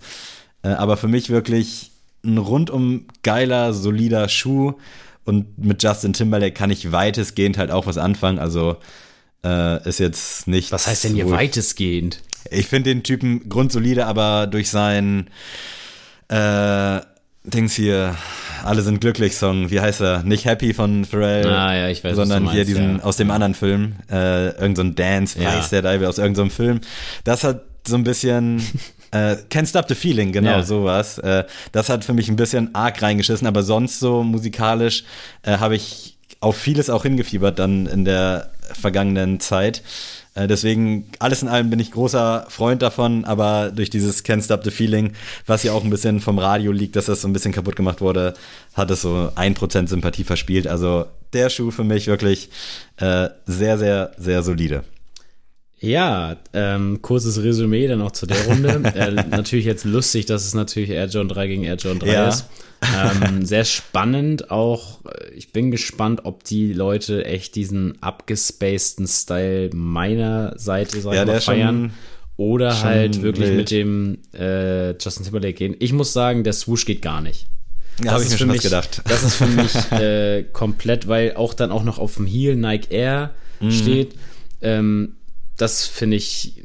Äh, 0.64 0.70
aber 0.70 0.96
für 0.96 1.10
mich 1.10 1.30
wirklich 1.30 1.92
ein 2.24 2.38
rundum 2.38 3.04
geiler, 3.22 3.74
solider 3.74 4.30
Schuh. 4.30 4.76
Und 5.26 5.58
mit 5.58 5.84
Justin 5.84 6.14
Timberlake 6.14 6.54
kann 6.54 6.72
ich 6.72 6.94
weitestgehend 6.94 7.58
halt 7.58 7.72
auch 7.72 7.86
was 7.86 7.98
anfangen. 7.98 8.40
Also 8.40 8.78
Äh, 9.44 9.88
ist 9.90 10.00
jetzt 10.00 10.48
nicht. 10.48 10.72
Was 10.72 10.88
heißt 10.88 11.04
denn 11.04 11.16
hier 11.16 11.30
weitestgehend? 11.30 12.22
Ich 12.50 12.68
finde 12.68 12.90
den 12.90 13.04
Typen 13.04 13.48
grundsolide, 13.50 14.06
aber 14.08 14.48
durch 14.48 14.70
sein 14.70 15.28
äh, 16.28 17.00
Dings 17.44 17.74
hier, 17.74 18.16
alle 18.64 18.82
sind 18.82 19.02
glücklich 19.02 19.36
Song, 19.36 19.72
wie 19.72 19.80
heißt 19.82 20.02
er? 20.02 20.24
Nicht 20.24 20.46
Happy 20.46 20.74
von 20.74 21.06
Pharrell, 21.06 21.48
ah, 21.48 21.76
ja, 21.76 21.90
ich 21.90 22.04
weiß, 22.04 22.16
sondern 22.16 22.44
meinst, 22.44 22.56
hier 22.56 22.66
diesen 22.66 22.98
ja. 22.98 23.04
aus 23.04 23.18
dem 23.18 23.32
anderen 23.32 23.56
Film, 23.56 23.96
äh, 24.12 24.50
irgend 24.60 24.78
so 24.78 24.84
ein 24.84 24.96
Dance, 24.96 25.40
Ja. 25.42 25.58
Weiß 25.58 25.70
der 25.70 25.82
Dive 25.82 26.08
aus 26.08 26.18
irgendeinem 26.20 26.52
Film. 26.52 26.82
Das 27.24 27.44
hat 27.44 27.64
so 27.88 27.96
ein 27.96 28.04
bisschen 28.04 28.62
äh, 29.12 29.38
Can't 29.50 29.68
Stop 29.68 29.88
the 29.88 29.96
Feeling, 29.96 30.32
genau 30.32 30.58
Ja. 30.58 30.64
sowas. 30.64 31.18
Äh, 31.18 31.46
das 31.72 31.90
hat 31.90 32.06
für 32.06 32.14
mich 32.14 32.30
ein 32.30 32.36
bisschen 32.36 32.76
arg 32.76 33.02
reingeschissen, 33.02 33.48
aber 33.48 33.64
sonst 33.64 34.00
so 34.00 34.24
musikalisch 34.24 35.04
äh, 35.42 35.58
habe 35.58 35.76
ich 35.76 36.18
auf 36.42 36.58
vieles 36.58 36.90
auch 36.90 37.04
hingefiebert 37.04 37.58
dann 37.60 37.88
in 37.88 38.06
der 38.06 38.52
vergangenen 38.74 39.40
Zeit. 39.40 39.82
Äh, 40.34 40.48
Deswegen, 40.48 41.10
alles 41.20 41.42
in 41.42 41.48
allem 41.48 41.70
bin 41.70 41.80
ich 41.80 41.92
großer 41.92 42.46
Freund 42.50 42.82
davon, 42.82 43.26
aber 43.26 43.72
durch 43.72 43.90
dieses 43.90 44.24
Can't 44.24 44.44
Stop 44.44 44.64
the 44.64 44.72
Feeling, 44.72 45.14
was 45.46 45.64
ja 45.64 45.74
auch 45.74 45.84
ein 45.84 45.90
bisschen 45.90 46.20
vom 46.20 46.40
Radio 46.40 46.72
liegt, 46.72 46.96
dass 46.96 47.06
das 47.06 47.22
so 47.22 47.28
ein 47.28 47.34
bisschen 47.34 47.52
kaputt 47.52 47.76
gemacht 47.76 48.02
wurde, 48.02 48.34
hat 48.74 48.92
es 48.92 49.02
so 49.02 49.32
1% 49.36 49.88
Sympathie 49.88 50.24
verspielt. 50.24 50.68
Also 50.68 51.06
der 51.34 51.50
Schuh 51.50 51.72
für 51.72 51.84
mich 51.84 52.08
wirklich 52.08 52.50
äh, 52.98 53.30
sehr, 53.46 53.78
sehr, 53.78 54.12
sehr 54.18 54.44
solide. 54.44 54.84
Ja, 55.82 56.38
ähm, 56.54 57.02
kurzes 57.02 57.42
Resümee 57.42 57.88
dann 57.88 58.00
noch 58.00 58.12
zu 58.12 58.28
der 58.28 58.44
Runde. 58.46 58.70
äh, 58.96 59.12
natürlich 59.30 59.66
jetzt 59.66 59.84
lustig, 59.84 60.28
dass 60.28 60.46
es 60.46 60.54
natürlich 60.54 60.92
Air 60.92 61.08
John 61.08 61.28
3 61.28 61.48
gegen 61.48 61.64
Air 61.64 61.76
John 61.78 61.98
3 62.00 62.08
Ja. 62.14 62.30
ist. 62.30 62.46
Ähm, 63.24 63.46
sehr 63.46 63.64
spannend 63.66 64.50
auch. 64.52 65.00
Ich 65.36 65.52
bin 65.54 65.70
gespannt, 65.72 66.22
ob 66.24 66.44
die 66.44 66.72
Leute 66.74 67.26
echt 67.26 67.56
diesen 67.56 68.02
abgespaceden 68.02 69.08
Style 69.08 69.70
meiner 69.74 70.54
Seite 70.58 71.00
sag 71.02 71.14
Ja, 71.14 71.26
mal, 71.26 71.38
ist 71.38 71.44
schon- 71.46 71.56
feiern. 71.56 71.94
Oder 72.38 72.72
schon 72.72 72.84
halt 72.90 73.22
wirklich 73.22 73.50
wild. 73.50 73.58
mit 73.58 73.72
dem 73.72 74.18
äh, 74.34 74.92
Justin 74.98 75.26
Timberlake 75.26 75.54
gehen. 75.54 75.76
Ich 75.80 75.94
muss 75.94 76.12
sagen, 76.14 76.44
der 76.44 76.54
Swoosh 76.54 76.86
geht 76.86 77.02
gar 77.04 77.22
nicht. 77.22 77.46
Ja, 78.04 78.14
habe 78.14 78.24
ich 78.24 78.30
mir 78.30 78.34
für 78.34 78.40
schon 78.40 78.48
mich- 78.48 78.62
gedacht. 78.64 79.02
Das 79.08 79.22
ist 79.24 79.36
für 79.36 79.46
mich 79.48 79.76
äh, 79.92 80.44
komplett, 80.52 81.08
weil 81.08 81.36
auch 81.36 81.54
dann 81.54 81.72
auch 81.72 81.84
noch 81.84 82.00
auf 82.00 82.16
dem 82.16 82.26
Heel 82.26 82.56
Nike 82.56 82.88
Air 82.92 83.32
Mhm. 83.60 83.72
steht. 83.72 84.16
Ähm, 84.64 85.18
das 85.62 85.86
finde 85.86 86.18
ich 86.18 86.64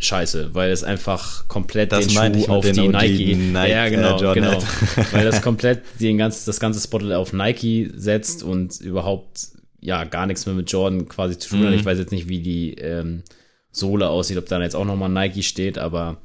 scheiße, 0.00 0.54
weil 0.54 0.70
es 0.70 0.82
einfach 0.82 1.46
komplett 1.48 1.92
Das 1.92 2.06
den 2.06 2.40
Schuh 2.42 2.50
auf 2.50 2.64
den 2.64 2.74
die 2.74 2.88
Nike, 2.88 3.36
Nike 3.36 3.70
ja 3.70 3.88
genau, 3.88 4.18
Jordan 4.18 4.44
genau, 4.44 4.52
Air. 4.54 5.06
weil 5.12 5.24
das 5.24 5.42
komplett 5.42 5.82
den 6.00 6.18
ganz, 6.18 6.44
das 6.44 6.58
ganze 6.58 6.80
Spotlight 6.80 7.16
auf 7.16 7.32
Nike 7.32 7.90
setzt 7.94 8.42
und 8.42 8.80
überhaupt 8.80 9.48
ja 9.80 10.04
gar 10.04 10.26
nichts 10.26 10.46
mehr 10.46 10.54
mit 10.54 10.70
Jordan 10.70 11.08
quasi 11.08 11.38
zu 11.38 11.50
tun 11.50 11.64
hat. 11.64 11.70
Mhm. 11.70 11.76
Ich 11.78 11.84
weiß 11.84 11.98
jetzt 11.98 12.12
nicht, 12.12 12.28
wie 12.28 12.40
die 12.40 12.74
ähm, 12.74 13.22
Sohle 13.70 14.08
aussieht, 14.08 14.38
ob 14.38 14.46
da 14.46 14.60
jetzt 14.60 14.76
auch 14.76 14.84
nochmal 14.84 15.08
Nike 15.08 15.42
steht, 15.42 15.78
aber 15.78 16.18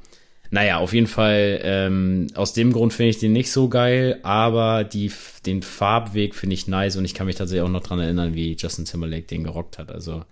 naja, 0.50 0.78
auf 0.78 0.94
jeden 0.94 1.08
Fall, 1.08 1.60
ähm, 1.64 2.28
aus 2.36 2.54
dem 2.54 2.72
Grund 2.72 2.94
finde 2.94 3.10
ich 3.10 3.20
den 3.20 3.34
nicht 3.34 3.52
so 3.52 3.68
geil, 3.68 4.20
aber 4.24 4.86
die, 4.86 5.12
den 5.46 5.62
Farbweg 5.62 6.36
finde 6.36 6.54
ich 6.54 6.68
nice 6.68 6.96
und 6.96 7.04
ich 7.04 7.14
kann 7.14 7.28
mich 7.28 7.36
tatsächlich 7.36 7.64
auch 7.64 7.72
noch 7.72 7.84
dran 7.84 8.00
erinnern, 8.00 8.34
wie 8.34 8.56
Justin 8.58 8.86
Timberlake 8.86 9.28
den 9.28 9.44
gerockt 9.44 9.78
hat. 9.78 9.92
Also 9.92 10.24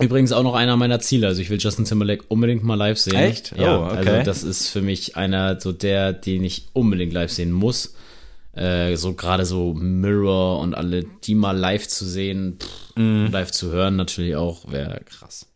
übrigens 0.00 0.32
auch 0.32 0.42
noch 0.42 0.54
einer 0.54 0.76
meiner 0.76 1.00
Ziele. 1.00 1.26
Also 1.28 1.40
ich 1.42 1.50
will 1.50 1.58
Justin 1.60 1.84
Timberlake 1.84 2.24
unbedingt 2.28 2.62
mal 2.64 2.74
live 2.74 2.98
sehen. 2.98 3.14
Echt? 3.16 3.54
Ja, 3.56 3.78
Oh, 3.78 3.84
okay. 3.86 3.96
also 4.08 4.22
das 4.24 4.42
ist 4.42 4.68
für 4.68 4.82
mich 4.82 5.16
einer 5.16 5.60
so 5.60 5.72
der, 5.72 6.12
den 6.12 6.42
ich 6.44 6.68
unbedingt 6.72 7.12
live 7.12 7.30
sehen 7.30 7.52
muss. 7.52 7.94
Äh, 8.54 8.96
so 8.96 9.14
gerade 9.14 9.46
so 9.46 9.74
Mirror 9.74 10.58
und 10.60 10.74
alle, 10.74 11.04
die 11.24 11.34
mal 11.36 11.56
live 11.56 11.86
zu 11.86 12.04
sehen, 12.04 12.58
pff, 12.60 12.96
Mhm. 12.96 13.28
live 13.30 13.50
zu 13.52 13.70
hören 13.70 13.96
natürlich 13.96 14.34
auch, 14.36 14.70
wäre 14.72 15.00
krass. 15.04 15.46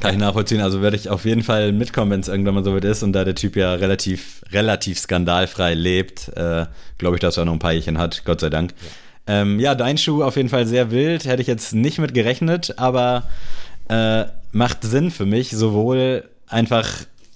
Kann 0.00 0.12
ich 0.12 0.20
nachvollziehen. 0.20 0.60
Also 0.60 0.82
werde 0.82 0.96
ich 0.96 1.08
auf 1.08 1.24
jeden 1.24 1.42
Fall 1.42 1.72
mitkommen, 1.72 2.10
wenn 2.10 2.20
es 2.20 2.28
irgendwann 2.28 2.54
mal 2.54 2.62
so 2.64 2.74
weit 2.74 2.84
ist. 2.84 3.02
Und 3.02 3.14
da 3.14 3.24
der 3.24 3.34
Typ 3.34 3.56
ja 3.56 3.72
relativ, 3.74 4.42
relativ 4.52 4.98
skandalfrei 4.98 5.72
lebt, 5.72 6.28
äh, 6.36 6.66
glaube 6.98 7.16
ich, 7.16 7.20
dass 7.20 7.38
er 7.38 7.46
noch 7.46 7.54
ein 7.54 7.58
paar 7.58 7.72
Jährchen 7.72 7.96
hat. 7.96 8.22
Gott 8.26 8.40
sei 8.40 8.50
Dank. 8.50 8.74
Ja. 9.26 9.40
Ähm, 9.40 9.58
ja, 9.58 9.74
dein 9.74 9.96
Schuh 9.96 10.22
auf 10.22 10.36
jeden 10.36 10.50
Fall 10.50 10.66
sehr 10.66 10.90
wild. 10.90 11.24
Hätte 11.24 11.40
ich 11.40 11.48
jetzt 11.48 11.74
nicht 11.74 11.98
mit 11.98 12.12
gerechnet, 12.12 12.74
aber 12.78 13.22
äh, 13.88 14.24
macht 14.52 14.82
Sinn 14.84 15.10
für 15.10 15.26
mich. 15.26 15.50
Sowohl 15.50 16.24
einfach, 16.46 16.88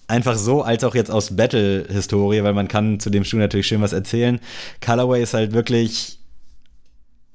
einfach 0.08 0.36
so, 0.36 0.62
als 0.62 0.84
auch 0.84 0.94
jetzt 0.94 1.10
aus 1.10 1.36
Battle-Historie, 1.36 2.42
weil 2.42 2.54
man 2.54 2.68
kann 2.68 3.00
zu 3.00 3.10
dem 3.10 3.24
Schuh 3.24 3.36
natürlich 3.38 3.66
schön 3.66 3.80
was 3.80 3.92
erzählen. 3.92 4.40
Colorway 4.84 5.22
ist 5.22 5.34
halt 5.34 5.52
wirklich 5.52 6.18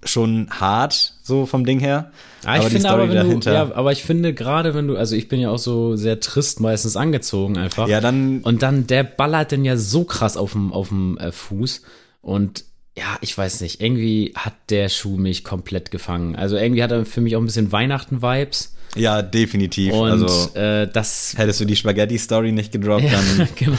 schon 0.03 0.47
hart, 0.51 1.13
so 1.23 1.45
vom 1.47 1.65
Ding 1.65 1.79
her. 1.79 2.11
Ah, 2.43 2.55
ich 2.55 2.59
aber 2.61 2.69
die 2.69 2.75
finde 2.75 2.89
aber, 2.89 3.09
wenn 3.09 3.15
dahinter. 3.15 3.49
du, 3.51 3.55
ja, 3.55 3.75
aber 3.75 3.91
ich 3.91 4.03
finde 4.03 4.35
gerade, 4.35 4.75
wenn 4.75 4.87
du, 4.87 4.97
also 4.97 5.15
ich 5.15 5.27
bin 5.29 5.39
ja 5.39 5.49
auch 5.49 5.57
so 5.57 5.95
sehr 5.95 6.19
trist 6.19 6.59
meistens 6.59 6.95
angezogen 6.95 7.57
einfach. 7.57 7.87
Ja, 7.87 8.01
dann- 8.01 8.41
Und 8.41 8.61
dann, 8.61 8.85
der 8.85 9.03
ballert 9.03 9.51
denn 9.51 9.65
ja 9.65 9.77
so 9.77 10.03
krass 10.03 10.37
auf 10.37 10.51
dem, 10.51 10.71
auf 10.73 10.89
dem 10.89 11.17
äh, 11.17 11.31
Fuß. 11.31 11.81
Und 12.21 12.65
ja, 12.95 13.17
ich 13.21 13.35
weiß 13.35 13.61
nicht, 13.61 13.81
irgendwie 13.81 14.33
hat 14.35 14.53
der 14.69 14.89
Schuh 14.89 15.17
mich 15.17 15.43
komplett 15.43 15.89
gefangen. 15.89 16.35
Also 16.35 16.55
irgendwie 16.55 16.83
hat 16.83 16.91
er 16.91 17.05
für 17.05 17.21
mich 17.21 17.35
auch 17.35 17.41
ein 17.41 17.45
bisschen 17.47 17.71
Weihnachten-Vibes. 17.71 18.74
Ja, 18.95 19.21
definitiv. 19.21 19.93
Und 19.93 20.09
also 20.09 20.55
äh, 20.57 20.87
das 20.87 21.33
hättest 21.37 21.59
du 21.59 21.65
die 21.65 21.75
Spaghetti-Story 21.75 22.51
nicht 22.51 22.71
gedroppt, 22.71 23.05
dann. 23.11 23.47
genau. 23.55 23.77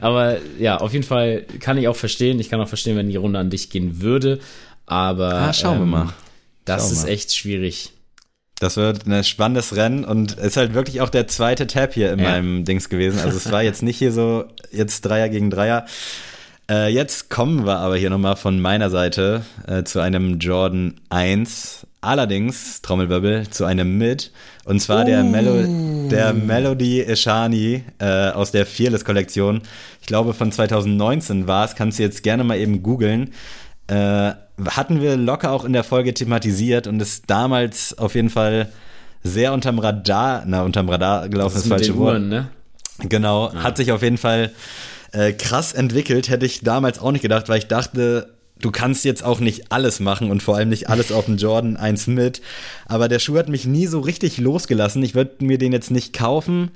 Aber 0.00 0.38
ja, 0.58 0.78
auf 0.78 0.92
jeden 0.92 1.04
Fall 1.04 1.44
kann 1.60 1.76
ich 1.78 1.88
auch 1.88 1.96
verstehen. 1.96 2.40
Ich 2.40 2.48
kann 2.50 2.60
auch 2.60 2.68
verstehen, 2.68 2.96
wenn 2.96 3.08
die 3.08 3.16
Runde 3.16 3.38
an 3.38 3.50
dich 3.50 3.70
gehen 3.70 4.00
würde. 4.00 4.38
Aber 4.86 5.34
Ah, 5.34 5.52
schauen 5.52 5.78
wir 5.80 5.86
mal. 5.86 6.12
Das 6.64 6.82
Schauen 6.84 6.92
ist 6.92 7.02
mal. 7.04 7.08
echt 7.10 7.34
schwierig. 7.34 7.92
Das 8.58 8.76
wird 8.76 9.06
ein 9.06 9.24
spannendes 9.24 9.74
Rennen 9.76 10.04
und 10.04 10.32
ist 10.38 10.56
halt 10.58 10.74
wirklich 10.74 11.00
auch 11.00 11.08
der 11.08 11.26
zweite 11.28 11.66
Tab 11.66 11.94
hier 11.94 12.12
in 12.12 12.18
Ja. 12.18 12.30
meinem 12.30 12.64
Dings 12.64 12.88
gewesen. 12.88 13.18
Also 13.20 13.36
es 13.38 13.50
war 13.50 13.62
jetzt 13.62 13.82
nicht 13.82 13.96
hier 13.98 14.12
so 14.12 14.44
jetzt 14.70 15.02
Dreier 15.02 15.28
gegen 15.30 15.48
Dreier. 15.50 15.86
Äh, 16.70 16.92
jetzt 16.92 17.30
kommen 17.30 17.64
wir 17.66 17.78
aber 17.78 17.96
hier 17.96 18.10
nochmal 18.10 18.36
von 18.36 18.60
meiner 18.60 18.90
Seite 18.90 19.42
äh, 19.66 19.82
zu 19.84 20.00
einem 20.00 20.38
Jordan 20.38 21.00
1. 21.08 21.86
Allerdings, 22.02 22.80
Trommelwirbel, 22.80 23.48
zu 23.50 23.64
einem 23.66 23.98
Mid. 23.98 24.30
Und 24.64 24.80
zwar 24.80 25.04
der, 25.04 25.22
Melo 25.22 26.08
der 26.08 26.32
Melody 26.32 27.02
Ishani 27.02 27.84
äh, 27.98 28.30
aus 28.30 28.52
der 28.52 28.64
Fearless-Kollektion. 28.64 29.60
Ich 30.00 30.06
glaube 30.06 30.32
von 30.32 30.50
2019 30.50 31.46
war 31.46 31.66
es. 31.66 31.74
Kannst 31.74 31.98
du 31.98 32.02
jetzt 32.02 32.22
gerne 32.22 32.42
mal 32.42 32.56
eben 32.56 32.82
googeln. 32.82 33.32
Äh, 33.86 34.32
hatten 34.66 35.00
wir 35.02 35.16
locker 35.16 35.52
auch 35.52 35.64
in 35.64 35.72
der 35.72 35.84
Folge 35.84 36.14
thematisiert 36.14 36.86
und 36.86 37.00
ist 37.00 37.24
damals 37.28 37.96
auf 37.98 38.14
jeden 38.14 38.30
Fall 38.30 38.68
sehr 39.22 39.52
unterm 39.52 39.78
Radar, 39.78 40.44
na, 40.46 40.62
unterm 40.62 40.88
Radar 40.88 41.28
gelaufen, 41.28 41.54
Das 41.54 41.64
ist 41.64 41.70
das 41.70 41.78
mit 41.78 41.86
falsche 41.86 41.98
Wort. 41.98 42.14
Uhren, 42.14 42.28
ne? 42.28 42.48
Genau, 43.00 43.52
hat 43.54 43.76
sich 43.76 43.92
auf 43.92 44.02
jeden 44.02 44.18
Fall 44.18 44.52
äh, 45.12 45.32
krass 45.32 45.72
entwickelt, 45.72 46.28
hätte 46.28 46.46
ich 46.46 46.60
damals 46.60 46.98
auch 46.98 47.12
nicht 47.12 47.22
gedacht, 47.22 47.48
weil 47.48 47.58
ich 47.58 47.66
dachte, 47.66 48.30
du 48.60 48.70
kannst 48.70 49.04
jetzt 49.04 49.24
auch 49.24 49.40
nicht 49.40 49.72
alles 49.72 50.00
machen 50.00 50.30
und 50.30 50.42
vor 50.42 50.56
allem 50.56 50.68
nicht 50.68 50.88
alles 50.88 51.12
auf 51.12 51.26
dem 51.26 51.36
Jordan 51.36 51.76
1 51.76 52.06
mit. 52.08 52.40
Aber 52.86 53.08
der 53.08 53.18
Schuh 53.18 53.38
hat 53.38 53.48
mich 53.48 53.66
nie 53.66 53.86
so 53.86 54.00
richtig 54.00 54.38
losgelassen. 54.38 55.02
Ich 55.02 55.14
würde 55.14 55.44
mir 55.44 55.58
den 55.58 55.72
jetzt 55.72 55.90
nicht 55.90 56.12
kaufen, 56.12 56.70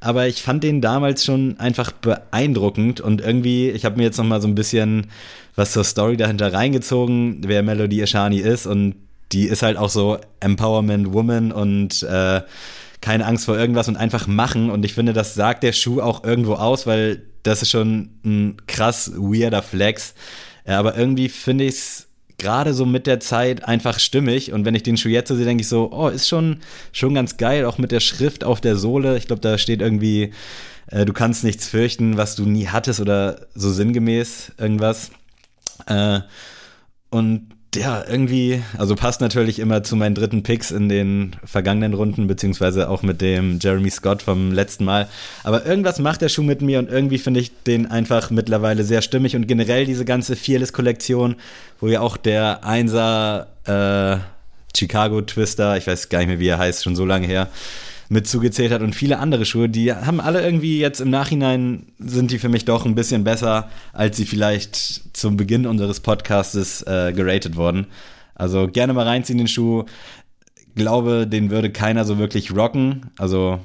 aber 0.00 0.26
ich 0.26 0.42
fand 0.42 0.64
den 0.64 0.80
damals 0.80 1.24
schon 1.24 1.58
einfach 1.58 1.92
beeindruckend 1.92 3.00
und 3.00 3.20
irgendwie, 3.20 3.70
ich 3.70 3.84
habe 3.84 3.96
mir 3.96 4.04
jetzt 4.04 4.18
noch 4.18 4.24
mal 4.24 4.42
so 4.42 4.48
ein 4.48 4.54
bisschen 4.54 5.06
was 5.54 5.72
zur 5.72 5.84
Story 5.84 6.16
dahinter 6.16 6.52
reingezogen, 6.52 7.42
wer 7.46 7.62
Melody 7.62 8.02
Ashani 8.02 8.38
ist 8.38 8.66
und 8.66 8.94
die 9.32 9.44
ist 9.44 9.62
halt 9.62 9.76
auch 9.76 9.88
so 9.88 10.18
Empowerment 10.40 11.12
Woman 11.12 11.52
und 11.52 12.02
äh, 12.02 12.42
keine 13.00 13.26
Angst 13.26 13.46
vor 13.46 13.58
irgendwas 13.58 13.88
und 13.88 13.96
einfach 13.96 14.26
machen. 14.26 14.70
Und 14.70 14.84
ich 14.84 14.94
finde, 14.94 15.12
das 15.12 15.34
sagt 15.34 15.62
der 15.62 15.72
Schuh 15.72 16.00
auch 16.00 16.24
irgendwo 16.24 16.54
aus, 16.54 16.86
weil 16.86 17.22
das 17.42 17.62
ist 17.62 17.70
schon 17.70 18.10
ein 18.24 18.56
krass 18.66 19.12
weirder 19.16 19.62
Flex. 19.62 20.14
Ja, 20.66 20.78
aber 20.78 20.96
irgendwie 20.96 21.28
finde 21.28 21.64
ich 21.64 21.74
es 21.74 22.08
gerade 22.38 22.74
so 22.74 22.84
mit 22.84 23.06
der 23.06 23.20
Zeit 23.20 23.64
einfach 23.64 23.98
stimmig. 23.98 24.52
Und 24.52 24.64
wenn 24.64 24.74
ich 24.74 24.82
den 24.82 24.96
Schuh 24.96 25.08
jetzt 25.08 25.28
so 25.28 25.36
sehe, 25.36 25.44
denke 25.44 25.62
ich 25.62 25.68
so, 25.68 25.90
oh, 25.92 26.08
ist 26.08 26.28
schon, 26.28 26.60
schon 26.92 27.14
ganz 27.14 27.36
geil, 27.36 27.64
auch 27.64 27.78
mit 27.78 27.92
der 27.92 28.00
Schrift 28.00 28.44
auf 28.44 28.60
der 28.60 28.76
Sohle. 28.76 29.16
Ich 29.16 29.26
glaube, 29.26 29.40
da 29.40 29.58
steht 29.58 29.80
irgendwie, 29.80 30.32
äh, 30.88 31.04
du 31.04 31.12
kannst 31.12 31.44
nichts 31.44 31.68
fürchten, 31.68 32.16
was 32.16 32.34
du 32.34 32.44
nie 32.44 32.68
hattest 32.68 33.00
oder 33.00 33.46
so 33.54 33.70
sinngemäß 33.70 34.52
irgendwas. 34.58 35.10
Äh, 35.86 36.20
und 37.10 37.51
ja, 37.74 38.04
irgendwie, 38.06 38.62
also 38.76 38.94
passt 38.96 39.20
natürlich 39.20 39.58
immer 39.58 39.82
zu 39.82 39.96
meinen 39.96 40.14
dritten 40.14 40.42
Picks 40.42 40.70
in 40.70 40.88
den 40.88 41.36
vergangenen 41.44 41.94
Runden, 41.94 42.26
beziehungsweise 42.26 42.90
auch 42.90 43.02
mit 43.02 43.20
dem 43.22 43.58
Jeremy 43.60 43.90
Scott 43.90 44.22
vom 44.22 44.52
letzten 44.52 44.84
Mal. 44.84 45.08
Aber 45.42 45.64
irgendwas 45.64 45.98
macht 45.98 46.20
der 46.20 46.28
Schuh 46.28 46.42
mit 46.42 46.60
mir 46.60 46.78
und 46.78 46.90
irgendwie 46.90 47.18
finde 47.18 47.40
ich 47.40 47.52
den 47.64 47.90
einfach 47.90 48.30
mittlerweile 48.30 48.84
sehr 48.84 49.00
stimmig 49.00 49.36
und 49.36 49.48
generell 49.48 49.86
diese 49.86 50.04
ganze 50.04 50.36
Fearless-Kollektion, 50.36 51.36
wo 51.80 51.86
ja 51.88 52.00
auch 52.00 52.18
der 52.18 52.64
Einser 52.64 53.46
äh, 53.64 54.18
Chicago 54.76 55.22
Twister, 55.22 55.76
ich 55.76 55.86
weiß 55.86 56.10
gar 56.10 56.18
nicht 56.18 56.28
mehr, 56.28 56.40
wie 56.40 56.48
er 56.48 56.58
heißt, 56.58 56.84
schon 56.84 56.96
so 56.96 57.06
lange 57.06 57.26
her, 57.26 57.48
mit 58.12 58.28
zugezählt 58.28 58.72
hat 58.72 58.82
und 58.82 58.94
viele 58.94 59.18
andere 59.18 59.46
Schuhe, 59.46 59.70
die 59.70 59.90
haben 59.90 60.20
alle 60.20 60.42
irgendwie 60.42 60.78
jetzt 60.78 61.00
im 61.00 61.08
Nachhinein 61.08 61.86
sind 61.98 62.30
die 62.30 62.38
für 62.38 62.50
mich 62.50 62.66
doch 62.66 62.84
ein 62.84 62.94
bisschen 62.94 63.24
besser, 63.24 63.70
als 63.94 64.18
sie 64.18 64.26
vielleicht 64.26 65.16
zum 65.16 65.38
Beginn 65.38 65.66
unseres 65.66 66.00
Podcastes 66.00 66.82
äh, 66.82 67.14
geratet 67.14 67.56
wurden. 67.56 67.86
Also 68.34 68.68
gerne 68.68 68.92
mal 68.92 69.06
reinziehen 69.06 69.38
den 69.38 69.48
Schuh. 69.48 69.84
glaube, 70.74 71.26
den 71.26 71.48
würde 71.48 71.72
keiner 71.72 72.04
so 72.04 72.18
wirklich 72.18 72.54
rocken. 72.54 73.10
Also 73.16 73.60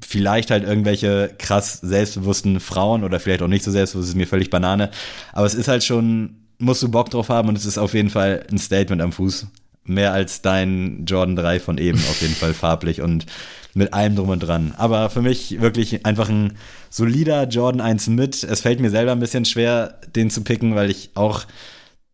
vielleicht 0.00 0.52
halt 0.52 0.62
irgendwelche 0.62 1.34
krass 1.38 1.80
selbstbewussten 1.80 2.60
Frauen 2.60 3.02
oder 3.02 3.18
vielleicht 3.18 3.42
auch 3.42 3.48
nicht 3.48 3.64
so 3.64 3.72
selbstbewusst, 3.72 4.10
ist 4.10 4.16
mir 4.16 4.28
völlig 4.28 4.50
Banane. 4.50 4.90
Aber 5.32 5.46
es 5.46 5.54
ist 5.54 5.66
halt 5.66 5.82
schon, 5.82 6.36
musst 6.58 6.82
du 6.84 6.92
Bock 6.92 7.10
drauf 7.10 7.28
haben 7.28 7.48
und 7.48 7.58
es 7.58 7.66
ist 7.66 7.76
auf 7.76 7.94
jeden 7.94 8.10
Fall 8.10 8.46
ein 8.52 8.58
Statement 8.58 9.02
am 9.02 9.10
Fuß. 9.10 9.48
Mehr 9.82 10.12
als 10.12 10.42
dein 10.42 11.06
Jordan 11.06 11.34
3 11.34 11.58
von 11.58 11.78
eben, 11.78 11.98
auf 11.98 12.22
jeden 12.22 12.34
Fall 12.34 12.54
farblich 12.54 13.02
und 13.02 13.26
mit 13.74 13.92
allem 13.94 14.16
drum 14.16 14.28
und 14.28 14.40
dran. 14.40 14.74
Aber 14.76 15.10
für 15.10 15.22
mich 15.22 15.60
wirklich 15.60 16.04
einfach 16.04 16.28
ein 16.28 16.56
solider 16.88 17.46
Jordan 17.48 17.80
1 17.80 18.08
mit. 18.08 18.42
Es 18.42 18.60
fällt 18.60 18.80
mir 18.80 18.90
selber 18.90 19.12
ein 19.12 19.20
bisschen 19.20 19.44
schwer, 19.44 20.00
den 20.14 20.30
zu 20.30 20.42
picken, 20.42 20.74
weil 20.74 20.90
ich 20.90 21.10
auch 21.14 21.44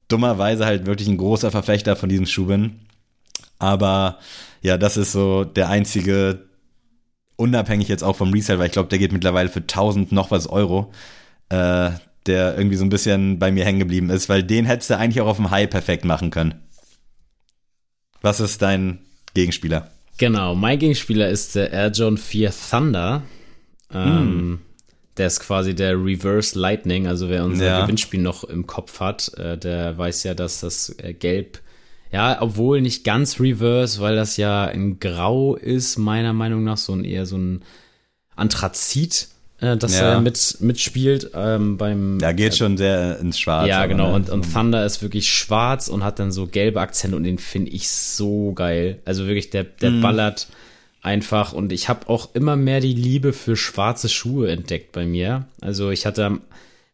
dummerweise 0.08 0.66
halt 0.66 0.86
wirklich 0.86 1.08
ein 1.08 1.16
großer 1.16 1.50
Verfechter 1.50 1.96
von 1.96 2.08
diesem 2.08 2.26
Schuh 2.26 2.46
bin. 2.46 2.80
Aber 3.58 4.18
ja, 4.62 4.76
das 4.76 4.96
ist 4.96 5.12
so 5.12 5.44
der 5.44 5.68
einzige, 5.68 6.46
unabhängig 7.36 7.88
jetzt 7.88 8.04
auch 8.04 8.16
vom 8.16 8.32
Resale, 8.32 8.58
weil 8.58 8.66
ich 8.66 8.72
glaube, 8.72 8.88
der 8.88 8.98
geht 8.98 9.12
mittlerweile 9.12 9.48
für 9.48 9.60
1000 9.60 10.12
noch 10.12 10.30
was 10.30 10.46
Euro, 10.46 10.92
äh, 11.48 11.90
der 12.26 12.56
irgendwie 12.56 12.76
so 12.76 12.84
ein 12.84 12.90
bisschen 12.90 13.38
bei 13.38 13.50
mir 13.50 13.64
hängen 13.64 13.78
geblieben 13.78 14.10
ist, 14.10 14.28
weil 14.28 14.42
den 14.42 14.66
hättest 14.66 14.90
du 14.90 14.98
eigentlich 14.98 15.20
auch 15.20 15.28
auf 15.28 15.36
dem 15.36 15.50
High 15.50 15.70
perfekt 15.70 16.04
machen 16.04 16.30
können. 16.30 16.54
Was 18.20 18.40
ist 18.40 18.62
dein 18.62 18.98
Gegenspieler? 19.34 19.90
Genau, 20.18 20.54
mein 20.54 20.78
Gegenspieler 20.78 21.28
ist 21.28 21.54
der 21.54 21.72
Air 21.72 21.90
John 21.90 22.16
4 22.16 22.52
Thunder. 22.70 23.22
Ähm, 23.92 24.50
mm. 24.52 24.58
Der 25.16 25.26
ist 25.26 25.40
quasi 25.40 25.74
der 25.74 25.94
Reverse 25.94 26.58
Lightning. 26.58 27.06
Also 27.06 27.28
wer 27.28 27.44
unser 27.44 27.66
ja. 27.66 27.80
Gewinnspiel 27.82 28.20
noch 28.20 28.44
im 28.44 28.66
Kopf 28.66 29.00
hat, 29.00 29.32
äh, 29.34 29.56
der 29.56 29.96
weiß 29.96 30.24
ja, 30.24 30.34
dass 30.34 30.60
das 30.60 30.94
äh, 30.98 31.14
Gelb, 31.14 31.60
ja, 32.12 32.40
obwohl 32.40 32.80
nicht 32.80 33.04
ganz 33.04 33.40
Reverse, 33.40 34.00
weil 34.00 34.16
das 34.16 34.36
ja 34.36 34.66
in 34.66 35.00
Grau 35.00 35.54
ist, 35.54 35.98
meiner 35.98 36.32
Meinung 36.32 36.64
nach, 36.64 36.76
so 36.76 36.92
ein 36.92 37.04
eher 37.04 37.26
so 37.26 37.36
ein 37.36 37.62
Anthrazit 38.36 39.28
dass 39.58 39.98
ja. 39.98 40.12
er 40.12 40.20
mit, 40.20 40.58
mitspielt 40.60 41.30
ähm, 41.34 41.78
beim. 41.78 42.18
Ja, 42.20 42.32
geht 42.32 42.56
schon 42.56 42.76
sehr 42.76 43.18
ins 43.18 43.38
Schwarz. 43.38 43.68
Ja, 43.68 43.86
genau. 43.86 44.08
Ne? 44.08 44.14
Und, 44.14 44.30
und 44.30 44.52
Thunder 44.52 44.84
ist 44.84 45.02
wirklich 45.02 45.32
schwarz 45.32 45.88
und 45.88 46.04
hat 46.04 46.18
dann 46.18 46.30
so 46.30 46.46
gelbe 46.46 46.80
Akzente 46.80 47.16
und 47.16 47.24
den 47.24 47.38
finde 47.38 47.70
ich 47.70 47.88
so 47.88 48.52
geil. 48.52 49.00
Also 49.06 49.26
wirklich, 49.26 49.50
der, 49.50 49.64
der 49.64 49.92
mhm. 49.92 50.02
ballert 50.02 50.48
einfach 51.00 51.52
und 51.52 51.72
ich 51.72 51.88
habe 51.88 52.08
auch 52.08 52.34
immer 52.34 52.56
mehr 52.56 52.80
die 52.80 52.92
Liebe 52.92 53.32
für 53.32 53.56
schwarze 53.56 54.08
Schuhe 54.08 54.50
entdeckt 54.50 54.92
bei 54.92 55.06
mir. 55.06 55.46
Also 55.60 55.90
ich 55.90 56.04
hatte, 56.04 56.40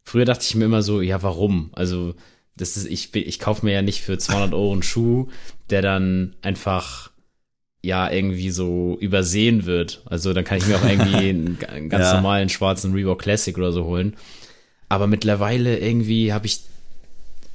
früher 0.05 0.25
dachte 0.25 0.45
ich 0.45 0.55
mir 0.55 0.67
immer 0.67 0.83
so, 0.83 1.01
ja, 1.01 1.23
warum? 1.23 1.71
Also 1.73 2.15
das 2.57 2.77
ist, 2.77 2.87
ich, 2.87 3.15
ich 3.17 3.41
kaufe 3.41 3.65
mir 3.65 3.73
ja 3.73 3.83
nicht 3.83 4.03
für 4.03 4.19
200 4.19 4.53
Euro 4.53 4.73
einen 4.73 4.83
Schuh, 4.83 5.29
der 5.71 5.83
dann 5.83 6.37
einfach 6.43 7.12
ja 7.83 8.11
irgendwie 8.11 8.51
so 8.51 8.97
übersehen 9.01 9.67
wird. 9.67 10.03
Also 10.07 10.33
dann 10.33 10.45
kann 10.45 10.59
ich 10.59 10.67
mir 10.67 10.77
auch 10.77 10.85
irgendwie 10.85 11.17
einen, 11.31 11.59
einen 11.69 11.89
ganz 11.89 12.05
ja. 12.05 12.15
normalen 12.15 12.49
schwarzen 12.49 12.93
Reebok 12.93 13.21
Classic 13.21 13.57
oder 13.57 13.73
so 13.73 13.85
holen. 13.85 14.17
Aber 14.89 15.07
mittlerweile 15.07 15.79
irgendwie 15.79 16.33
habe 16.33 16.47
ich, 16.47 16.61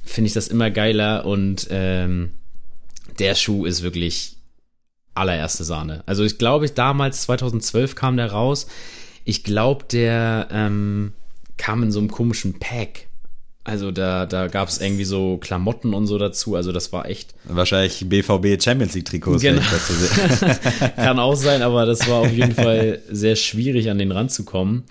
finde 0.04 0.28
ich 0.28 0.34
das 0.34 0.48
immer 0.48 0.70
geiler 0.70 1.24
und 1.24 1.68
ähm, 1.70 2.32
der 3.18 3.34
Schuh 3.34 3.64
ist 3.64 3.82
wirklich 3.82 4.36
allererste 5.14 5.64
Sahne. 5.64 6.02
Also 6.06 6.24
ich 6.24 6.38
glaube, 6.38 6.70
damals 6.70 7.22
2012 7.22 7.94
kam 7.94 8.16
der 8.16 8.30
raus. 8.30 8.68
Ich 9.24 9.44
glaube, 9.44 9.84
der 9.90 10.48
ähm, 10.50 11.12
kam 11.56 11.82
in 11.82 11.92
so 11.92 11.98
einem 11.98 12.10
komischen 12.10 12.58
Pack. 12.58 13.07
Also 13.68 13.90
da, 13.90 14.24
da 14.24 14.46
gab 14.46 14.68
es 14.68 14.80
irgendwie 14.80 15.04
so 15.04 15.36
Klamotten 15.36 15.92
und 15.92 16.06
so 16.06 16.16
dazu. 16.16 16.54
Also 16.54 16.72
das 16.72 16.90
war 16.92 17.06
echt. 17.06 17.34
Wahrscheinlich 17.44 18.08
BVB 18.08 18.62
Champions 18.62 18.94
League 18.94 19.04
Trikots. 19.04 19.42
Genau. 19.42 19.60
Kann 20.96 21.18
auch 21.18 21.34
sein, 21.34 21.60
aber 21.60 21.84
das 21.84 22.08
war 22.08 22.20
auf 22.20 22.32
jeden 22.32 22.54
Fall 22.54 23.02
sehr 23.10 23.36
schwierig, 23.36 23.90
an 23.90 23.98
den 23.98 24.10
ranzukommen. 24.10 24.84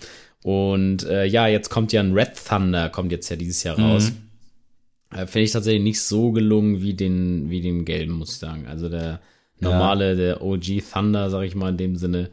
Und 0.44 1.04
äh, 1.06 1.26
ja, 1.26 1.48
jetzt 1.48 1.70
kommt 1.70 1.92
ja 1.92 2.02
ein 2.02 2.14
Red 2.14 2.34
Thunder, 2.48 2.90
kommt 2.90 3.12
jetzt 3.12 3.30
ja 3.30 3.36
dieses 3.36 3.64
Jahr 3.64 3.80
raus. 3.80 4.12
Mhm. 4.12 5.18
Äh, 5.18 5.26
Finde 5.26 5.46
ich 5.46 5.52
tatsächlich 5.52 5.84
nicht 5.84 6.02
so 6.02 6.32
gelungen 6.32 6.82
wie 6.82 6.94
den, 6.94 7.50
wie 7.50 7.62
den 7.62 7.84
gelben, 7.84 8.14
muss 8.14 8.34
ich 8.34 8.38
sagen. 8.38 8.68
Also 8.68 8.90
der 8.90 9.22
normale, 9.60 10.10
ja. 10.10 10.16
der 10.16 10.44
OG 10.44 10.84
Thunder, 10.94 11.32
sag 11.32 11.44
ich 11.44 11.56
mal 11.56 11.70
in 11.70 11.78
dem 11.78 11.96
Sinne, 11.96 12.30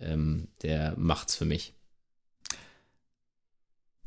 ähm, 0.00 0.46
der 0.62 0.94
macht's 0.96 1.34
für 1.34 1.44
mich. 1.44 1.74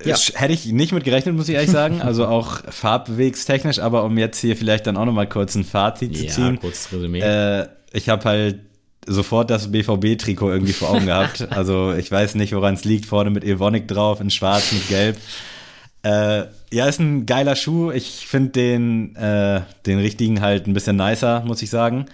Ja. 0.06 0.16
Hätte 0.34 0.54
ich 0.54 0.66
nicht 0.66 0.92
mit 0.92 1.04
gerechnet, 1.04 1.36
muss 1.36 1.50
ich 1.50 1.56
ehrlich 1.56 1.72
sagen. 1.72 2.02
Also 2.02 2.26
auch 2.26 2.62
farbwegstechnisch, 2.70 3.80
aber 3.80 4.04
um 4.04 4.18
jetzt 4.18 4.40
hier 4.40 4.56
vielleicht 4.56 4.88
dann 4.88 4.98
auch 4.98 5.06
nochmal 5.06 5.28
kurz 5.28 5.56
ein 5.56 5.64
Fazit 5.64 6.16
zu 6.16 6.28
ziehen. 6.28 6.54
Ja, 6.56 6.60
kurzes 6.60 6.92
Resümee. 6.92 7.20
Äh, 7.20 7.68
ich 7.94 8.10
habe 8.10 8.24
halt 8.26 8.60
sofort 9.08 9.50
das 9.50 9.72
BVB-Trikot 9.72 10.52
irgendwie 10.52 10.74
vor 10.74 10.92
Augen 10.92 11.06
gehabt. 11.08 11.48
Also 11.52 11.94
ich 11.94 12.12
weiß 12.12 12.36
nicht, 12.36 12.54
woran 12.54 12.76
es 12.76 12.86
liegt. 12.86 13.06
Vorne 13.06 13.30
mit 13.30 13.44
Evonik 13.44 13.88
drauf, 13.88 14.22
in 14.22 14.30
schwarz 14.30 14.72
mit 14.72 14.88
gelb. 14.88 15.18
Äh, 16.04 16.44
ja, 16.72 16.88
ist 16.88 17.00
ein 17.00 17.26
geiler 17.26 17.56
Schuh. 17.56 17.92
Ich 17.92 18.28
finde 18.28 18.50
den, 18.52 19.16
äh, 19.16 19.62
den 19.86 20.00
richtigen 20.00 20.42
halt 20.42 20.68
ein 20.68 20.74
bisschen 20.74 20.96
nicer, 20.96 21.44
muss 21.46 21.62
ich 21.62 21.70
sagen. 21.70 22.06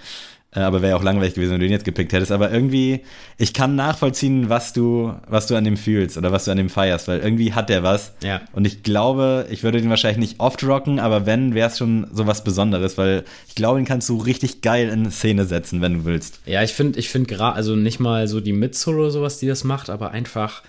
Äh, 0.58 0.62
aber 0.62 0.82
wäre 0.82 0.96
auch 0.96 1.04
langweilig 1.04 1.36
gewesen, 1.36 1.52
wenn 1.52 1.60
du 1.60 1.68
ihn 1.68 1.72
jetzt 1.72 1.86
gepickt 1.86 2.12
hättest. 2.14 2.32
Aber 2.32 2.52
irgendwie, 2.52 3.02
ich 3.38 3.54
kann 3.54 3.76
nachvollziehen, 3.76 4.50
was 4.50 4.74
du, 4.74 5.14
was 5.28 5.46
du 5.46 5.56
an 5.56 5.64
dem 5.64 5.78
fühlst 5.78 6.18
oder 6.18 6.32
was 6.32 6.46
du 6.46 6.52
an 6.52 6.58
dem 6.58 6.70
feierst, 6.70 7.08
weil 7.08 7.20
irgendwie 7.20 7.54
hat 7.54 7.70
der 7.70 7.84
was. 7.84 8.14
Ja. 8.24 8.42
Und 8.54 8.66
ich 8.66 8.82
glaube, 8.82 9.46
ich 9.52 9.62
würde 9.62 9.80
den 9.80 9.90
wahrscheinlich 9.92 10.18
nicht 10.18 10.40
oft 10.40 10.64
rocken, 10.64 11.00
aber 11.00 11.28
wenn, 11.28 11.54
wäre 11.54 11.70
es 11.70 11.78
schon 11.78 12.08
so 12.12 12.26
was 12.26 12.44
Besonderes, 12.44 12.98
weil 12.98 13.24
ich 13.48 13.54
glaube, 13.54 13.80
den 13.80 13.86
kannst 13.86 14.10
du 14.10 14.18
richtig 14.18 14.62
geil 14.62 14.90
in 14.90 15.12
Szene 15.12 15.46
setzen, 15.46 15.82
wenn 15.82 15.94
du 15.94 16.06
willst. 16.06 16.40
Ja, 16.48 16.64
ich 16.64 16.74
finde, 16.74 16.98
ich 16.98 17.10
finde 17.10 17.28
gerade, 17.28 17.56
also 17.56 17.76
nicht 17.76 18.00
mal 18.00 18.28
so 18.28 18.42
die 18.42 18.54
Midsole 18.54 18.98
oder 18.98 19.12
sowas, 19.12 19.38
die 19.38 19.48
das 19.48 19.64
macht, 19.64 19.92
aber 19.92 20.10
einfach, 20.10 20.64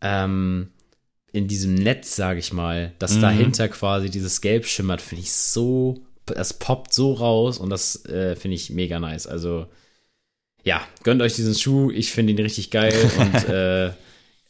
ähm, 0.00 0.68
in 1.32 1.48
diesem 1.48 1.74
Netz, 1.74 2.16
sage 2.16 2.38
ich 2.38 2.52
mal, 2.52 2.92
dass 2.98 3.16
mhm. 3.16 3.22
dahinter 3.22 3.68
quasi 3.68 4.08
dieses 4.08 4.40
Gelb 4.40 4.66
schimmert, 4.66 5.02
finde 5.02 5.22
ich 5.22 5.32
so 5.32 6.00
es 6.34 6.54
poppt 6.54 6.92
so 6.92 7.12
raus 7.12 7.58
und 7.58 7.70
das 7.70 8.04
äh, 8.06 8.36
finde 8.36 8.56
ich 8.56 8.70
mega 8.70 8.98
nice. 8.98 9.26
Also 9.26 9.66
ja, 10.62 10.80
gönnt 11.02 11.20
euch 11.22 11.34
diesen 11.34 11.54
Schuh. 11.54 11.90
Ich 11.90 12.12
finde 12.12 12.32
ihn 12.32 12.38
richtig 12.38 12.70
geil 12.70 12.94
und 13.18 13.48
äh, 13.48 13.90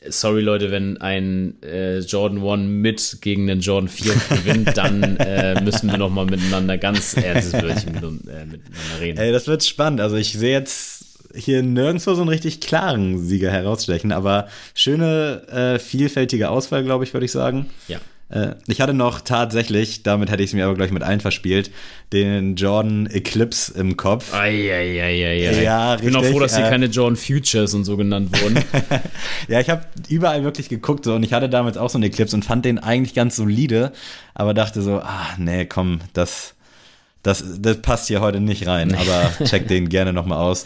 sorry 0.08 0.42
Leute, 0.42 0.70
wenn 0.70 0.98
ein 0.98 1.62
äh, 1.62 1.98
Jordan 2.00 2.46
1 2.46 2.62
mit 2.68 3.18
gegen 3.20 3.46
den 3.46 3.60
Jordan 3.60 3.88
4 3.88 4.14
gewinnt, 4.30 4.70
dann 4.76 5.16
äh, 5.16 5.60
müssen 5.60 5.90
wir 5.90 5.98
noch 5.98 6.10
mal 6.10 6.26
miteinander 6.26 6.78
ganz 6.78 7.16
ehrlich 7.16 7.52
mit, 7.52 7.64
äh, 7.66 8.44
miteinander 8.44 9.00
reden. 9.00 9.18
Ey, 9.18 9.32
das 9.32 9.46
wird 9.46 9.64
spannend. 9.64 10.00
Also 10.00 10.16
ich 10.16 10.32
sehe 10.32 10.52
jetzt 10.52 11.04
hier 11.34 11.62
nirgendwo 11.62 12.14
so 12.14 12.20
einen 12.20 12.28
richtig 12.28 12.60
klaren 12.60 13.18
Sieger 13.24 13.50
herausstechen, 13.50 14.12
aber 14.12 14.48
schöne, 14.74 15.48
äh, 15.48 15.78
vielfältige 15.78 16.48
Auswahl, 16.48 16.84
glaube 16.84 17.04
ich, 17.04 17.12
würde 17.12 17.26
ich 17.26 17.32
sagen. 17.32 17.66
Ja. 17.88 17.98
Äh, 18.30 18.54
ich 18.66 18.80
hatte 18.80 18.94
noch 18.94 19.20
tatsächlich, 19.20 20.02
damit 20.02 20.30
hätte 20.30 20.42
ich 20.42 20.50
es 20.50 20.54
mir 20.54 20.64
aber 20.64 20.74
gleich 20.74 20.90
mit 20.90 21.02
allen 21.02 21.20
verspielt, 21.20 21.70
den 22.12 22.56
Jordan 22.56 23.06
Eclipse 23.06 23.78
im 23.78 23.96
Kopf. 23.96 24.32
Eieieiei. 24.32 25.62
Ja, 25.62 25.96
ich 25.96 26.02
bin 26.02 26.16
auch 26.16 26.24
froh, 26.24 26.40
dass 26.40 26.56
hier 26.56 26.66
äh, 26.66 26.70
keine 26.70 26.86
Jordan 26.86 27.16
Futures 27.16 27.74
und 27.74 27.84
so 27.84 27.96
genannt 27.96 28.30
wurden. 28.40 28.64
ja, 29.48 29.60
ich 29.60 29.68
habe 29.68 29.82
überall 30.08 30.42
wirklich 30.44 30.68
geguckt 30.68 31.04
so, 31.04 31.14
und 31.14 31.22
ich 31.22 31.32
hatte 31.32 31.48
damals 31.48 31.76
auch 31.76 31.90
so 31.90 31.98
einen 31.98 32.04
Eclipse 32.04 32.34
und 32.34 32.44
fand 32.44 32.64
den 32.64 32.78
eigentlich 32.78 33.14
ganz 33.14 33.36
solide, 33.36 33.92
aber 34.34 34.54
dachte 34.54 34.82
so, 34.82 35.00
ah, 35.00 35.28
nee, 35.38 35.66
komm, 35.66 36.00
das, 36.12 36.54
das, 37.22 37.44
das 37.58 37.82
passt 37.82 38.08
hier 38.08 38.20
heute 38.20 38.40
nicht 38.40 38.66
rein, 38.66 38.94
aber 38.98 39.32
check 39.44 39.68
den 39.68 39.88
gerne 39.88 40.12
nochmal 40.12 40.38
aus. 40.38 40.64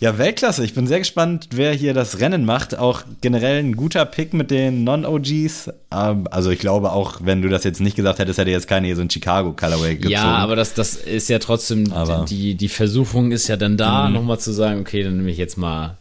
Ja, 0.00 0.16
Weltklasse. 0.16 0.64
Ich 0.64 0.74
bin 0.74 0.86
sehr 0.86 1.00
gespannt, 1.00 1.48
wer 1.52 1.72
hier 1.72 1.92
das 1.92 2.20
Rennen 2.20 2.44
macht. 2.44 2.78
Auch 2.78 3.02
generell 3.20 3.58
ein 3.58 3.74
guter 3.74 4.04
Pick 4.04 4.32
mit 4.32 4.52
den 4.52 4.84
Non-OGs. 4.84 5.70
Ähm, 5.90 6.28
also 6.30 6.50
ich 6.50 6.60
glaube 6.60 6.92
auch, 6.92 7.20
wenn 7.24 7.42
du 7.42 7.48
das 7.48 7.64
jetzt 7.64 7.80
nicht 7.80 7.96
gesagt 7.96 8.20
hättest, 8.20 8.38
hätte 8.38 8.50
jetzt 8.50 8.68
keine 8.68 8.86
hier 8.86 8.94
so 8.94 9.02
ein 9.02 9.10
Chicago 9.10 9.52
Colorway 9.52 9.96
gezogen. 9.96 10.12
Ja, 10.12 10.36
aber 10.36 10.54
das, 10.54 10.74
das 10.74 10.94
ist 10.94 11.28
ja 11.28 11.40
trotzdem, 11.40 11.92
aber 11.92 12.24
die, 12.28 12.54
die 12.54 12.68
Versuchung 12.68 13.32
ist 13.32 13.48
ja 13.48 13.56
dann 13.56 13.76
da, 13.76 14.06
mhm. 14.06 14.14
nochmal 14.14 14.38
zu 14.38 14.52
sagen, 14.52 14.80
okay, 14.80 15.02
dann 15.02 15.16
nehme 15.16 15.30
ich 15.30 15.38
jetzt 15.38 15.58
mal 15.58 15.96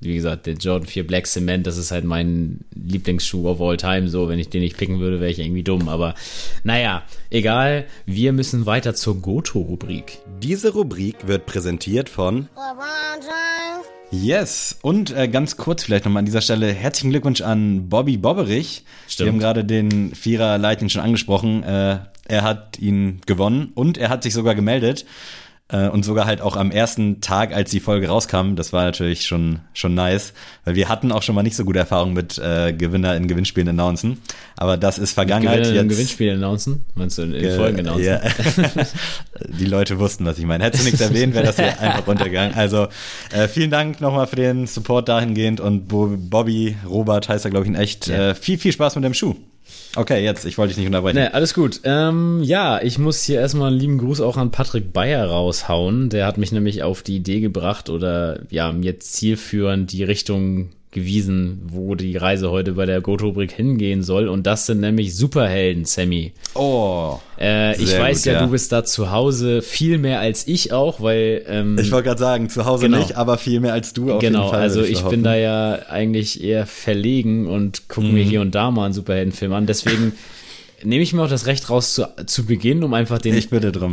wie 0.00 0.14
gesagt, 0.14 0.46
der 0.46 0.54
Jordan 0.54 0.88
4 0.88 1.06
Black 1.06 1.26
Cement, 1.26 1.66
das 1.66 1.76
ist 1.76 1.90
halt 1.90 2.04
mein 2.04 2.60
Lieblingsschuh 2.74 3.46
of 3.46 3.60
all 3.60 3.76
time. 3.76 4.08
So, 4.08 4.28
wenn 4.28 4.38
ich 4.38 4.48
den 4.48 4.62
nicht 4.62 4.78
picken 4.78 4.98
würde, 4.98 5.20
wäre 5.20 5.30
ich 5.30 5.38
irgendwie 5.38 5.62
dumm. 5.62 5.88
Aber 5.88 6.14
naja, 6.64 7.02
egal. 7.28 7.84
Wir 8.06 8.32
müssen 8.32 8.64
weiter 8.64 8.94
zur 8.94 9.20
Goto-Rubrik. 9.20 10.18
Diese 10.42 10.72
Rubrik 10.72 11.26
wird 11.26 11.44
präsentiert 11.44 12.08
von 12.08 12.48
Yes, 14.10 14.78
und 14.82 15.16
äh, 15.16 15.28
ganz 15.28 15.56
kurz 15.56 15.84
vielleicht 15.84 16.04
nochmal 16.04 16.20
an 16.20 16.26
dieser 16.26 16.40
Stelle 16.40 16.72
herzlichen 16.72 17.10
Glückwunsch 17.10 17.42
an 17.42 17.88
Bobby 17.88 18.16
Bobberich. 18.16 18.84
Stimmt. 19.06 19.26
Wir 19.26 19.32
haben 19.32 19.38
gerade 19.38 19.64
den 19.64 20.14
Vierer 20.14 20.58
Lightning 20.58 20.88
schon 20.88 21.02
angesprochen. 21.02 21.62
Äh, 21.62 21.98
er 22.26 22.42
hat 22.42 22.78
ihn 22.78 23.20
gewonnen 23.26 23.70
und 23.74 23.98
er 23.98 24.08
hat 24.08 24.22
sich 24.22 24.32
sogar 24.32 24.54
gemeldet. 24.54 25.04
Äh, 25.72 25.88
und 25.88 26.04
sogar 26.04 26.26
halt 26.26 26.40
auch 26.40 26.56
am 26.56 26.70
ersten 26.70 27.20
Tag, 27.20 27.54
als 27.54 27.70
die 27.70 27.80
Folge 27.80 28.08
rauskam, 28.08 28.54
das 28.56 28.72
war 28.72 28.84
natürlich 28.84 29.26
schon, 29.26 29.60
schon 29.72 29.94
nice, 29.94 30.32
weil 30.64 30.74
wir 30.74 30.88
hatten 30.88 31.12
auch 31.12 31.22
schon 31.22 31.34
mal 31.34 31.42
nicht 31.42 31.56
so 31.56 31.64
gute 31.64 31.78
Erfahrungen 31.78 32.14
mit 32.14 32.38
äh, 32.38 32.72
Gewinner 32.72 33.16
in 33.16 33.28
Gewinnspielen 33.28 33.68
announcen. 33.68 34.18
Aber 34.56 34.76
das 34.76 34.98
ist 34.98 35.12
Vergangenheit. 35.12 35.62
Gewinner 35.62 35.80
in 35.80 35.88
Gewinnspielen 35.88 36.36
announcen? 36.36 36.84
Meinst 36.94 37.18
du 37.18 37.22
in, 37.22 37.34
in 37.34 37.56
Folgen 37.56 37.80
announcen? 37.80 38.04
Ja. 38.04 38.20
die 39.58 39.66
Leute 39.66 39.98
wussten, 39.98 40.26
was 40.26 40.38
ich 40.38 40.44
meine. 40.44 40.64
Hättest 40.64 40.82
du 40.82 40.86
nichts 40.86 41.00
erwähnt, 41.00 41.34
wäre 41.34 41.44
das 41.44 41.56
hier 41.56 41.80
einfach 41.80 42.06
runtergegangen. 42.06 42.54
Also 42.54 42.88
äh, 43.32 43.48
vielen 43.48 43.70
Dank 43.70 44.00
nochmal 44.00 44.26
für 44.26 44.36
den 44.36 44.66
Support 44.66 45.08
dahingehend 45.08 45.60
und 45.60 45.88
Bobby, 45.88 46.76
Robert 46.88 47.28
heißt 47.28 47.44
er, 47.44 47.50
glaube 47.50 47.66
ich, 47.66 47.70
in 47.70 47.76
echt. 47.76 48.08
Ja. 48.08 48.30
Äh, 48.30 48.34
viel, 48.34 48.58
viel 48.58 48.72
Spaß 48.72 48.96
mit 48.96 49.04
dem 49.04 49.14
Schuh. 49.14 49.36
Okay, 49.96 50.22
jetzt, 50.22 50.44
ich 50.44 50.56
wollte 50.56 50.70
dich 50.70 50.78
nicht 50.78 50.86
unterbrechen. 50.86 51.16
Nee, 51.16 51.26
alles 51.26 51.52
gut. 51.52 51.80
Ähm, 51.84 52.42
ja, 52.42 52.80
ich 52.80 52.98
muss 52.98 53.22
hier 53.22 53.40
erstmal 53.40 53.70
einen 53.70 53.80
lieben 53.80 53.98
Gruß 53.98 54.20
auch 54.20 54.36
an 54.36 54.50
Patrick 54.50 54.92
Bayer 54.92 55.26
raushauen. 55.26 56.10
Der 56.10 56.26
hat 56.26 56.38
mich 56.38 56.52
nämlich 56.52 56.82
auf 56.82 57.02
die 57.02 57.16
Idee 57.16 57.40
gebracht 57.40 57.90
oder 57.90 58.40
ja, 58.50 58.72
mir 58.72 59.00
zielführend 59.00 59.92
die 59.92 60.04
Richtung 60.04 60.70
gewiesen, 60.92 61.62
wo 61.66 61.94
die 61.94 62.16
Reise 62.16 62.50
heute 62.50 62.72
bei 62.72 62.84
der 62.84 63.00
Goto-Rubrik 63.00 63.52
hingehen 63.52 64.02
soll. 64.02 64.28
Und 64.28 64.46
das 64.46 64.66
sind 64.66 64.80
nämlich 64.80 65.14
Superhelden, 65.14 65.84
Sammy. 65.84 66.32
Oh. 66.54 67.20
Äh, 67.38 67.80
ich 67.80 67.96
weiß 67.96 68.18
gut, 68.18 68.26
ja, 68.26 68.32
ja, 68.32 68.44
du 68.44 68.50
bist 68.50 68.72
da 68.72 68.84
zu 68.84 69.12
Hause 69.12 69.62
viel 69.62 69.98
mehr 69.98 70.18
als 70.18 70.48
ich 70.48 70.72
auch, 70.72 71.00
weil. 71.00 71.44
Ähm, 71.46 71.78
ich 71.78 71.92
wollte 71.92 72.08
gerade 72.08 72.18
sagen, 72.18 72.50
zu 72.50 72.64
Hause 72.64 72.86
genau. 72.86 72.98
nicht, 72.98 73.16
aber 73.16 73.38
viel 73.38 73.60
mehr 73.60 73.72
als 73.72 73.92
du 73.92 74.12
auf 74.12 74.20
genau, 74.20 74.40
jeden 74.40 74.50
Fall. 74.50 74.68
Genau, 74.68 74.80
also 74.80 74.82
ich 74.82 75.02
bin 75.02 75.22
da 75.22 75.36
ja 75.36 75.78
eigentlich 75.88 76.42
eher 76.42 76.66
verlegen 76.66 77.46
und 77.46 77.88
gucke 77.88 78.08
mhm. 78.08 78.14
mir 78.14 78.24
hier 78.24 78.40
und 78.40 78.54
da 78.54 78.72
mal 78.72 78.86
einen 78.86 78.94
Superheldenfilm 78.94 79.52
an. 79.52 79.66
Deswegen 79.66 80.12
nehme 80.82 81.02
ich 81.02 81.12
mir 81.12 81.22
auch 81.22 81.30
das 81.30 81.46
Recht 81.46 81.70
raus 81.70 81.94
zu, 81.94 82.08
zu 82.26 82.46
Beginn, 82.46 82.82
um 82.82 82.94
einfach 82.94 83.18
den, 83.18 83.40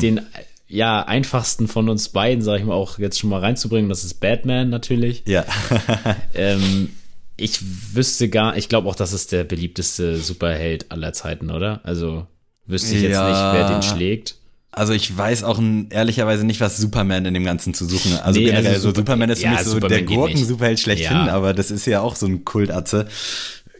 den 0.02 0.22
ja, 0.68 1.01
einfachsten 1.03 1.68
von 1.68 1.89
uns 1.89 2.09
beiden, 2.09 2.43
sag 2.43 2.59
ich 2.59 2.65
mal, 2.65 2.74
auch 2.74 2.99
jetzt 2.99 3.20
schon 3.20 3.30
mal 3.30 3.39
reinzubringen. 3.39 3.89
Das 3.89 4.03
ist 4.03 4.15
Batman 4.15 4.70
natürlich. 4.70 5.24
Ja. 5.26 5.45
ähm, 6.34 6.89
ich 7.38 7.59
wüsste 7.93 8.30
gar, 8.30 8.57
ich 8.57 8.68
glaube 8.68 8.89
auch, 8.89 8.95
das 8.95 9.13
ist 9.13 9.32
der 9.32 9.43
beliebteste 9.43 10.18
Superheld 10.18 10.91
aller 10.91 11.13
Zeiten, 11.13 11.51
oder? 11.51 11.82
Also 11.84 12.28
wüsste 12.65 12.95
ich 12.95 13.03
jetzt 13.03 13.13
ja. 13.13 13.30
nicht, 13.30 13.59
wer 13.59 13.70
den 13.70 13.84
schlägt. 13.84 14.36
Also 14.72 14.93
ich 14.93 15.15
weiß 15.15 15.43
auch 15.43 15.59
ehrlicherweise 15.89 16.45
nicht, 16.45 16.59
was 16.59 16.78
Superman 16.78 17.26
in 17.26 17.34
dem 17.34 17.45
Ganzen 17.45 17.74
zu 17.74 17.86
suchen. 17.86 18.18
Also 18.20 18.39
nee, 18.39 18.47
generell 18.47 18.74
also 18.74 18.89
so 18.89 18.95
Superman 18.95 19.30
ist 19.30 19.39
für 19.39 19.45
ja, 19.45 19.51
mich 19.51 19.61
so 19.61 19.72
Superman 19.72 19.89
der 19.89 20.03
Gurken-Superheld 20.03 20.80
schlechthin, 20.80 21.18
ja. 21.18 21.34
aber 21.34 21.53
das 21.53 21.72
ist 21.72 21.88
ja 21.88 22.01
auch 22.01 22.15
so 22.15 22.26
ein 22.26 22.45
Kultatze. 22.45 23.07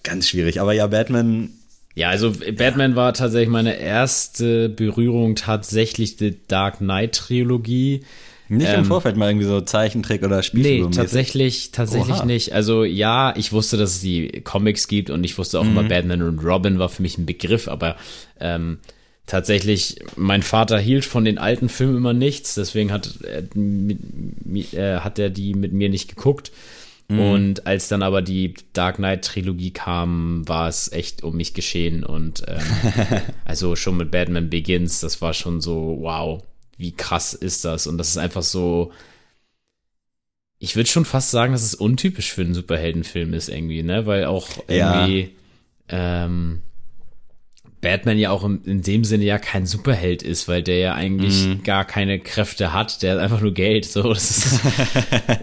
Ganz 0.04 0.28
schwierig. 0.30 0.62
Aber 0.62 0.74
ja, 0.74 0.88
Batman 0.88 1.50
ja, 1.98 2.10
also 2.10 2.32
Batman 2.32 2.96
war 2.96 3.12
tatsächlich 3.16 3.50
meine 3.50 3.80
erste 3.80 4.70
Berührung 4.70 5.34
tatsächlich 5.34 6.16
die 6.16 6.38
Dark 6.48 6.78
Knight 6.78 7.16
Trilogie. 7.16 8.02
Nicht 8.50 8.70
ähm, 8.70 8.82
im 8.82 8.86
Vorfeld 8.86 9.18
mal 9.18 9.32
irgendwie 9.32 9.48
so 9.48 9.62
Zeichentrick 9.62 10.22
oder 10.24 10.44
Spielfilm. 10.44 10.92
Nee, 10.92 10.96
tatsächlich, 10.96 11.72
tatsächlich 11.72 12.18
Oha. 12.18 12.26
nicht. 12.26 12.54
Also 12.54 12.84
ja, 12.84 13.36
ich 13.36 13.52
wusste, 13.52 13.78
dass 13.78 13.96
es 13.96 14.02
die 14.02 14.42
Comics 14.44 14.88
gibt 14.88 15.10
und 15.10 15.24
ich 15.24 15.40
wusste 15.40 15.60
auch 15.60 15.64
mhm. 15.64 15.72
immer, 15.72 15.84
Batman 15.86 16.22
und 16.22 16.38
Robin 16.46 16.78
war 16.78 16.90
für 16.90 17.02
mich 17.02 17.18
ein 17.18 17.26
Begriff, 17.26 17.68
aber 17.68 17.96
ähm, 18.40 18.78
tatsächlich, 19.26 19.96
mein 20.16 20.44
Vater 20.44 20.78
hielt 20.78 21.04
von 21.04 21.26
den 21.26 21.40
alten 21.40 21.68
Filmen 21.68 21.98
immer 21.98 22.14
nichts, 22.14 22.54
deswegen 22.54 22.92
hat 22.92 23.10
er, 23.24 23.42
mit, 23.56 24.72
äh, 24.76 25.00
hat 25.00 25.18
er 25.18 25.32
die 25.32 25.56
mit 25.56 25.74
mir 25.74 25.90
nicht 25.90 26.16
geguckt. 26.16 26.52
Mhm. 27.10 27.20
Und 27.20 27.68
als 27.68 27.88
dann 27.88 28.02
aber 28.04 28.22
die 28.22 28.54
Dark 28.74 28.98
Knight 28.98 29.24
Trilogie 29.24 29.72
kam, 29.72 30.48
war 30.48 30.68
es 30.68 30.92
echt 30.92 31.24
um 31.24 31.38
mich 31.38 31.54
geschehen. 31.54 32.04
Und 32.04 32.44
ähm, 32.48 32.62
also 33.46 33.76
schon 33.76 33.98
mit 33.98 34.12
Batman 34.12 34.50
Begins, 34.50 35.00
das 35.00 35.22
war 35.22 35.34
schon 35.34 35.62
so, 35.62 35.98
wow, 36.02 36.44
wie 36.78 36.92
krass 36.92 37.34
ist 37.34 37.66
das? 37.66 37.88
Und 37.88 37.98
das 37.98 38.10
ist 38.10 38.18
einfach 38.18 38.44
so. 38.44 38.92
Ich 40.60 40.76
würde 40.76 40.90
schon 40.90 41.06
fast 41.06 41.32
sagen, 41.32 41.54
dass 41.54 41.64
es 41.64 41.76
untypisch 41.76 42.34
für 42.34 42.42
einen 42.42 42.56
Superheldenfilm 42.56 43.34
ist, 43.34 43.48
irgendwie, 43.48 43.84
ne? 43.84 44.06
Weil 44.06 44.26
auch 44.26 44.50
irgendwie. 44.68 45.32
Ja. 45.90 46.26
Ähm, 46.26 46.62
Batman 47.82 48.18
ja 48.18 48.32
auch 48.32 48.44
in, 48.44 48.62
in, 48.64 48.82
dem 48.82 49.04
Sinne 49.04 49.26
ja 49.26 49.38
kein 49.38 49.66
Superheld 49.66 50.24
ist, 50.24 50.48
weil 50.48 50.64
der 50.64 50.80
ja 50.80 50.94
eigentlich 50.96 51.48
mhm. 51.48 51.64
gar 51.64 51.86
keine 51.86 52.20
Kräfte 52.20 52.74
hat, 52.74 53.04
der 53.04 53.14
hat 53.14 53.20
einfach 53.20 53.42
nur 53.42 53.54
Geld. 53.54 53.86
So, 53.86 54.14
das 54.14 54.30
ist, 54.30 54.62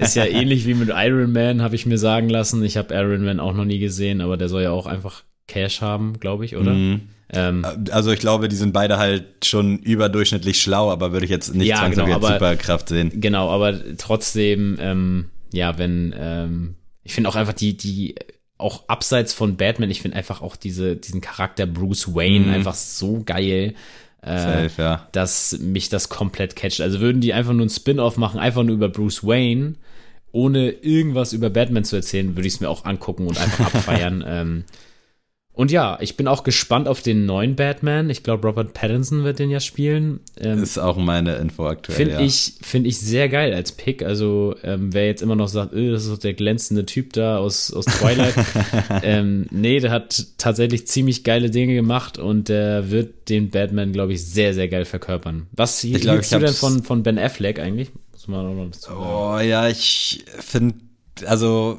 ist 0.01 0.17
ja 0.17 0.25
ähnlich 0.25 0.67
wie 0.67 0.75
mit 0.75 0.91
Iron 0.93 1.33
Man, 1.33 1.63
habe 1.63 1.77
ich 1.77 1.87
mir 1.87 1.99
sagen 1.99 2.29
lassen. 2.29 2.65
Ich 2.65 2.77
habe 2.77 2.95
Iron 2.95 3.25
Man 3.25 3.41
auch 3.41 3.55
noch 3.55 3.65
nie 3.65 3.79
gesehen, 3.79 4.21
aber 4.21 4.37
der 4.37 4.49
soll 4.49 4.63
ja 4.63 4.73
auch 4.73 4.87
einfach 4.87 5.23
Cash 5.47 5.81
haben, 5.81 6.19
glaube 6.19 6.45
ich, 6.45 6.57
oder? 6.57 6.73
Mhm. 6.73 7.03
Ähm, 7.31 7.65
also 7.91 8.13
ich 8.13 8.21
glaube, 8.21 8.49
die 8.49 8.57
sind 8.57 8.73
beide 8.73 8.99
halt 8.99 9.45
schon 9.45 9.79
überdurchschnittlich 9.79 10.61
schlau, 10.61 10.91
aber 10.91 11.13
würde 11.13 11.25
ich 11.25 11.31
jetzt 11.31 11.55
nicht 11.55 11.69
ja, 11.69 11.87
genau, 11.89 12.05
als 12.05 12.27
Superkraft 12.27 12.89
sehen. 12.89 13.13
Genau, 13.21 13.51
aber 13.51 13.75
trotzdem, 13.97 14.77
ähm, 14.81 15.31
ja, 15.53 15.79
wenn 15.79 16.15
ähm, 16.17 16.75
ich 17.03 17.15
finde 17.15 17.29
auch 17.29 17.37
einfach 17.37 17.53
die 17.53 17.77
die 17.77 18.15
auch 18.59 18.89
abseits 18.89 19.33
von 19.33 19.57
Batman, 19.57 19.91
ich 19.91 20.03
finde 20.03 20.17
einfach 20.17 20.41
auch 20.41 20.57
diese, 20.57 20.97
diesen 20.97 21.21
Charakter 21.21 21.67
Bruce 21.67 22.15
Wayne 22.15 22.47
mhm. 22.47 22.55
einfach 22.55 22.75
so 22.75 23.23
geil. 23.25 23.75
Äh, 24.23 24.39
Safe, 24.39 24.83
ja. 24.83 25.09
dass 25.13 25.59
mich 25.59 25.89
das 25.89 26.09
komplett 26.09 26.57
catcht. 26.57 26.81
Also 26.81 27.01
würden 27.01 27.21
die 27.21 27.35
einfach 27.35 27.53
nur 27.53 27.67
ein 27.67 27.71
Spin-off 27.71 28.17
machen, 28.17 28.41
einfach 28.41 28.63
nur 28.63 28.75
über 28.75 28.89
Bruce 28.89 29.25
Wayne, 29.25 29.75
ohne 30.33 30.71
irgendwas 30.71 31.33
über 31.33 31.51
Batman 31.51 31.85
zu 31.85 31.97
erzählen, 31.97 32.35
würde 32.37 32.49
ich 32.49 32.55
es 32.55 32.61
mir 32.61 32.71
auch 32.71 32.85
angucken 32.85 33.27
und 33.27 33.39
einfach 33.39 33.67
abfeiern. 33.75 34.25
ähm, 34.27 34.65
und 35.57 35.71
ja, 35.71 35.99
ich 36.01 36.17
bin 36.17 36.27
auch 36.27 36.43
gespannt 36.43 36.89
auf 36.89 37.01
den 37.01 37.27
neuen 37.27 37.55
Batman. 37.55 38.11
Ich 38.11 38.25
glaube, 38.25 38.49
Robert 38.49 38.75
Pattinson 38.75 39.23
wird 39.23 39.39
den 39.39 39.51
ja 39.51 39.61
spielen. 39.61 40.19
Ähm, 40.41 40.61
ist 40.61 40.79
auch 40.79 40.97
meine 40.97 41.37
Info 41.37 41.65
aktuell. 41.65 41.97
Finde 41.97 42.15
ja. 42.15 42.21
ich, 42.23 42.55
finde 42.61 42.89
ich 42.89 42.99
sehr 42.99 43.29
geil 43.29 43.55
als 43.55 43.71
Pick. 43.71 44.03
Also, 44.03 44.57
ähm, 44.65 44.93
wer 44.93 45.07
jetzt 45.07 45.23
immer 45.23 45.37
noch 45.37 45.47
sagt, 45.47 45.73
öh, 45.73 45.93
das 45.93 46.05
ist 46.05 46.11
doch 46.11 46.19
der 46.19 46.35
glänzende 46.35 46.85
Typ 46.87 47.13
da 47.13 47.39
aus, 47.39 47.73
aus 47.73 47.85
Twilight. 47.85 48.35
ähm, 49.05 49.47
nee, 49.53 49.79
der 49.79 49.93
hat 49.93 50.27
tatsächlich 50.39 50.89
ziemlich 50.89 51.23
geile 51.23 51.51
Dinge 51.51 51.75
gemacht 51.75 52.19
und 52.19 52.49
der 52.49 52.91
wird 52.91 53.29
den 53.29 53.51
Batman, 53.51 53.93
glaube 53.93 54.15
ich, 54.15 54.27
sehr, 54.27 54.55
sehr 54.55 54.67
geil 54.67 54.85
verkörpern. 54.85 55.47
Was 55.53 55.85
ich 55.85 56.01
glaub, 56.01 56.21
du 56.21 56.39
denn 56.41 56.53
von, 56.53 56.83
von 56.83 57.05
Ben 57.05 57.17
Affleck 57.17 57.61
eigentlich? 57.61 57.93
Muss 58.11 58.27
man 58.27 58.45
auch 58.45 58.55
noch 58.55 58.71
dazu 58.73 58.91
Oh 58.91 59.39
ja, 59.39 59.69
ich 59.69 60.25
finde, 60.41 60.75
also 61.27 61.79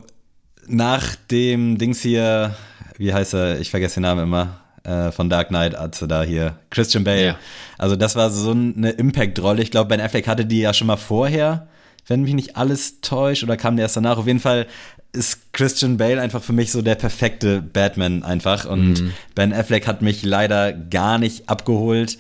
nach 0.66 1.16
dem 1.30 1.78
Dings 1.78 2.02
hier 2.02 2.56
wie 2.98 3.14
heißt 3.14 3.34
er? 3.34 3.60
Ich 3.60 3.70
vergesse 3.70 3.96
den 3.96 4.04
Namen 4.04 4.24
immer. 4.24 4.60
Äh, 4.84 5.12
von 5.12 5.32
Dark 5.32 5.48
Knight, 5.48 5.76
Atze 5.76 6.08
da 6.08 6.22
hier. 6.22 6.60
Christian 6.70 7.04
Bale. 7.04 7.26
Ja. 7.26 7.36
Also 7.78 7.96
das 7.96 8.16
war 8.16 8.30
so 8.30 8.52
eine 8.52 8.92
Impact-Rolle. 8.92 9.64
Ich 9.64 9.72
glaube, 9.72 9.90
Ben 9.90 10.00
Affleck 10.00 10.28
hatte 10.28 10.46
die 10.46 10.60
ja 10.60 10.76
schon 10.76 10.86
mal 10.86 10.98
vorher, 10.98 11.68
wenn 12.06 12.22
mich 12.22 12.36
nicht 12.36 12.56
alles 12.56 13.02
täuscht, 13.02 13.44
oder 13.44 13.58
kam 13.58 13.78
der 13.78 13.86
erst 13.86 13.98
danach. 13.98 14.20
Auf 14.20 14.28
jeden 14.28 14.40
Fall 14.40 14.68
ist 15.12 15.54
Christian 15.54 15.98
Bale 15.98 16.22
einfach 16.22 16.44
für 16.44 16.54
mich 16.54 16.72
so 16.72 16.84
der 16.84 16.94
perfekte 16.94 17.62
Batman 17.62 18.22
einfach. 18.22 18.66
Und 18.66 19.02
mhm. 19.02 19.14
Ben 19.34 19.54
Affleck 19.54 19.88
hat 19.88 20.04
mich 20.04 20.22
leider 20.22 20.72
gar 20.72 21.18
nicht 21.18 21.50
abgeholt. 21.50 22.20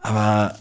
Aber 0.00 0.54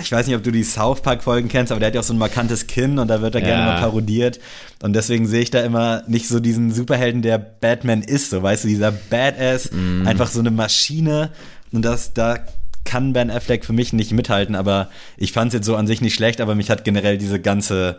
ich 0.00 0.12
weiß 0.12 0.26
nicht, 0.26 0.36
ob 0.36 0.42
du 0.42 0.50
die 0.50 0.64
South 0.64 1.02
Park-Folgen 1.02 1.48
kennst, 1.48 1.72
aber 1.72 1.80
der 1.80 1.88
hat 1.88 1.94
ja 1.94 2.00
auch 2.00 2.04
so 2.04 2.14
ein 2.14 2.18
markantes 2.18 2.66
Kinn 2.66 2.98
und 2.98 3.08
da 3.08 3.22
wird 3.22 3.34
er 3.34 3.40
ja. 3.40 3.46
gerne 3.46 3.64
mal 3.64 3.80
parodiert. 3.80 4.40
Und 4.82 4.94
deswegen 4.94 5.26
sehe 5.26 5.42
ich 5.42 5.50
da 5.50 5.60
immer 5.60 6.02
nicht 6.06 6.28
so 6.28 6.40
diesen 6.40 6.72
Superhelden, 6.72 7.22
der 7.22 7.38
Batman 7.38 8.02
ist, 8.02 8.30
so 8.30 8.42
weißt 8.42 8.64
du, 8.64 8.68
dieser 8.68 8.92
Badass, 8.92 9.70
mm. 9.72 10.06
einfach 10.06 10.28
so 10.28 10.40
eine 10.40 10.50
Maschine. 10.50 11.30
Und 11.72 11.84
das, 11.84 12.12
da 12.14 12.38
kann 12.84 13.12
Ben 13.12 13.30
Affleck 13.30 13.64
für 13.64 13.72
mich 13.72 13.92
nicht 13.92 14.12
mithalten, 14.12 14.54
aber 14.54 14.88
ich 15.16 15.32
fand 15.32 15.48
es 15.48 15.54
jetzt 15.54 15.66
so 15.66 15.76
an 15.76 15.86
sich 15.86 16.00
nicht 16.00 16.14
schlecht, 16.14 16.40
aber 16.40 16.54
mich 16.54 16.70
hat 16.70 16.84
generell 16.84 17.18
diese 17.18 17.40
ganze, 17.40 17.98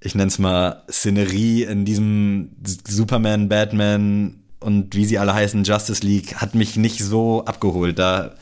ich 0.00 0.14
nenne 0.14 0.28
es 0.28 0.38
mal, 0.38 0.82
Szenerie 0.90 1.64
in 1.64 1.84
diesem 1.84 2.50
Superman, 2.86 3.48
Batman 3.48 4.36
und 4.60 4.94
wie 4.94 5.04
sie 5.04 5.18
alle 5.18 5.34
heißen, 5.34 5.64
Justice 5.64 6.04
League, 6.04 6.36
hat 6.36 6.54
mich 6.54 6.76
nicht 6.76 7.02
so 7.02 7.44
abgeholt. 7.44 7.98
Da 7.98 8.34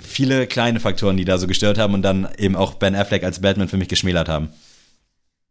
viele 0.00 0.46
kleine 0.46 0.80
Faktoren, 0.80 1.16
die 1.16 1.24
da 1.24 1.38
so 1.38 1.46
gestört 1.46 1.78
haben 1.78 1.94
und 1.94 2.02
dann 2.02 2.28
eben 2.38 2.56
auch 2.56 2.74
Ben 2.74 2.94
Affleck 2.94 3.24
als 3.24 3.40
Batman 3.40 3.68
für 3.68 3.76
mich 3.76 3.88
geschmälert 3.88 4.28
haben. 4.28 4.50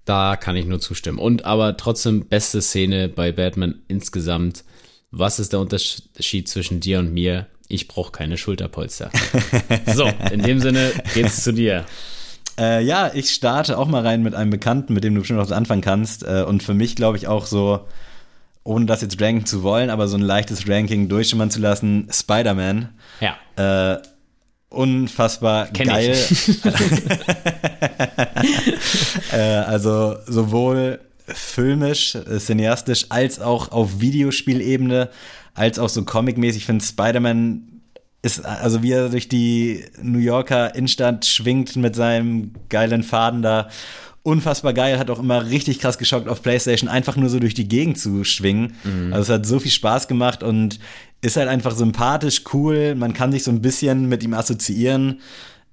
Da 0.05 0.37
kann 0.37 0.55
ich 0.55 0.65
nur 0.65 0.79
zustimmen. 0.79 1.19
Und 1.19 1.45
aber 1.45 1.75
trotzdem 1.75 2.27
beste 2.27 2.61
Szene 2.61 3.09
bei 3.09 3.31
Batman 3.31 3.81
insgesamt. 3.87 4.63
Was 5.11 5.39
ist 5.39 5.53
der 5.53 5.59
Unterschied 5.59 6.47
zwischen 6.47 6.79
dir 6.79 6.99
und 6.99 7.13
mir? 7.13 7.47
Ich 7.67 7.87
brauche 7.87 8.13
keine 8.13 8.37
Schulterpolster. 8.37 9.11
so, 9.93 10.09
in 10.31 10.43
dem 10.43 10.59
Sinne 10.59 10.91
geht's 11.13 11.43
zu 11.43 11.51
dir. 11.51 11.85
Äh, 12.57 12.83
ja, 12.83 13.11
ich 13.13 13.31
starte 13.31 13.77
auch 13.77 13.87
mal 13.87 14.01
rein 14.01 14.23
mit 14.23 14.33
einem 14.33 14.49
Bekannten, 14.49 14.93
mit 14.93 15.03
dem 15.03 15.13
du 15.13 15.21
bestimmt 15.21 15.39
was 15.39 15.51
anfangen 15.51 15.81
kannst. 15.81 16.23
Äh, 16.23 16.43
und 16.47 16.63
für 16.63 16.73
mich 16.73 16.95
glaube 16.95 17.17
ich 17.17 17.27
auch 17.27 17.45
so, 17.45 17.85
ohne 18.63 18.85
das 18.85 19.01
jetzt 19.01 19.21
ranken 19.21 19.45
zu 19.45 19.63
wollen, 19.63 19.89
aber 19.89 20.07
so 20.07 20.17
ein 20.17 20.21
leichtes 20.21 20.67
Ranking 20.67 21.09
durchschimmern 21.09 21.51
zu 21.51 21.59
lassen, 21.59 22.07
Spider-Man. 22.11 22.89
Ja. 23.19 23.35
Äh, 23.95 24.01
unfassbar 24.69 25.67
Kenn 25.67 25.87
geil. 25.87 26.15
äh, 29.31 29.37
also 29.37 30.17
sowohl 30.25 30.99
filmisch, 31.27 32.15
äh, 32.15 32.39
cineastisch, 32.39 33.07
als 33.09 33.39
auch 33.39 33.71
auf 33.71 33.99
Videospielebene, 33.99 35.09
als 35.53 35.79
auch 35.79 35.89
so 35.89 36.03
comicmäßig. 36.03 36.61
Ich 36.61 36.65
finde 36.65 36.85
Spider-Man 36.85 37.63
ist, 38.21 38.45
also 38.45 38.83
wie 38.83 38.91
er 38.91 39.09
durch 39.09 39.29
die 39.29 39.85
New 40.01 40.19
Yorker 40.19 40.75
Innenstadt 40.75 41.25
schwingt 41.25 41.75
mit 41.75 41.95
seinem 41.95 42.51
geilen 42.69 43.03
Faden 43.03 43.41
da. 43.41 43.69
Unfassbar 44.23 44.73
geil, 44.73 44.99
hat 44.99 45.09
auch 45.09 45.19
immer 45.19 45.49
richtig 45.49 45.79
krass 45.79 45.97
geschockt 45.97 46.27
auf 46.27 46.41
PlayStation, 46.41 46.89
einfach 46.89 47.15
nur 47.15 47.29
so 47.29 47.39
durch 47.39 47.53
die 47.53 47.69
Gegend 47.69 47.97
zu 47.97 48.25
schwingen. 48.25 48.75
Mhm. 48.83 49.13
Also 49.13 49.33
es 49.33 49.39
hat 49.39 49.45
so 49.45 49.59
viel 49.59 49.71
Spaß 49.71 50.09
gemacht 50.09 50.43
und 50.43 50.79
ist 51.21 51.37
halt 51.37 51.47
einfach 51.47 51.75
sympathisch, 51.75 52.43
cool. 52.53 52.95
Man 52.95 53.13
kann 53.13 53.31
sich 53.31 53.43
so 53.43 53.51
ein 53.51 53.61
bisschen 53.61 54.07
mit 54.07 54.23
ihm 54.23 54.33
assoziieren, 54.33 55.21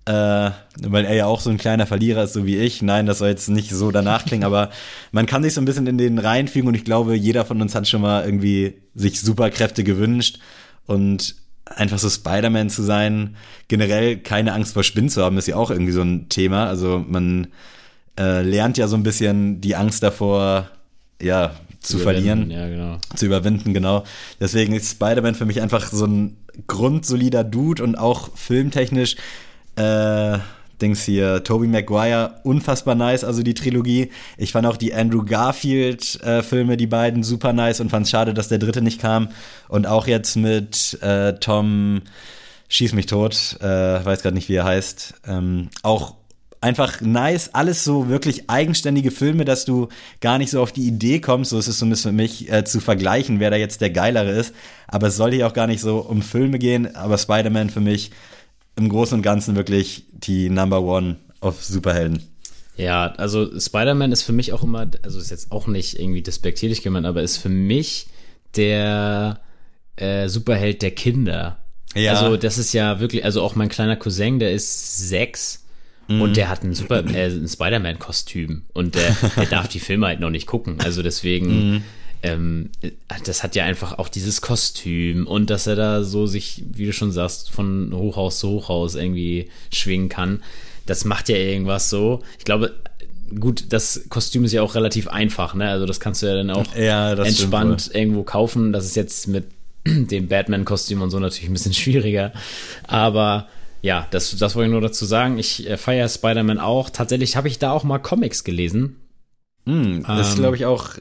äh, 0.06 0.50
weil 0.82 1.04
er 1.04 1.14
ja 1.14 1.26
auch 1.26 1.40
so 1.40 1.50
ein 1.50 1.58
kleiner 1.58 1.86
Verlierer 1.86 2.24
ist, 2.24 2.32
so 2.32 2.46
wie 2.46 2.56
ich. 2.56 2.82
Nein, 2.82 3.06
das 3.06 3.18
soll 3.18 3.28
jetzt 3.28 3.48
nicht 3.48 3.70
so 3.70 3.90
danach 3.90 4.24
klingen, 4.26 4.44
aber 4.44 4.70
man 5.12 5.26
kann 5.26 5.42
sich 5.42 5.54
so 5.54 5.60
ein 5.60 5.64
bisschen 5.64 5.86
in 5.86 5.98
den 5.98 6.18
reinfügen 6.18 6.68
und 6.68 6.74
ich 6.74 6.84
glaube, 6.84 7.14
jeder 7.14 7.44
von 7.44 7.60
uns 7.60 7.74
hat 7.74 7.88
schon 7.88 8.02
mal 8.02 8.24
irgendwie 8.24 8.74
sich 8.94 9.20
Superkräfte 9.20 9.84
gewünscht 9.84 10.38
und 10.86 11.36
einfach 11.66 11.98
so 11.98 12.10
Spider-Man 12.10 12.70
zu 12.70 12.82
sein, 12.82 13.36
generell 13.68 14.18
keine 14.18 14.52
Angst 14.52 14.74
vor 14.74 14.84
Spinnen 14.84 15.08
zu 15.08 15.22
haben, 15.22 15.38
ist 15.38 15.48
ja 15.48 15.56
auch 15.56 15.70
irgendwie 15.70 15.92
so 15.92 16.02
ein 16.02 16.28
Thema. 16.28 16.66
Also 16.66 17.04
man 17.06 17.48
äh, 18.18 18.42
lernt 18.42 18.78
ja 18.78 18.86
so 18.88 18.96
ein 18.96 19.02
bisschen 19.02 19.60
die 19.60 19.76
Angst 19.76 20.02
davor, 20.02 20.68
ja, 21.20 21.54
zu, 21.84 21.98
verlieren, 21.98 22.50
ja, 22.50 22.68
genau. 22.68 22.98
zu 23.14 23.26
überwinden, 23.26 23.74
genau. 23.74 24.04
Deswegen 24.40 24.74
ist 24.74 24.90
Spider-Man 24.90 25.34
für 25.34 25.44
mich 25.44 25.60
einfach 25.60 25.86
so 25.86 26.06
ein 26.06 26.36
grundsolider 26.66 27.44
Dude 27.44 27.82
und 27.82 27.96
auch 27.96 28.36
filmtechnisch 28.36 29.16
äh, 29.76 30.38
Dings 30.80 31.04
hier, 31.04 31.44
Tobey 31.44 31.68
Maguire, 31.68 32.40
unfassbar 32.42 32.94
nice, 32.94 33.24
also 33.24 33.42
die 33.42 33.54
Trilogie. 33.54 34.10
Ich 34.36 34.52
fand 34.52 34.66
auch 34.66 34.76
die 34.76 34.92
Andrew 34.92 35.24
Garfield-Filme, 35.24 36.72
äh, 36.72 36.76
die 36.76 36.86
beiden, 36.86 37.22
super 37.22 37.52
nice 37.52 37.80
und 37.80 37.90
fand 37.90 38.06
es 38.06 38.10
schade, 38.10 38.34
dass 38.34 38.48
der 38.48 38.58
dritte 38.58 38.82
nicht 38.82 39.00
kam. 39.00 39.28
Und 39.68 39.86
auch 39.86 40.06
jetzt 40.06 40.36
mit 40.36 40.98
äh, 41.02 41.34
Tom 41.34 42.02
Schieß 42.68 42.92
mich 42.94 43.06
tot, 43.06 43.56
äh, 43.60 44.04
weiß 44.04 44.22
gerade 44.22 44.34
nicht, 44.34 44.48
wie 44.48 44.56
er 44.56 44.64
heißt. 44.64 45.14
Ähm, 45.28 45.68
auch 45.82 46.16
einfach 46.64 47.02
nice, 47.02 47.50
alles 47.52 47.84
so 47.84 48.08
wirklich 48.08 48.48
eigenständige 48.48 49.10
Filme, 49.10 49.44
dass 49.44 49.66
du 49.66 49.88
gar 50.22 50.38
nicht 50.38 50.50
so 50.50 50.62
auf 50.62 50.72
die 50.72 50.86
Idee 50.86 51.20
kommst, 51.20 51.50
so 51.50 51.58
ist 51.58 51.68
es 51.68 51.78
zumindest 51.78 52.04
für 52.04 52.12
mich, 52.12 52.50
äh, 52.50 52.64
zu 52.64 52.80
vergleichen, 52.80 53.38
wer 53.38 53.50
da 53.50 53.56
jetzt 53.56 53.82
der 53.82 53.90
geilere 53.90 54.30
ist. 54.30 54.54
Aber 54.88 55.08
es 55.08 55.16
soll 55.16 55.32
hier 55.32 55.46
auch 55.46 55.52
gar 55.52 55.66
nicht 55.66 55.82
so 55.82 55.98
um 55.98 56.22
Filme 56.22 56.58
gehen, 56.58 56.96
aber 56.96 57.18
Spider-Man 57.18 57.68
für 57.68 57.80
mich 57.80 58.12
im 58.76 58.88
Großen 58.88 59.18
und 59.18 59.22
Ganzen 59.22 59.56
wirklich 59.56 60.06
die 60.12 60.48
Number 60.48 60.80
One 60.80 61.16
auf 61.40 61.62
Superhelden. 61.62 62.22
Ja, 62.76 63.12
also 63.18 63.60
Spider-Man 63.60 64.10
ist 64.10 64.22
für 64.22 64.32
mich 64.32 64.54
auch 64.54 64.62
immer, 64.62 64.90
also 65.02 65.18
ist 65.18 65.30
jetzt 65.30 65.52
auch 65.52 65.66
nicht 65.66 66.00
irgendwie 66.00 66.22
despektierlich 66.22 66.82
gemeint, 66.82 67.04
aber 67.04 67.22
ist 67.22 67.36
für 67.36 67.50
mich 67.50 68.06
der 68.56 69.38
äh, 69.96 70.28
Superheld 70.28 70.80
der 70.80 70.92
Kinder. 70.92 71.58
Ja. 71.94 72.14
Also 72.14 72.38
das 72.38 72.56
ist 72.56 72.72
ja 72.72 73.00
wirklich, 73.00 73.22
also 73.22 73.42
auch 73.42 73.54
mein 73.54 73.68
kleiner 73.68 73.96
Cousin, 73.96 74.38
der 74.38 74.52
ist 74.52 75.08
sechs 75.08 75.63
mhm. 76.08 76.20
und 76.20 76.36
der 76.36 76.48
hat 76.48 76.62
ein 76.62 76.74
Super, 76.74 77.04
äh, 77.06 77.26
ein 77.26 77.48
Spider-Man-Kostüm 77.48 78.62
und 78.72 78.94
der, 78.94 79.16
der 79.36 79.46
darf 79.46 79.68
die 79.68 79.80
Filme 79.80 80.06
halt 80.06 80.20
noch 80.20 80.30
nicht 80.30 80.46
gucken. 80.46 80.80
Also 80.80 81.02
deswegen. 81.02 81.72
Mhm 81.72 81.82
ähm, 82.24 82.70
das 83.24 83.42
hat 83.42 83.54
ja 83.54 83.64
einfach 83.64 83.98
auch 83.98 84.08
dieses 84.08 84.40
Kostüm 84.40 85.26
und 85.26 85.50
dass 85.50 85.66
er 85.66 85.76
da 85.76 86.02
so 86.02 86.26
sich, 86.26 86.64
wie 86.72 86.86
du 86.86 86.92
schon 86.94 87.12
sagst, 87.12 87.50
von 87.50 87.92
Hochhaus 87.94 88.38
zu 88.38 88.48
Hochhaus 88.48 88.94
irgendwie 88.94 89.50
schwingen 89.70 90.08
kann. 90.08 90.42
Das 90.86 91.04
macht 91.04 91.28
ja 91.28 91.36
irgendwas 91.36 91.90
so. 91.90 92.22
Ich 92.38 92.46
glaube, 92.46 92.72
gut, 93.38 93.66
das 93.70 94.06
Kostüm 94.08 94.44
ist 94.44 94.52
ja 94.52 94.62
auch 94.62 94.74
relativ 94.74 95.08
einfach, 95.08 95.54
ne? 95.54 95.68
Also 95.68 95.84
das 95.84 96.00
kannst 96.00 96.22
du 96.22 96.26
ja 96.26 96.34
dann 96.34 96.50
auch 96.50 96.74
ja, 96.74 97.12
entspannt 97.12 97.90
irgendwo 97.92 98.22
kaufen. 98.22 98.72
Das 98.72 98.86
ist 98.86 98.96
jetzt 98.96 99.28
mit 99.28 99.44
dem 99.86 100.28
Batman-Kostüm 100.28 101.02
und 101.02 101.10
so 101.10 101.18
natürlich 101.18 101.50
ein 101.50 101.52
bisschen 101.54 101.74
schwieriger. 101.74 102.32
Aber 102.86 103.48
ja, 103.84 104.06
das, 104.10 104.34
das 104.38 104.56
wollte 104.56 104.68
ich 104.68 104.72
nur 104.72 104.80
dazu 104.80 105.04
sagen. 105.04 105.36
Ich 105.36 105.68
äh, 105.68 105.76
feiere 105.76 106.08
Spider-Man 106.08 106.58
auch. 106.58 106.88
Tatsächlich 106.88 107.36
habe 107.36 107.48
ich 107.48 107.58
da 107.58 107.70
auch 107.70 107.84
mal 107.84 107.98
Comics 107.98 108.42
gelesen. 108.42 108.96
Mm, 109.66 110.00
das 110.06 110.28
ist, 110.28 110.36
ähm, 110.36 110.40
glaube 110.40 110.56
ich, 110.56 110.64
auch 110.64 110.92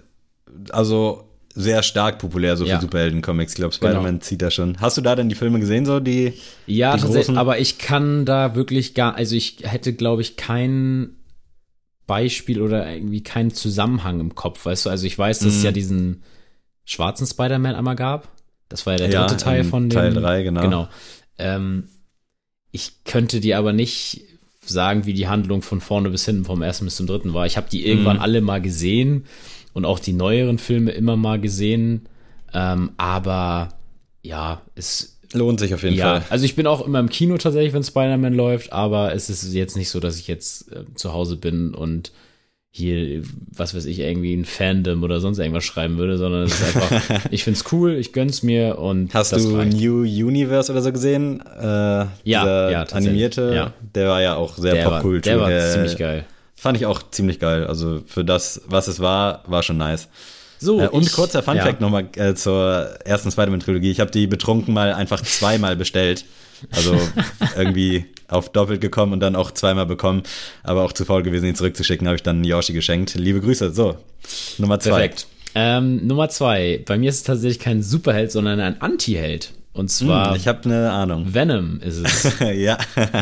also 0.69 1.29
sehr 1.55 1.81
stark 1.81 2.19
populär, 2.19 2.57
so 2.57 2.65
ja. 2.65 2.75
für 2.75 2.81
Superhelden-Comics. 2.81 3.53
Ich 3.53 3.55
glaube, 3.55 3.73
Spider-Man 3.73 4.05
genau. 4.05 4.19
zieht 4.19 4.41
da 4.41 4.51
schon. 4.51 4.81
Hast 4.81 4.97
du 4.97 5.01
da 5.01 5.15
denn 5.15 5.29
die 5.29 5.35
Filme 5.35 5.61
gesehen, 5.61 5.85
so 5.85 6.01
die? 6.01 6.33
Ja, 6.67 6.97
die 6.97 7.03
tatsächlich, 7.03 7.27
großen? 7.27 7.37
aber 7.37 7.57
ich 7.59 7.77
kann 7.77 8.25
da 8.25 8.53
wirklich 8.53 8.93
gar, 8.93 9.15
also 9.15 9.33
ich 9.33 9.59
hätte, 9.61 9.93
glaube 9.93 10.21
ich, 10.21 10.35
kein 10.35 11.15
Beispiel 12.05 12.61
oder 12.61 12.91
irgendwie 12.91 13.23
keinen 13.23 13.51
Zusammenhang 13.51 14.19
im 14.19 14.35
Kopf, 14.35 14.65
weißt 14.65 14.87
du? 14.87 14.89
Also 14.89 15.07
ich 15.07 15.17
weiß, 15.17 15.39
dass 15.39 15.53
mhm. 15.53 15.57
es 15.57 15.63
ja 15.63 15.71
diesen 15.71 16.23
schwarzen 16.83 17.27
Spider-Man 17.27 17.75
einmal 17.75 17.95
gab. 17.95 18.27
Das 18.67 18.85
war 18.85 18.99
ja 18.99 19.07
der 19.07 19.07
dritte 19.07 19.35
ja, 19.35 19.39
Teil 19.39 19.63
von 19.63 19.87
dem. 19.87 19.97
Teil 19.97 20.13
3, 20.13 20.43
genau. 20.43 20.61
Genau. 20.61 20.87
Ähm, 21.37 21.87
ich 22.73 23.03
könnte 23.05 23.39
dir 23.39 23.59
aber 23.59 23.71
nicht 23.71 24.21
sagen, 24.65 25.05
wie 25.05 25.13
die 25.13 25.27
Handlung 25.27 25.61
von 25.61 25.79
vorne 25.79 26.09
bis 26.09 26.25
hinten, 26.25 26.43
vom 26.43 26.61
ersten 26.61 26.85
bis 26.85 26.95
zum 26.95 27.07
dritten 27.07 27.33
war. 27.33 27.45
Ich 27.45 27.55
habe 27.55 27.69
die 27.69 27.85
irgendwann 27.85 28.17
mhm. 28.17 28.23
alle 28.23 28.41
mal 28.41 28.61
gesehen 28.61 29.25
und 29.73 29.85
auch 29.85 29.99
die 29.99 30.13
neueren 30.13 30.57
Filme 30.57 30.91
immer 30.91 31.15
mal 31.15 31.39
gesehen. 31.39 32.07
Ähm, 32.53 32.91
aber 32.97 33.69
ja, 34.23 34.61
es 34.75 35.19
lohnt 35.33 35.59
sich 35.59 35.73
auf 35.73 35.83
jeden 35.83 35.97
ja, 35.97 36.19
Fall. 36.19 36.25
Also 36.29 36.45
ich 36.45 36.55
bin 36.55 36.65
auch 36.65 36.85
immer 36.85 36.99
im 36.99 37.09
Kino 37.09 37.37
tatsächlich, 37.37 37.73
wenn 37.73 37.83
Spider-Man 37.83 38.33
läuft, 38.33 38.73
aber 38.73 39.13
es 39.13 39.29
ist 39.29 39.53
jetzt 39.53 39.77
nicht 39.77 39.89
so, 39.89 39.99
dass 39.99 40.17
ich 40.17 40.27
jetzt 40.27 40.71
äh, 40.71 40.83
zu 40.95 41.13
Hause 41.13 41.35
bin 41.35 41.75
und 41.75 42.11
hier, 42.75 43.21
was 43.55 43.75
weiß 43.75 43.85
ich, 43.85 43.99
irgendwie 43.99 44.33
ein 44.33 44.45
Fandom 44.45 45.03
oder 45.03 45.19
sonst 45.19 45.37
irgendwas 45.37 45.63
schreiben 45.63 45.99
würde, 45.99 46.17
sondern 46.17 46.41
es 46.41 46.59
ist 46.59 46.75
einfach, 46.75 47.19
ich 47.31 47.43
find's 47.43 47.65
cool, 47.71 47.93
ich 47.93 48.13
gönn's 48.13 48.41
mir 48.41 48.79
und 48.79 49.13
Hast 49.13 49.31
du 49.31 49.57
reicht. 49.57 49.77
New 49.77 50.01
Universe 50.01 50.71
oder 50.71 50.81
so 50.81 50.91
gesehen? 50.91 51.39
Äh, 51.55 51.63
ja, 51.63 52.69
ja, 52.71 52.83
animierte, 52.91 53.53
ja. 53.53 53.73
der 53.93 54.07
war 54.07 54.23
ja 54.23 54.35
auch 54.37 54.57
sehr 54.57 54.83
Popkultur. 54.83 55.21
Der 55.21 55.39
war, 55.39 55.49
der 55.49 55.61
war 55.61 55.69
ziemlich 55.69 55.97
geil. 55.97 56.25
Fand 56.55 56.77
ich 56.77 56.87
auch 56.87 57.03
ziemlich 57.11 57.39
geil. 57.39 57.67
Also 57.67 58.01
für 58.07 58.25
das, 58.25 58.63
was 58.65 58.87
es 58.87 58.99
war, 58.99 59.43
war 59.45 59.61
schon 59.61 59.77
nice. 59.77 60.07
So, 60.57 60.81
äh, 60.81 60.87
und 60.87 61.03
ich, 61.03 61.11
kurzer 61.11 61.43
Funfact 61.43 61.79
ja. 61.79 61.79
nochmal 61.79 62.07
äh, 62.15 62.33
zur 62.33 62.89
ersten 63.05 63.29
Spider-Man-Trilogie. 63.29 63.91
Ich 63.91 63.99
habe 63.99 64.09
die 64.09 64.25
betrunken 64.25 64.73
mal 64.73 64.93
einfach 64.93 65.21
zweimal 65.21 65.75
bestellt. 65.75 66.25
Also 66.71 66.97
irgendwie 67.57 68.05
auf 68.27 68.51
doppelt 68.51 68.81
gekommen 68.81 69.13
und 69.13 69.19
dann 69.19 69.35
auch 69.35 69.51
zweimal 69.51 69.85
bekommen. 69.85 70.23
Aber 70.63 70.83
auch 70.83 70.93
zu 70.93 71.05
faul 71.05 71.23
gewesen, 71.23 71.45
ihn 71.45 71.55
zurückzuschicken, 71.55 72.07
habe 72.07 72.15
ich 72.15 72.23
dann 72.23 72.43
Yoshi 72.43 72.73
geschenkt. 72.73 73.15
Liebe 73.15 73.41
Grüße. 73.41 73.73
So, 73.73 73.97
Nummer 74.57 74.79
zwei. 74.79 74.91
Perfekt. 74.91 75.27
Ähm, 75.55 76.07
Nummer 76.07 76.29
zwei. 76.29 76.81
Bei 76.85 76.97
mir 76.97 77.09
ist 77.09 77.17
es 77.17 77.23
tatsächlich 77.23 77.59
kein 77.59 77.83
Superheld, 77.83 78.31
sondern 78.31 78.59
ein 78.59 78.81
Anti-Held. 78.81 79.53
Und 79.73 79.89
zwar. 79.89 80.29
Hm, 80.29 80.35
ich 80.35 80.47
habe 80.47 80.65
eine 80.65 80.91
Ahnung. 80.91 81.33
Venom 81.33 81.79
ist 81.81 81.97
es. 81.97 82.39
ja. 82.55 82.77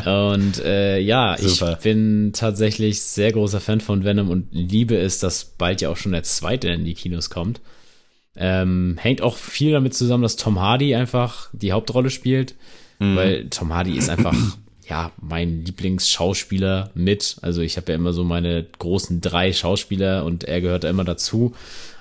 Und 0.06 0.60
äh, 0.64 1.00
ja, 1.00 1.38
Super. 1.38 1.74
ich 1.74 1.84
bin 1.84 2.32
tatsächlich 2.34 3.02
sehr 3.02 3.32
großer 3.32 3.62
Fan 3.62 3.80
von 3.80 4.04
Venom 4.04 4.30
und 4.30 4.48
liebe 4.52 4.98
es, 4.98 5.20
dass 5.20 5.46
bald 5.46 5.82
ja 5.82 5.90
auch 5.90 5.98
schon 5.98 6.12
der 6.12 6.24
zweite 6.24 6.68
in 6.70 6.84
die 6.84 6.94
Kinos 6.94 7.30
kommt. 7.30 7.62
Ähm, 8.36 8.98
hängt 9.00 9.22
auch 9.22 9.38
viel 9.38 9.72
damit 9.72 9.94
zusammen, 9.94 10.24
dass 10.24 10.36
Tom 10.36 10.60
Hardy 10.60 10.96
einfach 10.96 11.50
die 11.54 11.72
Hauptrolle 11.72 12.10
spielt, 12.10 12.56
mhm. 13.02 13.16
weil 13.16 13.50
Tom 13.50 13.74
Hardy 13.74 13.98
ist 13.98 14.10
einfach 14.10 14.36
ja 14.88 15.12
mein 15.22 15.66
Lieblingsschauspieler 15.66 16.92
mit. 16.94 17.38
Also 17.42 17.62
ich 17.62 17.78
habe 17.78 17.92
ja 17.92 17.98
immer 17.98 18.14
so 18.14 18.24
meine 18.24 18.66
großen 18.80 19.22
drei 19.22 19.54
Schauspieler 19.54 20.26
und 20.26 20.44
er 20.44 20.62
gehört 20.62 20.84
da 20.84 20.90
immer 20.90 21.04
dazu. 21.04 21.54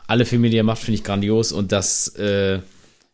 Alle 0.06 0.24
Filme, 0.24 0.50
die 0.50 0.56
er 0.56 0.64
macht, 0.64 0.78
finde 0.78 0.96
ich 0.96 1.04
grandios 1.04 1.52
und 1.52 1.72
das 1.72 2.08
äh, 2.16 2.60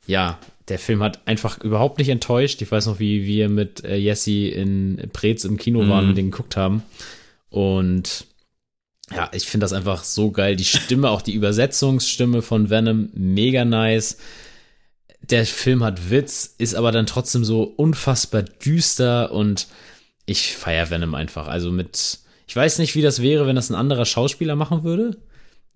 ja 0.06 0.38
der 0.68 0.78
Film 0.78 1.02
hat 1.02 1.20
einfach 1.26 1.58
überhaupt 1.62 1.98
nicht 1.98 2.08
enttäuscht. 2.08 2.60
Ich 2.60 2.70
weiß 2.70 2.86
noch, 2.86 2.98
wie 2.98 3.24
wir 3.24 3.48
mit 3.48 3.84
äh, 3.84 3.96
Jesse 3.96 4.48
in 4.48 5.00
Preetz 5.12 5.44
im 5.44 5.58
Kino 5.58 5.88
waren 5.88 6.04
mhm. 6.04 6.10
und 6.10 6.14
den 6.16 6.30
geguckt 6.30 6.56
haben. 6.56 6.82
Und 7.50 8.26
ja, 9.14 9.30
ich 9.32 9.46
finde 9.46 9.64
das 9.64 9.72
einfach 9.72 10.02
so 10.02 10.32
geil. 10.32 10.56
Die 10.56 10.64
Stimme, 10.64 11.10
auch 11.10 11.22
die 11.22 11.34
Übersetzungsstimme 11.34 12.42
von 12.42 12.70
Venom, 12.70 13.10
mega 13.14 13.64
nice. 13.64 14.18
Der 15.30 15.44
Film 15.44 15.82
hat 15.82 16.10
Witz, 16.10 16.54
ist 16.58 16.74
aber 16.74 16.92
dann 16.92 17.06
trotzdem 17.06 17.44
so 17.44 17.62
unfassbar 17.62 18.42
düster 18.42 19.32
und 19.32 19.66
ich 20.24 20.56
feiere 20.56 20.90
Venom 20.90 21.14
einfach. 21.14 21.48
Also 21.48 21.72
mit, 21.72 22.18
ich 22.46 22.54
weiß 22.54 22.78
nicht, 22.78 22.94
wie 22.94 23.02
das 23.02 23.22
wäre, 23.22 23.46
wenn 23.46 23.56
das 23.56 23.70
ein 23.70 23.76
anderer 23.76 24.04
Schauspieler 24.04 24.56
machen 24.56 24.84
würde. 24.84 25.16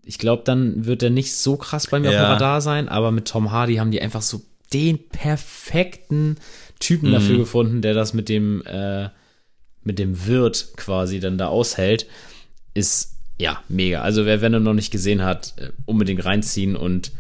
Ich 0.05 0.19
glaube, 0.19 0.43
dann 0.45 0.87
wird 0.87 1.03
er 1.03 1.11
nicht 1.11 1.35
so 1.37 1.57
krass 1.57 1.87
bei 1.89 2.01
mir 2.01 2.13
ja. 2.13 2.21
auf 2.21 2.27
dem 2.27 2.33
Radar 2.33 2.61
sein, 2.61 2.89
aber 2.89 3.11
mit 3.11 3.29
Tom 3.29 3.51
Hardy 3.51 3.77
haben 3.77 3.91
die 3.91 4.03
einfach 4.03 4.23
so 4.23 4.43
den 4.73 4.99
perfekten 5.09 6.37
Typen 6.79 7.11
mhm. 7.11 7.15
dafür 7.15 7.39
gefunden, 7.39 7.83
der 7.83 7.95
das 7.95 8.15
mit 8.15 8.29
dem, 8.29 8.63
äh, 8.67 9.09
mit 9.83 9.99
dem 9.99 10.27
Wirt 10.27 10.73
quasi 10.77 11.21
dann 11.21 11.39
da 11.39 11.49
aushält. 11.49 12.07
Ist 12.75 13.17
ja 13.39 13.63
mega. 13.69 14.03
Also 14.03 14.27
wer 14.27 14.41
Venom 14.41 14.63
noch 14.63 14.75
nicht 14.75 14.91
gesehen 14.91 15.23
hat, 15.23 15.55
äh, 15.59 15.71
unbedingt 15.87 16.25
reinziehen 16.25 16.77
und 16.77 17.13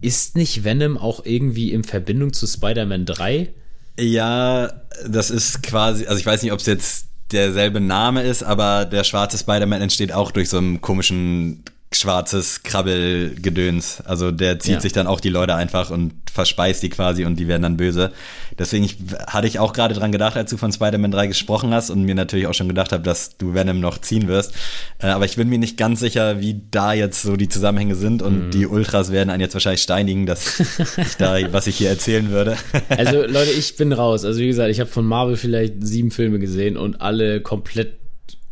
ist 0.00 0.36
nicht 0.36 0.64
Venom 0.64 0.98
auch 0.98 1.24
irgendwie 1.24 1.72
in 1.72 1.84
Verbindung 1.84 2.32
zu 2.32 2.46
Spider-Man 2.46 3.06
3? 3.06 3.52
Ja, 3.98 4.72
das 5.06 5.30
ist 5.30 5.62
quasi, 5.62 6.06
also 6.06 6.18
ich 6.18 6.26
weiß 6.26 6.42
nicht, 6.42 6.52
ob 6.52 6.60
es 6.60 6.66
jetzt 6.66 7.06
derselbe 7.32 7.80
Name 7.80 8.22
ist, 8.22 8.42
aber 8.42 8.84
der 8.84 9.04
schwarze 9.04 9.38
Spider-Man 9.38 9.82
entsteht 9.82 10.12
auch 10.12 10.30
durch 10.30 10.48
so 10.48 10.58
einen 10.58 10.80
komischen 10.80 11.64
schwarzes 11.94 12.62
Krabbelgedöns. 12.62 14.02
Also 14.04 14.30
der 14.30 14.58
zieht 14.58 14.74
ja. 14.74 14.80
sich 14.80 14.92
dann 14.92 15.06
auch 15.06 15.20
die 15.20 15.28
Leute 15.28 15.54
einfach 15.54 15.90
und 15.90 16.12
verspeist 16.32 16.82
die 16.82 16.90
quasi 16.90 17.24
und 17.24 17.36
die 17.36 17.46
werden 17.46 17.62
dann 17.62 17.76
böse. 17.76 18.10
Deswegen 18.58 18.84
ich, 18.84 18.96
hatte 19.26 19.46
ich 19.46 19.58
auch 19.58 19.72
gerade 19.72 19.94
dran 19.94 20.10
gedacht, 20.10 20.36
als 20.36 20.50
du 20.50 20.56
von 20.56 20.72
Spider-Man 20.72 21.12
3 21.12 21.28
gesprochen 21.28 21.72
hast 21.72 21.90
und 21.90 22.02
mir 22.02 22.14
natürlich 22.14 22.46
auch 22.46 22.54
schon 22.54 22.68
gedacht 22.68 22.92
habe, 22.92 23.02
dass 23.02 23.36
du 23.36 23.54
Venom 23.54 23.80
noch 23.80 23.98
ziehen 23.98 24.26
wirst. 24.26 24.52
Äh, 24.98 25.06
aber 25.08 25.24
ich 25.24 25.36
bin 25.36 25.48
mir 25.48 25.58
nicht 25.58 25.76
ganz 25.76 26.00
sicher, 26.00 26.40
wie 26.40 26.62
da 26.70 26.92
jetzt 26.92 27.22
so 27.22 27.36
die 27.36 27.48
Zusammenhänge 27.48 27.94
sind 27.94 28.22
und 28.22 28.46
mhm. 28.46 28.50
die 28.50 28.66
Ultras 28.66 29.12
werden 29.12 29.30
einen 29.30 29.40
jetzt 29.40 29.54
wahrscheinlich 29.54 29.82
steinigen, 29.82 30.26
dass 30.26 30.60
ich 30.96 31.16
da, 31.18 31.36
was 31.52 31.66
ich 31.66 31.76
hier 31.76 31.88
erzählen 31.88 32.30
würde. 32.30 32.56
also 32.88 33.22
Leute, 33.22 33.50
ich 33.58 33.76
bin 33.76 33.92
raus. 33.92 34.24
Also 34.24 34.40
wie 34.40 34.48
gesagt, 34.48 34.70
ich 34.70 34.80
habe 34.80 34.90
von 34.90 35.06
Marvel 35.06 35.36
vielleicht 35.36 35.74
sieben 35.86 36.10
Filme 36.10 36.38
gesehen 36.40 36.76
und 36.76 37.00
alle 37.00 37.40
komplett 37.40 38.03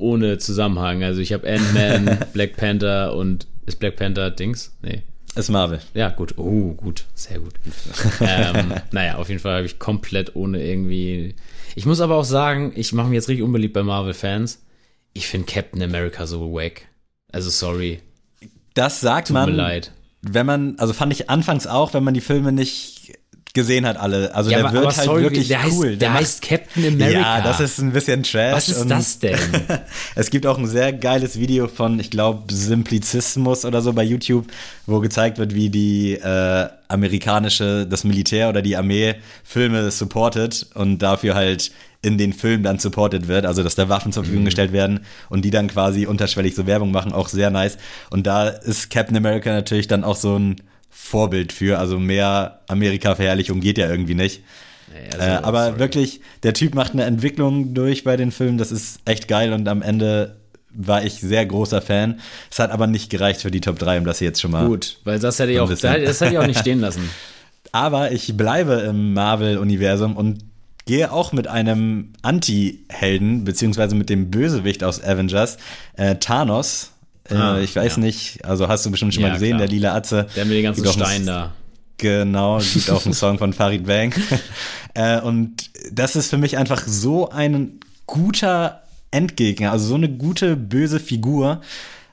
ohne 0.03 0.38
Zusammenhang. 0.38 1.03
Also 1.03 1.20
ich 1.20 1.32
habe 1.32 1.48
Ant-Man, 1.48 2.18
Black 2.32 2.57
Panther 2.57 3.14
und 3.16 3.46
ist 3.66 3.78
Black 3.78 3.96
Panther 3.96 4.30
Dings? 4.30 4.76
Nee. 4.82 5.03
Ist 5.34 5.48
Marvel. 5.48 5.80
Ja, 5.94 6.11
gut. 6.11 6.36
Oh, 6.36 6.74
gut. 6.74 7.07
Sehr 7.14 7.38
gut. 7.38 7.55
ähm, 8.20 8.74
naja, 8.90 9.16
auf 9.16 9.28
jeden 9.30 9.40
Fall 9.40 9.57
habe 9.57 9.66
ich 9.66 9.78
komplett 9.78 10.36
ohne 10.36 10.62
irgendwie. 10.62 11.34
Ich 11.74 11.86
muss 11.86 12.00
aber 12.00 12.16
auch 12.16 12.24
sagen, 12.24 12.72
ich 12.74 12.92
mache 12.92 13.09
mich 13.09 13.14
jetzt 13.14 13.28
richtig 13.28 13.44
unbeliebt 13.44 13.72
bei 13.72 13.82
Marvel-Fans. 13.82 14.62
Ich 15.14 15.26
finde 15.26 15.50
Captain 15.50 15.82
America 15.82 16.26
so 16.26 16.53
wack. 16.53 16.82
Also 17.32 17.48
sorry. 17.48 18.00
Das 18.74 19.00
sagt 19.00 19.28
Tut 19.28 19.34
man. 19.34 19.50
Mir 19.50 19.57
leid. 19.57 19.92
Wenn 20.20 20.46
man, 20.46 20.78
also 20.78 20.92
fand 20.92 21.12
ich 21.12 21.30
anfangs 21.30 21.66
auch, 21.66 21.94
wenn 21.94 22.05
man 22.05 22.14
die 22.14 22.20
Filme 22.20 22.53
nicht 22.53 22.91
gesehen 23.55 23.86
hat 23.86 23.96
alle. 23.96 24.34
Also 24.34 24.50
ja, 24.50 24.59
der 24.59 24.66
aber, 24.66 24.74
wird 24.74 24.86
aber 24.86 24.96
halt 24.96 25.07
sorry, 25.07 25.22
wirklich 25.22 25.48
der 25.48 25.61
cool. 25.64 25.64
Heißt, 25.70 25.82
der, 25.82 25.96
der 25.96 26.14
heißt 26.14 26.42
Captain 26.42 26.86
America. 26.86 27.20
Ja, 27.20 27.40
das 27.40 27.61
ist 27.61 27.78
ein 27.78 27.92
bisschen 27.92 28.22
Trash. 28.22 28.55
Was 28.55 28.68
ist 28.68 28.90
das 28.90 29.18
denn? 29.18 29.38
es 30.14 30.30
gibt 30.30 30.46
auch 30.46 30.59
ein 30.59 30.66
sehr 30.66 30.92
geiles 30.92 31.38
Video 31.38 31.68
von, 31.68 32.00
ich 32.00 32.11
glaube, 32.11 32.53
Simplizismus 32.53 33.64
oder 33.64 33.82
so 33.82 33.92
bei 33.92 34.05
YouTube, 34.05 34.46
wo 34.86 35.00
gezeigt 35.00 35.38
wird, 35.38 35.55
wie 35.55 35.70
die 35.70 36.14
äh, 36.14 36.68
amerikanische, 36.88 37.86
das 37.86 38.05
Militär 38.05 38.48
oder 38.48 38.62
die 38.62 38.76
Armee 38.76 39.16
Filme 39.44 39.90
supportet 39.90 40.66
und 40.74 40.98
dafür 40.98 41.34
halt 41.34 41.72
in 42.03 42.18
den 42.18 42.32
Filmen 42.32 42.64
dann 42.64 42.80
supported 42.80 43.28
wird, 43.28 43.46
also 43.46 43.62
dass 43.62 43.76
da 43.76 43.88
Waffen 43.88 44.12
zur 44.12 44.24
Verfügung 44.24 44.42
mhm. 44.42 44.46
gestellt 44.46 44.72
werden 44.72 45.00
und 45.30 45.44
die 45.44 45.50
dann 45.50 45.68
quasi 45.68 46.07
unterschwellig 46.07 46.55
so 46.55 46.66
Werbung 46.66 46.90
machen, 46.90 47.12
auch 47.12 47.28
sehr 47.28 47.50
nice. 47.50 47.78
Und 48.11 48.26
da 48.26 48.48
ist 48.48 48.90
Captain 48.90 49.16
America 49.16 49.50
natürlich 49.53 49.86
dann 49.86 50.03
auch 50.03 50.16
so 50.16 50.36
ein 50.36 50.57
Vorbild 50.95 51.53
für. 51.53 51.78
Also 51.78 51.99
mehr 51.99 52.61
Amerika-Verherrlichung 52.68 53.61
geht 53.61 53.78
ja 53.78 53.90
irgendwie 53.90 54.14
nicht. 54.14 54.43
Nee, 54.93 55.09
also, 55.12 55.26
äh, 55.26 55.30
aber 55.43 55.66
sorry. 55.66 55.78
wirklich, 55.78 56.20
der 56.43 56.53
Typ 56.53 56.74
macht 56.74 56.93
eine 56.93 57.05
Entwicklung 57.05 57.74
durch 57.74 58.05
bei 58.05 58.16
den 58.16 58.30
Filmen. 58.30 58.59
Das 58.59 58.70
ist 58.70 59.01
echt 59.07 59.26
geil 59.26 59.53
und 59.53 59.66
am 59.66 59.82
Ende 59.82 60.36
war 60.74 61.05
ich 61.05 61.14
sehr 61.14 61.45
großer 61.45 61.82
Fan. 61.82 62.20
Es 62.51 62.59
hat 62.59 62.70
aber 62.70 62.86
nicht 62.86 63.11
gereicht 63.11 63.40
für 63.40 63.51
die 63.51 63.61
Top 63.61 63.78
3, 63.78 63.99
um 63.99 64.05
das 64.05 64.20
jetzt 64.20 64.40
schon 64.40 64.51
mal. 64.51 64.66
Gut, 64.66 64.99
weil 65.05 65.18
das 65.18 65.38
hätte 65.38 65.53
ich 65.53 65.61
auch, 65.61 65.68
das 65.68 65.82
hätte 65.82 66.28
ich 66.30 66.38
auch 66.38 66.47
nicht 66.47 66.61
stehen 66.61 66.80
lassen. 66.80 67.09
aber 67.72 68.12
ich 68.12 68.36
bleibe 68.36 68.74
im 68.74 69.14
Marvel-Universum 69.14 70.16
und 70.16 70.45
gehe 70.84 71.12
auch 71.12 71.32
mit 71.32 71.49
einem 71.49 72.12
Anti-Helden, 72.22 73.45
beziehungsweise 73.45 73.95
mit 73.95 74.11
dem 74.11 74.30
Bösewicht 74.30 74.84
aus 74.84 75.03
Avengers, 75.03 75.59
äh, 75.97 76.16
Thanos, 76.16 76.91
äh, 77.33 77.37
ah, 77.37 77.59
ich 77.61 77.74
weiß 77.74 77.97
ja. 77.97 78.03
nicht, 78.03 78.45
also 78.45 78.68
hast 78.68 78.85
du 78.87 78.91
bestimmt 78.91 79.14
schon 79.14 79.22
ja, 79.22 79.28
mal 79.28 79.35
gesehen, 79.35 79.57
klar. 79.57 79.66
der 79.66 79.68
lila 79.68 79.95
Atze. 79.95 80.26
Der 80.37 80.45
mit 80.45 80.57
den 80.57 80.64
ganzen 80.64 80.87
Steinen 80.87 81.26
da. 81.26 81.53
Genau, 81.99 82.59
gibt 82.72 82.91
auch 82.91 83.05
einen 83.05 83.14
Song 83.14 83.39
von 83.39 83.53
Farid 83.53 83.87
Bang. 83.87 84.12
äh, 84.95 85.20
und 85.20 85.70
das 85.91 86.16
ist 86.16 86.30
für 86.30 86.39
mich 86.39 86.59
einfach 86.59 86.83
so 86.87 87.30
ein 87.30 87.80
guter 88.07 88.83
Endgegner, 89.11 89.72
also 89.72 89.87
so 89.87 89.95
eine 89.95 90.09
gute, 90.09 90.57
böse 90.57 91.01
Figur. 91.01 91.61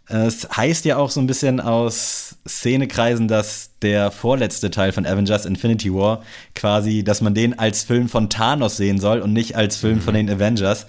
Es 0.08 0.50
heißt 0.50 0.86
ja 0.86 0.98
auch 0.98 1.12
so 1.12 1.20
ein 1.20 1.28
bisschen 1.28 1.60
aus 1.60 2.38
Szenekreisen, 2.48 3.28
dass 3.28 3.72
der 3.84 4.10
vorletzte 4.10 4.72
Teil 4.72 4.92
von 4.92 5.06
Avengers 5.06 5.46
Infinity 5.46 5.94
War 5.94 6.24
quasi, 6.56 7.04
dass 7.04 7.22
man 7.22 7.36
den 7.36 7.60
als 7.60 7.84
Film 7.84 8.10
von 8.10 8.30
Thanos 8.30 8.78
sehen 8.78 9.00
soll 9.00 9.20
und 9.22 9.34
nicht 9.34 9.56
als 9.56 9.78
Film 9.78 9.98
mhm. 9.98 10.02
von 10.02 10.14
den 10.16 10.30
Avengers. 10.30 10.88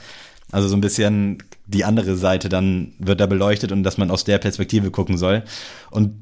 Also 0.52 0.68
so 0.68 0.76
ein 0.76 0.80
bisschen 0.80 1.42
die 1.66 1.84
andere 1.84 2.16
Seite 2.16 2.48
dann 2.48 2.92
wird 2.98 3.20
da 3.20 3.26
beleuchtet 3.26 3.72
und 3.72 3.82
dass 3.82 3.98
man 3.98 4.10
aus 4.10 4.24
der 4.24 4.38
Perspektive 4.38 4.90
gucken 4.90 5.16
soll. 5.16 5.44
Und 5.90 6.14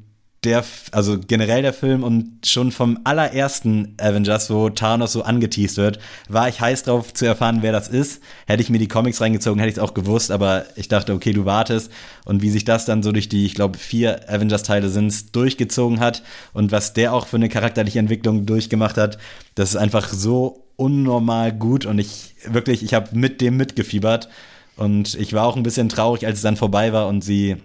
der, 0.43 0.63
also 0.91 1.19
generell 1.19 1.61
der 1.61 1.73
Film 1.73 2.03
und 2.03 2.45
schon 2.45 2.71
vom 2.71 2.99
allerersten 3.03 3.95
Avengers, 3.97 4.49
wo 4.49 4.69
Thanos 4.69 5.11
so 5.11 5.23
angeteased 5.23 5.77
wird, 5.77 5.99
war 6.29 6.47
ich 6.47 6.61
heiß 6.61 6.83
drauf 6.83 7.13
zu 7.13 7.25
erfahren, 7.25 7.57
wer 7.61 7.73
das 7.73 7.89
ist. 7.89 8.21
Hätte 8.47 8.63
ich 8.63 8.69
mir 8.69 8.79
die 8.79 8.87
Comics 8.87 9.19
reingezogen, 9.19 9.59
hätte 9.59 9.69
ich 9.69 9.77
es 9.77 9.83
auch 9.83 9.93
gewusst, 9.93 10.31
aber 10.31 10.65
ich 10.77 10.87
dachte, 10.87 11.13
okay, 11.13 11.33
du 11.33 11.43
wartest. 11.43 11.91
Und 12.23 12.41
wie 12.41 12.51
sich 12.51 12.63
das 12.63 12.85
dann 12.85 13.03
so 13.03 13.11
durch 13.11 13.27
die, 13.27 13.45
ich 13.45 13.53
glaube, 13.53 13.77
vier 13.77 14.29
Avengers-Teile 14.29 14.89
sind, 14.89 15.35
durchgezogen 15.35 15.99
hat 15.99 16.23
und 16.53 16.71
was 16.71 16.93
der 16.93 17.13
auch 17.13 17.27
für 17.27 17.37
eine 17.37 17.49
charakterliche 17.49 17.99
Entwicklung 17.99 18.45
durchgemacht 18.45 18.97
hat, 18.97 19.17
das 19.55 19.71
ist 19.71 19.75
einfach 19.75 20.07
so 20.07 20.65
unnormal 20.77 21.51
gut 21.51 21.85
und 21.85 21.99
ich 21.99 22.35
wirklich, 22.47 22.81
ich 22.83 22.93
habe 22.93 23.09
mit 23.11 23.41
dem 23.41 23.57
mitgefiebert 23.57 24.29
und 24.77 25.15
ich 25.15 25.33
war 25.33 25.45
auch 25.45 25.57
ein 25.57 25.63
bisschen 25.63 25.89
traurig, 25.89 26.25
als 26.25 26.37
es 26.37 26.43
dann 26.43 26.55
vorbei 26.55 26.93
war 26.93 27.07
und 27.07 27.21
sie, 27.21 27.57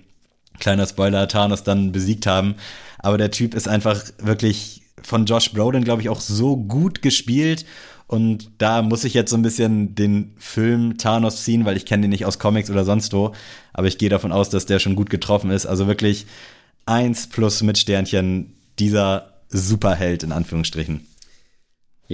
kleiner 0.59 0.87
Spoiler, 0.87 1.29
Thanos 1.29 1.63
dann 1.63 1.93
besiegt 1.93 2.27
haben. 2.27 2.55
Aber 2.99 3.19
der 3.19 3.31
Typ 3.31 3.55
ist 3.55 3.69
einfach 3.69 4.03
wirklich 4.19 4.83
von 5.03 5.27
Josh 5.27 5.53
Brolin, 5.53 5.85
glaube 5.85 6.03
ich, 6.03 6.09
auch 6.09 6.21
so 6.21 6.57
gut 6.57 7.03
gespielt. 7.03 7.67
Und 8.07 8.51
da 8.59 8.83
muss 8.83 9.05
ich 9.05 9.15
jetzt 9.15 9.31
so 9.31 9.37
ein 9.37 9.43
bisschen 9.43 9.95
den 9.95 10.35
Film 10.39 10.99
Thanos 10.99 11.43
ziehen, 11.45 11.65
weil 11.65 11.77
ich 11.77 11.87
kenne 11.87 12.03
den 12.03 12.11
nicht 12.11 12.27
aus 12.27 12.39
Comics 12.39 12.71
oder 12.71 12.85
sonst 12.85 13.13
wo. 13.13 13.33
Aber 13.73 13.87
ich 13.87 13.99
gehe 13.99 14.09
davon 14.09 14.33
aus, 14.33 14.51
dass 14.51 14.67
der 14.67 14.79
schon 14.79 14.97
gut 14.97 15.11
getroffen 15.11 15.51
ist. 15.51 15.67
Also 15.67 15.87
wirklich 15.87 16.27
eins 16.87 17.29
plus 17.29 17.63
mit 17.63 17.79
Sternchen 17.79 18.55
dieser 18.79 19.33
Superheld 19.49 20.23
in 20.23 20.33
Anführungsstrichen. 20.33 21.07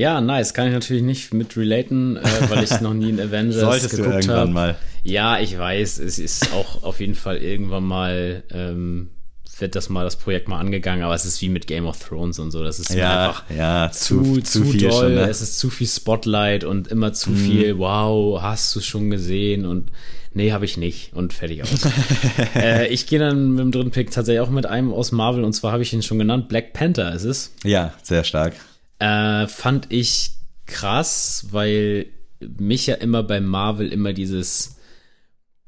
Ja, 0.00 0.22
nice. 0.22 0.54
Kann 0.54 0.68
ich 0.68 0.72
natürlich 0.72 1.02
nicht 1.02 1.34
mit 1.34 1.58
relaten, 1.58 2.16
äh, 2.16 2.22
weil 2.48 2.64
ich 2.64 2.80
noch 2.80 2.94
nie 2.94 3.10
in 3.10 3.20
Avengers 3.20 3.60
Solltest 3.60 3.90
geguckt 3.90 4.08
habe. 4.08 4.20
irgendwann 4.20 4.48
hab. 4.48 4.54
mal. 4.54 4.76
Ja, 5.02 5.38
ich 5.38 5.58
weiß. 5.58 5.98
Es 5.98 6.18
ist 6.18 6.54
auch 6.54 6.82
auf 6.84 7.00
jeden 7.00 7.14
Fall 7.14 7.36
irgendwann 7.36 7.84
mal 7.84 8.42
ähm, 8.50 9.10
wird 9.58 9.76
das 9.76 9.90
mal 9.90 10.04
das 10.04 10.16
Projekt 10.16 10.48
mal 10.48 10.58
angegangen, 10.58 11.04
aber 11.04 11.14
es 11.14 11.26
ist 11.26 11.42
wie 11.42 11.50
mit 11.50 11.66
Game 11.66 11.84
of 11.84 11.98
Thrones 12.02 12.38
und 12.38 12.50
so. 12.50 12.64
Das 12.64 12.78
ist 12.78 12.94
ja, 12.94 13.28
einfach 13.28 13.44
ja, 13.54 13.90
zu, 13.92 14.40
zu, 14.40 14.64
zu 14.64 14.78
doll. 14.78 14.90
Schon, 14.90 15.14
ne? 15.16 15.28
Es 15.28 15.42
ist 15.42 15.58
zu 15.58 15.68
viel 15.68 15.86
Spotlight 15.86 16.64
und 16.64 16.88
immer 16.88 17.12
zu 17.12 17.28
mhm. 17.28 17.36
viel, 17.36 17.78
wow, 17.78 18.40
hast 18.40 18.74
du 18.74 18.80
schon 18.80 19.10
gesehen 19.10 19.66
und 19.66 19.90
nee, 20.32 20.52
habe 20.52 20.64
ich 20.64 20.78
nicht 20.78 21.12
und 21.12 21.34
fertig 21.34 21.62
aus. 21.62 21.86
äh, 22.54 22.88
ich 22.88 23.06
gehe 23.06 23.18
dann 23.18 23.50
mit 23.50 23.60
dem 23.60 23.72
dritten 23.72 23.90
Pick 23.90 24.10
tatsächlich 24.10 24.40
auch 24.40 24.48
mit 24.48 24.64
einem 24.64 24.94
aus 24.94 25.12
Marvel 25.12 25.44
und 25.44 25.52
zwar 25.52 25.72
habe 25.72 25.82
ich 25.82 25.92
ihn 25.92 26.02
schon 26.02 26.18
genannt, 26.18 26.48
Black 26.48 26.72
Panther 26.72 27.12
ist 27.14 27.24
es. 27.24 27.52
Ja, 27.64 27.92
sehr 28.02 28.24
stark. 28.24 28.54
Äh, 29.00 29.48
fand 29.48 29.86
ich 29.90 30.34
krass, 30.66 31.48
weil 31.50 32.06
mich 32.40 32.86
ja 32.86 32.94
immer 32.94 33.22
bei 33.22 33.40
Marvel 33.40 33.92
immer 33.92 34.12
dieses 34.12 34.76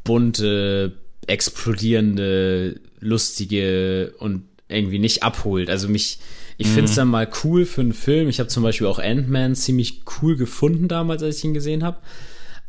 bunte, 0.05 0.99
explodierende, 1.27 2.81
lustige 3.01 4.15
und 4.19 4.45
irgendwie 4.69 4.99
nicht 4.99 5.23
abholt. 5.23 5.71
Also 5.71 5.89
mich, 5.89 6.19
ich 6.57 6.69
mhm. 6.69 6.73
finde 6.73 6.91
es 6.91 6.97
dann 6.97 7.09
mal 7.09 7.29
cool 7.45 7.67
für 7.67 7.81
einen 7.81 7.93
Film. 7.93 8.29
Ich 8.29 8.39
habe 8.39 8.49
zum 8.49 8.63
Beispiel 8.63 8.87
auch 8.87 8.99
Ant-Man 8.99 9.55
ziemlich 9.55 10.03
cool 10.21 10.37
gefunden 10.37 10.89
damals, 10.89 11.23
als 11.23 11.39
ich 11.39 11.45
ihn 11.45 11.55
gesehen 11.55 11.85
habe. 11.85 11.99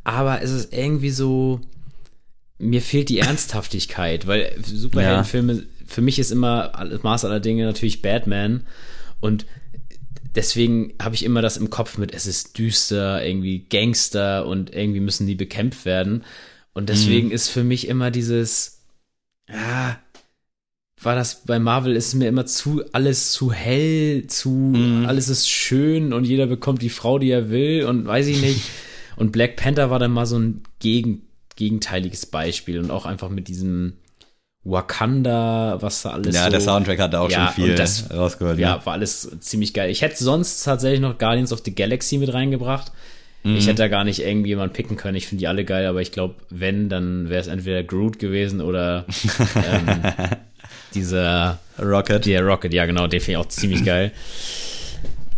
Aber 0.03 0.41
es 0.41 0.51
ist 0.51 0.73
irgendwie 0.73 1.11
so, 1.11 1.61
mir 2.57 2.81
fehlt 2.81 3.09
die 3.09 3.19
Ernsthaftigkeit, 3.19 4.27
weil 4.27 4.53
Superheldenfilme, 4.63 5.53
ja. 5.53 5.61
für 5.85 6.01
mich 6.01 6.19
ist 6.19 6.31
immer 6.31 6.71
Maß 7.01 7.25
aller 7.25 7.39
Dinge 7.39 7.65
natürlich 7.65 8.01
Batman. 8.01 8.65
Und 9.21 9.45
deswegen 10.35 10.93
habe 11.01 11.15
ich 11.15 11.23
immer 11.23 11.41
das 11.41 11.57
im 11.57 11.69
Kopf 11.69 11.97
mit, 11.97 12.13
es 12.13 12.25
ist 12.25 12.57
düster, 12.57 13.25
irgendwie 13.25 13.59
Gangster 13.69 14.45
und 14.45 14.73
irgendwie 14.73 14.99
müssen 14.99 15.27
die 15.27 15.35
bekämpft 15.35 15.85
werden. 15.85 16.23
Und 16.73 16.89
deswegen 16.89 17.27
mhm. 17.27 17.33
ist 17.33 17.49
für 17.49 17.63
mich 17.63 17.87
immer 17.87 18.11
dieses, 18.11 18.81
ja, 19.47 19.99
war 21.01 21.15
das 21.15 21.43
bei 21.45 21.59
Marvel 21.59 21.95
ist 21.95 22.13
mir 22.13 22.27
immer 22.27 22.45
zu 22.45 22.83
alles 22.93 23.31
zu 23.31 23.51
hell, 23.51 24.27
zu 24.27 24.49
mhm. 24.49 25.05
alles 25.05 25.29
ist 25.29 25.49
schön 25.49 26.13
und 26.13 26.23
jeder 26.23 26.47
bekommt 26.47 26.81
die 26.81 26.89
Frau, 26.89 27.19
die 27.19 27.29
er 27.29 27.49
will 27.49 27.85
und 27.85 28.05
weiß 28.05 28.27
ich 28.27 28.41
nicht. 28.41 28.61
und 29.15 29.31
Black 29.31 29.57
Panther 29.57 29.89
war 29.89 29.99
dann 29.99 30.11
mal 30.11 30.25
so 30.25 30.39
ein 30.39 30.63
gegen, 30.79 31.23
gegenteiliges 31.55 32.25
Beispiel 32.25 32.79
und 32.79 32.89
auch 32.89 33.05
einfach 33.05 33.29
mit 33.29 33.47
diesem 33.47 33.93
Wakanda, 34.65 35.77
was 35.81 36.03
da 36.03 36.11
alles 36.11 36.35
Ja, 36.35 36.45
so, 36.45 36.49
der 36.51 36.61
Soundtrack 36.61 36.99
hat 36.99 37.13
da 37.13 37.19
auch 37.19 37.29
ja, 37.29 37.47
schon 37.47 37.65
viel 37.65 37.75
das, 37.75 38.09
rausgeholt. 38.11 38.57
Ja, 38.57 38.77
ja, 38.77 38.85
war 38.85 38.93
alles 38.93 39.29
ziemlich 39.41 39.73
geil. 39.73 39.89
Ich 39.89 40.01
hätte 40.01 40.23
sonst 40.23 40.63
tatsächlich 40.63 41.01
noch 41.01 41.17
Guardians 41.17 41.51
of 41.51 41.61
the 41.65 41.75
Galaxy 41.75 42.17
mit 42.17 42.33
reingebracht. 42.33 42.91
Mhm. 43.43 43.57
Ich 43.57 43.67
hätte 43.67 43.79
da 43.79 43.87
gar 43.89 44.05
nicht 44.05 44.19
irgendwie 44.19 44.49
jemanden 44.49 44.73
picken 44.73 44.95
können. 44.95 45.17
Ich 45.17 45.27
finde 45.27 45.41
die 45.41 45.47
alle 45.47 45.65
geil, 45.65 45.85
aber 45.85 46.01
ich 46.01 46.13
glaube, 46.13 46.35
wenn, 46.49 46.87
dann 46.87 47.29
wäre 47.29 47.41
es 47.41 47.47
entweder 47.47 47.83
Groot 47.83 48.19
gewesen 48.19 48.61
oder 48.61 49.05
ähm, 49.55 50.03
dieser 50.93 51.59
Rocket. 51.77 52.25
Der 52.25 52.41
Rocket, 52.41 52.73
ja 52.73 52.85
genau, 52.85 53.07
den 53.07 53.19
finde 53.19 53.39
ich 53.39 53.45
auch 53.45 53.49
ziemlich 53.49 53.83
geil. 53.85 54.11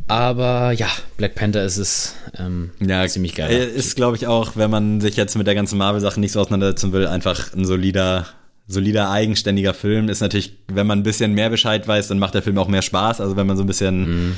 Aber 0.08 0.72
ja, 0.72 0.88
Black 1.18 1.34
Panther 1.34 1.64
ist 1.64 1.78
es 1.78 2.16
ähm, 2.38 2.70
ja, 2.80 3.08
ziemlich 3.08 3.34
geil. 3.34 3.52
Ist, 3.52 3.96
glaube 3.96 4.18
ich, 4.18 4.28
auch, 4.28 4.56
wenn 4.56 4.70
man 4.70 5.02
sich 5.02 5.16
jetzt 5.16 5.36
mit 5.36 5.48
der 5.48 5.56
ganzen 5.56 5.80
Marvel-Sache 5.80 6.20
nicht 6.20 6.32
so 6.32 6.42
auseinandersetzen 6.42 6.94
will, 6.94 7.08
einfach 7.08 7.54
ein 7.54 7.66
solider 7.66 8.28
solider, 8.68 9.12
eigenständiger 9.12 9.74
Film. 9.74 10.10
Ist 10.10 10.22
natürlich, 10.22 10.58
wenn 10.68 10.88
man 10.88 11.00
ein 11.00 11.04
bisschen 11.04 11.34
mehr 11.34 11.50
Bescheid 11.50 11.88
weiß, 11.88 12.08
dann 12.08 12.20
macht 12.20 12.34
der 12.34 12.42
Film 12.42 12.58
auch 12.58 12.68
mehr 12.68 12.82
Spaß. 12.82 13.22
Also 13.22 13.36
wenn 13.36 13.48
man 13.48 13.58
so 13.58 13.64
ein 13.64 13.68
bisschen 13.68 14.28
mhm. 14.28 14.36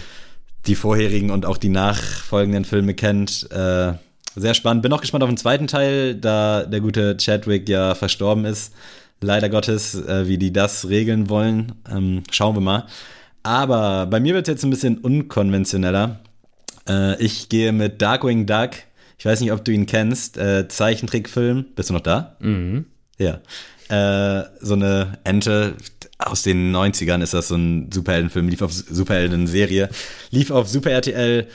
die 0.65 0.75
vorherigen 0.75 1.31
und 1.31 1.45
auch 1.45 1.57
die 1.57 1.69
nachfolgenden 1.69 2.65
Filme 2.65 2.93
kennt. 2.93 3.49
Äh, 3.51 3.93
sehr 4.35 4.53
spannend. 4.53 4.83
Bin 4.83 4.93
auch 4.93 5.01
gespannt 5.01 5.23
auf 5.23 5.29
den 5.29 5.37
zweiten 5.37 5.67
Teil, 5.67 6.15
da 6.15 6.63
der 6.63 6.79
gute 6.79 7.17
Chadwick 7.17 7.67
ja 7.69 7.95
verstorben 7.95 8.45
ist. 8.45 8.73
Leider 9.19 9.49
Gottes, 9.49 9.95
äh, 9.95 10.27
wie 10.27 10.37
die 10.37 10.53
das 10.53 10.87
regeln 10.89 11.29
wollen. 11.29 11.73
Ähm, 11.91 12.23
schauen 12.31 12.55
wir 12.55 12.61
mal. 12.61 12.85
Aber 13.41 14.05
bei 14.05 14.19
mir 14.19 14.35
wird 14.35 14.47
es 14.47 14.51
jetzt 14.51 14.63
ein 14.63 14.69
bisschen 14.69 14.99
unkonventioneller. 14.99 16.19
Äh, 16.87 17.23
ich 17.23 17.49
gehe 17.49 17.71
mit 17.71 18.01
Darkwing 18.01 18.45
Duck. 18.45 18.71
Ich 19.17 19.25
weiß 19.25 19.41
nicht, 19.41 19.51
ob 19.51 19.65
du 19.65 19.71
ihn 19.71 19.87
kennst. 19.87 20.37
Äh, 20.37 20.67
Zeichentrickfilm. 20.67 21.65
Bist 21.75 21.89
du 21.89 21.93
noch 21.93 22.01
da? 22.01 22.35
Mhm. 22.39 22.85
Ja. 23.17 23.39
Äh, 23.89 24.43
so 24.59 24.73
eine 24.73 25.17
Ente 25.23 25.75
aus 26.17 26.41
den 26.41 26.75
90ern 26.75 27.21
ist 27.21 27.33
das 27.33 27.49
so 27.49 27.55
ein 27.55 27.89
Superheldenfilm, 27.91 28.49
lief 28.49 28.61
auf 28.61 28.73
Superhelden-Serie, 28.73 29.89
lief 30.31 30.51
auf 30.51 30.67
Super 30.67 30.91
RTL, 30.91 31.47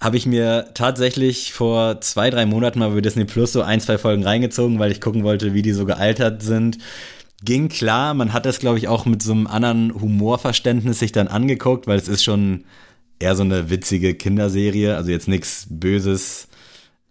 habe 0.00 0.16
ich 0.16 0.26
mir 0.26 0.70
tatsächlich 0.74 1.52
vor 1.52 2.00
zwei, 2.00 2.30
drei 2.30 2.46
Monaten 2.46 2.78
mal 2.78 2.90
über 2.90 3.02
Disney 3.02 3.24
Plus 3.24 3.52
so 3.52 3.62
ein, 3.62 3.80
zwei 3.80 3.98
Folgen 3.98 4.24
reingezogen, 4.24 4.78
weil 4.78 4.92
ich 4.92 5.00
gucken 5.00 5.24
wollte, 5.24 5.52
wie 5.54 5.62
die 5.62 5.72
so 5.72 5.84
gealtert 5.84 6.42
sind. 6.42 6.78
Ging 7.42 7.68
klar, 7.68 8.14
man 8.14 8.32
hat 8.32 8.46
das, 8.46 8.58
glaube 8.58 8.78
ich, 8.78 8.88
auch 8.88 9.06
mit 9.06 9.22
so 9.22 9.32
einem 9.32 9.46
anderen 9.46 9.94
Humorverständnis 9.98 10.98
sich 10.98 11.12
dann 11.12 11.28
angeguckt, 11.28 11.86
weil 11.86 11.98
es 11.98 12.08
ist 12.08 12.22
schon 12.22 12.64
eher 13.18 13.36
so 13.36 13.42
eine 13.42 13.70
witzige 13.70 14.14
Kinderserie, 14.14 14.96
also 14.96 15.10
jetzt 15.10 15.28
nichts 15.28 15.66
Böses. 15.70 16.48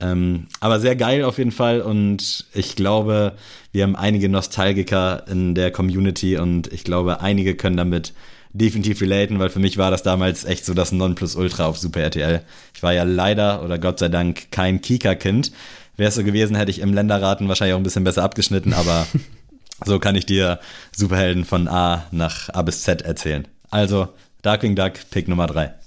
Ähm, 0.02 0.48
aber 0.62 0.80
sehr 0.80 0.96
geil 0.96 1.24
auf 1.24 1.38
jeden 1.38 1.52
Fall 1.52 1.82
und 1.82 2.46
ich 2.54 2.76
glaube, 2.76 3.34
wir 3.72 3.84
haben 3.84 3.96
einige 3.96 4.30
Nostalgiker 4.30 5.28
in 5.28 5.56
der 5.56 5.72
Community 5.72 6.38
und 6.38 6.72
ich 6.72 6.84
glaube, 6.86 7.22
einige 7.22 7.56
können 7.56 7.76
damit 7.76 8.14
definitiv 8.54 9.02
relaten, 9.02 9.40
weil 9.40 9.50
für 9.50 9.60
mich 9.60 9.78
war 9.78 9.92
das 9.92 10.02
damals 10.02 10.46
echt 10.46 10.66
so 10.66 10.74
das 10.74 10.92
Nonplusultra 10.92 11.66
auf 11.66 11.78
Super 11.78 12.02
RTL. 12.02 12.42
Ich 12.74 12.82
war 12.82 12.94
ja 12.94 13.04
leider 13.04 13.64
oder 13.64 13.78
Gott 13.78 14.00
sei 14.00 14.10
Dank 14.10 14.52
kein 14.52 14.82
Kika-Kind. 14.82 15.52
Wäre 15.98 16.10
es 16.10 16.16
so 16.16 16.24
gewesen, 16.24 16.56
hätte 16.56 16.72
ich 16.72 16.80
im 16.80 16.94
Länderraten 16.94 17.48
wahrscheinlich 17.50 17.74
auch 17.74 17.80
ein 17.80 17.84
bisschen 17.84 18.06
besser 18.06 18.24
abgeschnitten, 18.24 18.74
aber 18.74 19.06
so 19.86 20.00
kann 20.00 20.16
ich 20.16 20.26
dir 20.26 20.60
Superhelden 20.96 21.46
von 21.46 21.68
A 21.68 22.06
nach 22.12 22.50
A 22.54 22.62
bis 22.62 22.84
Z 22.84 23.02
erzählen. 23.02 23.48
Also, 23.70 24.08
Darkwing 24.42 24.76
Duck, 24.76 24.94
Pick 25.12 25.28
Nummer 25.28 25.48
3. 25.48 25.79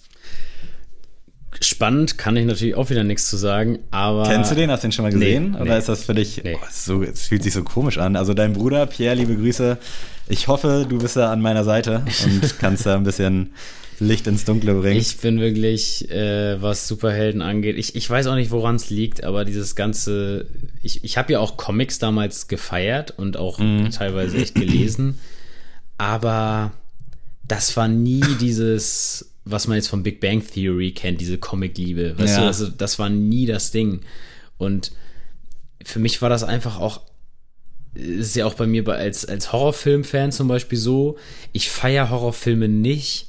Spannend 1.62 2.18
kann 2.18 2.36
ich 2.36 2.44
natürlich 2.44 2.74
auch 2.74 2.90
wieder 2.90 3.04
nichts 3.04 3.28
zu 3.28 3.36
sagen, 3.36 3.78
aber. 3.90 4.24
Kennst 4.24 4.50
du 4.50 4.54
den? 4.54 4.70
Hast 4.70 4.82
du 4.82 4.88
den 4.88 4.92
schon 4.92 5.04
mal 5.04 5.12
gesehen? 5.12 5.52
Nee, 5.52 5.56
Oder 5.56 5.72
nee. 5.72 5.78
ist 5.78 5.88
das 5.88 6.04
für 6.04 6.14
dich. 6.14 6.42
Nee. 6.42 6.56
Oh, 6.60 6.66
so, 6.70 7.02
es 7.02 7.28
fühlt 7.28 7.42
sich 7.42 7.52
so 7.52 7.62
komisch 7.62 7.98
an. 7.98 8.16
Also 8.16 8.34
dein 8.34 8.52
Bruder, 8.52 8.86
Pierre, 8.86 9.14
liebe 9.14 9.36
Grüße. 9.36 9.78
Ich 10.28 10.48
hoffe, 10.48 10.86
du 10.88 10.98
bist 10.98 11.16
da 11.16 11.32
an 11.32 11.40
meiner 11.40 11.64
Seite 11.64 12.04
und 12.24 12.58
kannst 12.58 12.86
da 12.86 12.96
ein 12.96 13.04
bisschen 13.04 13.52
Licht 14.00 14.26
ins 14.26 14.44
Dunkle 14.44 14.74
bringen. 14.74 15.00
Ich 15.00 15.18
bin 15.18 15.40
wirklich, 15.40 16.10
äh, 16.10 16.60
was 16.60 16.88
Superhelden 16.88 17.42
angeht. 17.42 17.78
Ich, 17.78 17.94
ich 17.94 18.08
weiß 18.08 18.26
auch 18.26 18.34
nicht, 18.34 18.50
woran 18.50 18.76
es 18.76 18.90
liegt, 18.90 19.24
aber 19.24 19.44
dieses 19.44 19.76
ganze. 19.76 20.46
Ich, 20.82 21.04
ich 21.04 21.16
habe 21.16 21.32
ja 21.32 21.38
auch 21.38 21.56
Comics 21.56 21.98
damals 21.98 22.48
gefeiert 22.48 23.14
und 23.16 23.36
auch 23.36 23.58
mm. 23.58 23.90
teilweise 23.90 24.36
echt 24.36 24.54
gelesen. 24.54 25.18
Aber 25.98 26.72
das 27.46 27.76
war 27.76 27.88
nie 27.88 28.22
dieses 28.40 29.31
was 29.44 29.66
man 29.66 29.76
jetzt 29.76 29.88
von 29.88 30.02
Big 30.02 30.20
Bang 30.20 30.42
Theory 30.46 30.92
kennt, 30.92 31.20
diese 31.20 31.38
Comic-Liebe. 31.38 32.18
Weißt 32.18 32.36
ja. 32.36 32.40
du, 32.42 32.46
also 32.46 32.68
das 32.68 32.98
war 32.98 33.10
nie 33.10 33.46
das 33.46 33.70
Ding. 33.70 34.00
Und 34.56 34.92
für 35.84 35.98
mich 35.98 36.22
war 36.22 36.28
das 36.28 36.44
einfach 36.44 36.78
auch, 36.78 37.00
ist 37.94 38.36
ja 38.36 38.46
auch 38.46 38.54
bei 38.54 38.66
mir 38.66 38.86
als, 38.88 39.24
als 39.24 39.52
Horrorfilm-Fan 39.52 40.32
zum 40.32 40.48
Beispiel 40.48 40.78
so, 40.78 41.16
ich 41.52 41.70
feiere 41.70 42.10
Horrorfilme 42.10 42.68
nicht, 42.68 43.26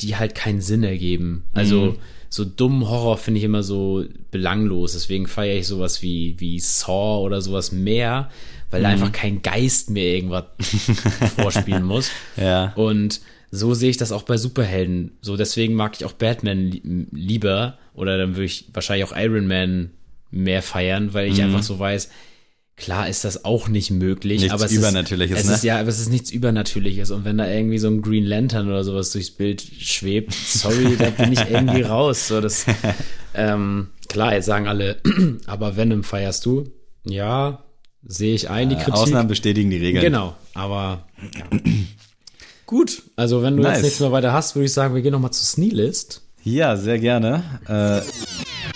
die 0.00 0.16
halt 0.16 0.34
keinen 0.34 0.60
Sinn 0.60 0.82
ergeben. 0.82 1.44
Also 1.52 1.92
mhm. 1.92 1.96
so 2.28 2.44
dummen 2.44 2.88
Horror 2.88 3.16
finde 3.16 3.38
ich 3.38 3.44
immer 3.44 3.62
so 3.62 4.04
belanglos. 4.32 4.94
Deswegen 4.94 5.28
feiere 5.28 5.58
ich 5.58 5.68
sowas 5.68 6.02
wie, 6.02 6.34
wie 6.40 6.58
Saw 6.58 7.24
oder 7.24 7.40
sowas 7.40 7.70
mehr, 7.70 8.28
weil 8.70 8.80
mhm. 8.80 8.84
da 8.84 8.88
einfach 8.90 9.12
kein 9.12 9.40
Geist 9.40 9.90
mehr 9.90 10.16
irgendwas 10.16 10.46
vorspielen 11.36 11.84
muss. 11.84 12.10
Ja. 12.36 12.72
Und 12.74 13.20
so 13.54 13.72
sehe 13.72 13.90
ich 13.90 13.96
das 13.96 14.10
auch 14.10 14.24
bei 14.24 14.36
Superhelden. 14.36 15.12
So, 15.20 15.36
deswegen 15.36 15.74
mag 15.74 15.94
ich 15.96 16.04
auch 16.04 16.12
Batman 16.12 16.72
lieber 17.12 17.78
oder 17.94 18.18
dann 18.18 18.34
würde 18.34 18.46
ich 18.46 18.66
wahrscheinlich 18.72 19.06
auch 19.06 19.16
Iron 19.16 19.46
Man 19.46 19.90
mehr 20.30 20.60
feiern, 20.60 21.14
weil 21.14 21.28
ich 21.28 21.38
mhm. 21.38 21.44
einfach 21.44 21.62
so 21.62 21.78
weiß, 21.78 22.10
klar 22.76 23.08
ist 23.08 23.24
das 23.24 23.44
auch 23.44 23.68
nicht 23.68 23.92
möglich, 23.92 24.40
nichts 24.40 24.52
aber 24.52 24.64
es 24.64 24.72
Übernatürliches, 24.72 25.38
ist, 25.38 25.46
es 25.46 25.56
ist 25.58 25.64
ja, 25.64 25.78
aber 25.78 25.88
es 25.88 26.00
ist 26.00 26.10
nichts 26.10 26.32
Übernatürliches 26.32 27.12
und 27.12 27.24
wenn 27.24 27.38
da 27.38 27.48
irgendwie 27.48 27.78
so 27.78 27.86
ein 27.86 28.02
Green 28.02 28.24
Lantern 28.24 28.66
oder 28.66 28.82
sowas 28.82 29.12
durchs 29.12 29.30
Bild 29.30 29.62
schwebt, 29.62 30.34
sorry, 30.34 30.96
da 30.98 31.10
bin 31.10 31.32
ich 31.32 31.48
irgendwie 31.48 31.82
raus. 31.82 32.26
So, 32.26 32.40
das, 32.40 32.66
ähm, 33.34 33.90
klar, 34.08 34.34
jetzt 34.34 34.46
sagen 34.46 34.66
alle, 34.66 35.00
aber 35.46 35.76
Venom 35.76 36.02
feierst 36.02 36.44
du? 36.44 36.64
Ja, 37.04 37.62
sehe 38.02 38.34
ich 38.34 38.50
ein, 38.50 38.70
die 38.70 38.74
Kritik. 38.74 38.94
Ausnahmen 38.94 39.28
bestätigen 39.28 39.70
die 39.70 39.76
Regeln. 39.76 40.04
Genau, 40.04 40.34
aber 40.54 41.06
ja. 41.22 41.60
Gut, 42.66 43.02
also 43.16 43.42
wenn 43.42 43.56
du 43.56 43.62
nice. 43.62 43.76
jetzt 43.76 43.84
nichts 43.84 44.00
mehr 44.00 44.12
weiter 44.12 44.32
hast, 44.32 44.54
würde 44.54 44.66
ich 44.66 44.72
sagen, 44.72 44.94
wir 44.94 45.02
gehen 45.02 45.12
nochmal 45.12 45.32
zu 45.32 45.44
Sneelist. 45.44 46.22
Ja, 46.42 46.76
sehr 46.76 46.98
gerne. 46.98 47.42
Äh, 47.68 48.02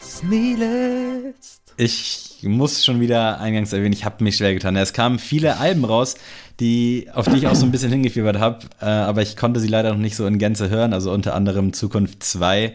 Sneelist. 0.03 1.63
Ich 1.77 2.41
muss 2.43 2.85
schon 2.85 3.01
wieder 3.01 3.41
eingangs 3.41 3.73
erwähnen, 3.73 3.93
ich 3.93 4.05
habe 4.05 4.23
mich 4.25 4.37
schwer 4.37 4.53
getan. 4.53 4.77
Es 4.77 4.93
kamen 4.93 5.19
viele 5.19 5.59
Alben 5.59 5.85
raus, 5.85 6.17
die, 6.61 7.09
auf 7.15 7.29
die 7.29 7.37
ich 7.37 7.47
auch 7.47 7.55
so 7.55 7.65
ein 7.65 7.71
bisschen 7.71 7.91
hingefiebert 7.91 8.39
habe, 8.39 8.67
äh, 8.81 8.87
aber 8.87 9.23
ich 9.23 9.37
konnte 9.37 9.61
sie 9.61 9.69
leider 9.69 9.91
noch 9.91 10.01
nicht 10.01 10.17
so 10.17 10.27
in 10.27 10.39
Gänze 10.39 10.71
hören, 10.71 10.93
also 10.93 11.13
unter 11.13 11.35
anderem 11.35 11.73
Zukunft 11.73 12.23
2. 12.23 12.75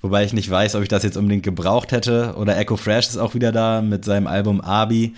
Wobei 0.00 0.24
ich 0.24 0.32
nicht 0.32 0.48
weiß, 0.48 0.76
ob 0.76 0.82
ich 0.82 0.88
das 0.88 1.02
jetzt 1.02 1.16
unbedingt 1.16 1.42
gebraucht 1.42 1.92
hätte. 1.92 2.34
Oder 2.36 2.56
Echo 2.56 2.76
Fresh 2.76 3.08
ist 3.08 3.16
auch 3.16 3.34
wieder 3.34 3.50
da 3.50 3.82
mit 3.82 4.04
seinem 4.04 4.26
Album 4.28 4.60
Abi. 4.60 5.14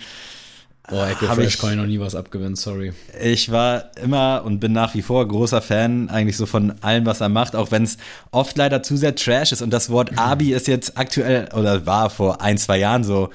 Boah, 0.89 1.07
Echo 1.07 1.27
Fresh 1.27 1.55
ich, 1.55 1.61
kann 1.61 1.71
ich 1.71 1.77
noch 1.77 1.85
nie 1.85 1.99
was 1.99 2.15
abgewinnen, 2.15 2.55
sorry. 2.55 2.91
Ich 3.21 3.51
war 3.51 3.91
immer 4.01 4.41
und 4.43 4.59
bin 4.59 4.71
nach 4.71 4.93
wie 4.95 5.01
vor 5.01 5.27
großer 5.27 5.61
Fan 5.61 6.09
eigentlich 6.09 6.37
so 6.37 6.45
von 6.45 6.73
allem, 6.81 7.05
was 7.05 7.21
er 7.21 7.29
macht, 7.29 7.55
auch 7.55 7.71
wenn 7.71 7.83
es 7.83 7.97
oft 8.31 8.57
leider 8.57 8.81
zu 8.83 8.97
sehr 8.97 9.15
Trash 9.15 9.51
ist 9.51 9.61
und 9.61 9.71
das 9.71 9.89
Wort 9.89 10.17
Abi 10.17 10.53
ist 10.53 10.67
jetzt 10.67 10.97
aktuell 10.97 11.49
oder 11.53 11.85
war 11.85 12.09
vor 12.09 12.41
ein, 12.41 12.57
zwei 12.57 12.77
Jahren 12.77 13.03
so 13.03 13.29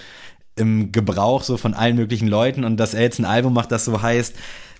im 0.56 0.90
Gebrauch 0.90 1.42
so 1.42 1.56
von 1.56 1.74
allen 1.74 1.96
möglichen 1.96 2.28
Leuten 2.28 2.64
und 2.64 2.78
dass 2.78 2.94
er 2.94 3.02
jetzt 3.02 3.18
ein 3.18 3.24
Album 3.26 3.52
macht, 3.52 3.70
das 3.70 3.84
so 3.84 4.02
heißt, 4.02 4.34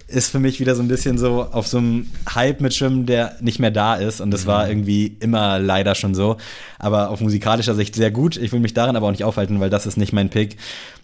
ist 0.08 0.30
für 0.30 0.38
mich 0.38 0.60
wieder 0.60 0.76
so 0.76 0.82
ein 0.82 0.88
bisschen 0.88 1.18
so 1.18 1.42
auf 1.50 1.66
so 1.66 1.78
einem 1.78 2.06
Hype 2.32 2.60
mit 2.60 2.74
Schwimmen, 2.74 3.06
der 3.06 3.36
nicht 3.40 3.58
mehr 3.58 3.72
da 3.72 3.96
ist. 3.96 4.20
Und 4.20 4.30
das 4.30 4.44
mhm. 4.44 4.48
war 4.48 4.68
irgendwie 4.68 5.16
immer 5.18 5.58
leider 5.58 5.96
schon 5.96 6.14
so. 6.14 6.36
Aber 6.78 7.10
auf 7.10 7.20
musikalischer 7.20 7.74
Sicht 7.74 7.96
sehr 7.96 8.12
gut. 8.12 8.36
Ich 8.36 8.52
will 8.52 8.60
mich 8.60 8.74
daran 8.74 8.94
aber 8.94 9.06
auch 9.06 9.10
nicht 9.10 9.24
aufhalten, 9.24 9.58
weil 9.58 9.70
das 9.70 9.84
ist 9.84 9.96
nicht 9.96 10.12
mein 10.12 10.30
Pick. 10.30 10.56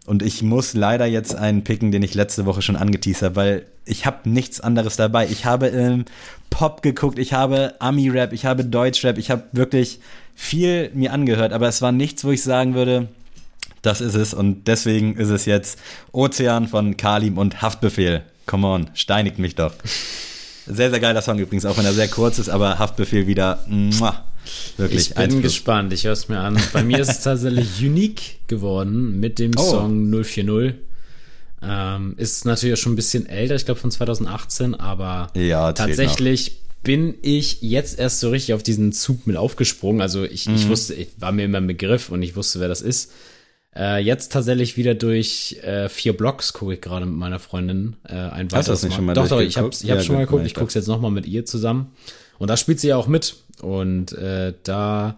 Und 0.06 0.22
ich 0.22 0.42
muss 0.42 0.74
leider 0.74 1.06
jetzt 1.06 1.34
einen 1.34 1.64
picken, 1.64 1.90
den 1.90 2.02
ich 2.02 2.14
letzte 2.14 2.46
Woche 2.46 2.62
schon 2.62 2.76
angeteasert 2.76 3.30
habe, 3.30 3.36
weil 3.36 3.66
ich 3.84 4.06
habe 4.06 4.28
nichts 4.28 4.60
anderes 4.60 4.96
dabei. 4.96 5.26
Ich 5.28 5.44
habe 5.44 5.68
ähm, 5.68 6.04
Pop 6.50 6.82
geguckt, 6.82 7.18
ich 7.18 7.32
habe 7.32 7.74
Ami-Rap, 7.80 8.32
ich 8.32 8.44
habe 8.44 8.64
Deutsch-Rap, 8.64 9.18
ich 9.18 9.30
habe 9.30 9.44
wirklich 9.52 10.00
viel 10.34 10.90
mir 10.94 11.12
angehört, 11.12 11.52
aber 11.52 11.68
es 11.68 11.82
war 11.82 11.92
nichts, 11.92 12.24
wo 12.24 12.30
ich 12.30 12.42
sagen 12.42 12.74
würde, 12.74 13.08
das 13.82 14.00
ist 14.00 14.14
es. 14.14 14.32
Und 14.32 14.68
deswegen 14.68 15.16
ist 15.16 15.30
es 15.30 15.44
jetzt 15.44 15.78
Ozean 16.12 16.68
von 16.68 16.96
Kalim 16.96 17.36
und 17.36 17.62
Haftbefehl. 17.62 18.22
Come 18.52 18.66
on, 18.66 18.90
steinigt 18.92 19.38
mich 19.38 19.54
doch. 19.54 19.72
Sehr, 20.66 20.90
sehr 20.90 21.00
geiler 21.00 21.22
Song 21.22 21.38
übrigens, 21.38 21.64
auch 21.64 21.78
wenn 21.78 21.86
er 21.86 21.94
sehr 21.94 22.08
kurz 22.08 22.38
ist, 22.38 22.50
aber 22.50 22.78
Haftbefehl 22.78 23.26
wieder. 23.26 23.64
Muah. 23.66 24.26
Wirklich. 24.76 25.08
Ich 25.08 25.14
bin 25.14 25.22
Einfluss. 25.22 25.42
gespannt, 25.44 25.94
ich 25.94 26.04
höre 26.04 26.12
es 26.12 26.28
mir 26.28 26.38
an. 26.38 26.60
Bei 26.74 26.84
mir 26.84 26.98
ist 26.98 27.08
es 27.08 27.22
tatsächlich 27.22 27.80
unique 27.80 28.40
geworden 28.48 29.18
mit 29.20 29.38
dem 29.38 29.52
oh. 29.56 29.62
Song 29.62 30.12
040. 30.22 30.74
Ähm, 31.62 32.14
ist 32.18 32.44
natürlich 32.44 32.78
schon 32.78 32.92
ein 32.92 32.96
bisschen 32.96 33.24
älter, 33.24 33.54
ich 33.54 33.64
glaube 33.64 33.80
von 33.80 33.90
2018, 33.90 34.74
aber 34.74 35.30
ja, 35.34 35.72
tatsächlich 35.72 36.58
bin 36.82 37.14
ich 37.22 37.62
jetzt 37.62 37.98
erst 37.98 38.20
so 38.20 38.28
richtig 38.28 38.52
auf 38.52 38.62
diesen 38.62 38.92
Zug 38.92 39.26
mit 39.26 39.38
aufgesprungen. 39.38 40.02
Also 40.02 40.24
ich, 40.24 40.46
mhm. 40.46 40.56
ich 40.56 40.68
wusste, 40.68 40.92
ich 40.92 41.08
war 41.16 41.32
mir 41.32 41.46
immer 41.46 41.56
im 41.56 41.68
Begriff 41.68 42.10
und 42.10 42.20
ich 42.20 42.36
wusste, 42.36 42.60
wer 42.60 42.68
das 42.68 42.82
ist. 42.82 43.12
Äh, 43.74 44.02
jetzt 44.02 44.32
tatsächlich 44.32 44.76
wieder 44.76 44.94
durch 44.94 45.58
äh, 45.62 45.88
vier 45.88 46.14
Blogs 46.14 46.52
gucke 46.52 46.74
ich 46.74 46.80
gerade 46.80 47.06
mit 47.06 47.14
meiner 47.14 47.38
Freundin 47.38 47.96
äh, 48.06 48.12
ein 48.12 48.52
weiteres 48.52 48.52
Hast 48.52 48.68
du 48.68 48.72
das 48.72 48.82
nicht 48.82 48.94
schon 48.94 49.04
mal 49.06 49.14
Doch, 49.14 49.28
doch, 49.28 49.40
ich 49.40 49.56
habe 49.56 49.70
ich 49.72 49.82
ja, 49.82 50.00
schon 50.02 50.16
mal 50.16 50.26
geguckt. 50.26 50.44
Ich 50.44 50.54
gucke 50.54 50.68
es 50.68 50.74
jetzt 50.74 50.88
nochmal 50.88 51.10
mit 51.10 51.26
ihr 51.26 51.46
zusammen. 51.46 51.92
Und 52.38 52.48
da 52.48 52.56
spielt 52.56 52.80
sie 52.80 52.88
ja 52.88 52.96
auch 52.96 53.06
mit. 53.06 53.36
Und 53.62 54.12
äh, 54.12 54.52
da 54.62 55.16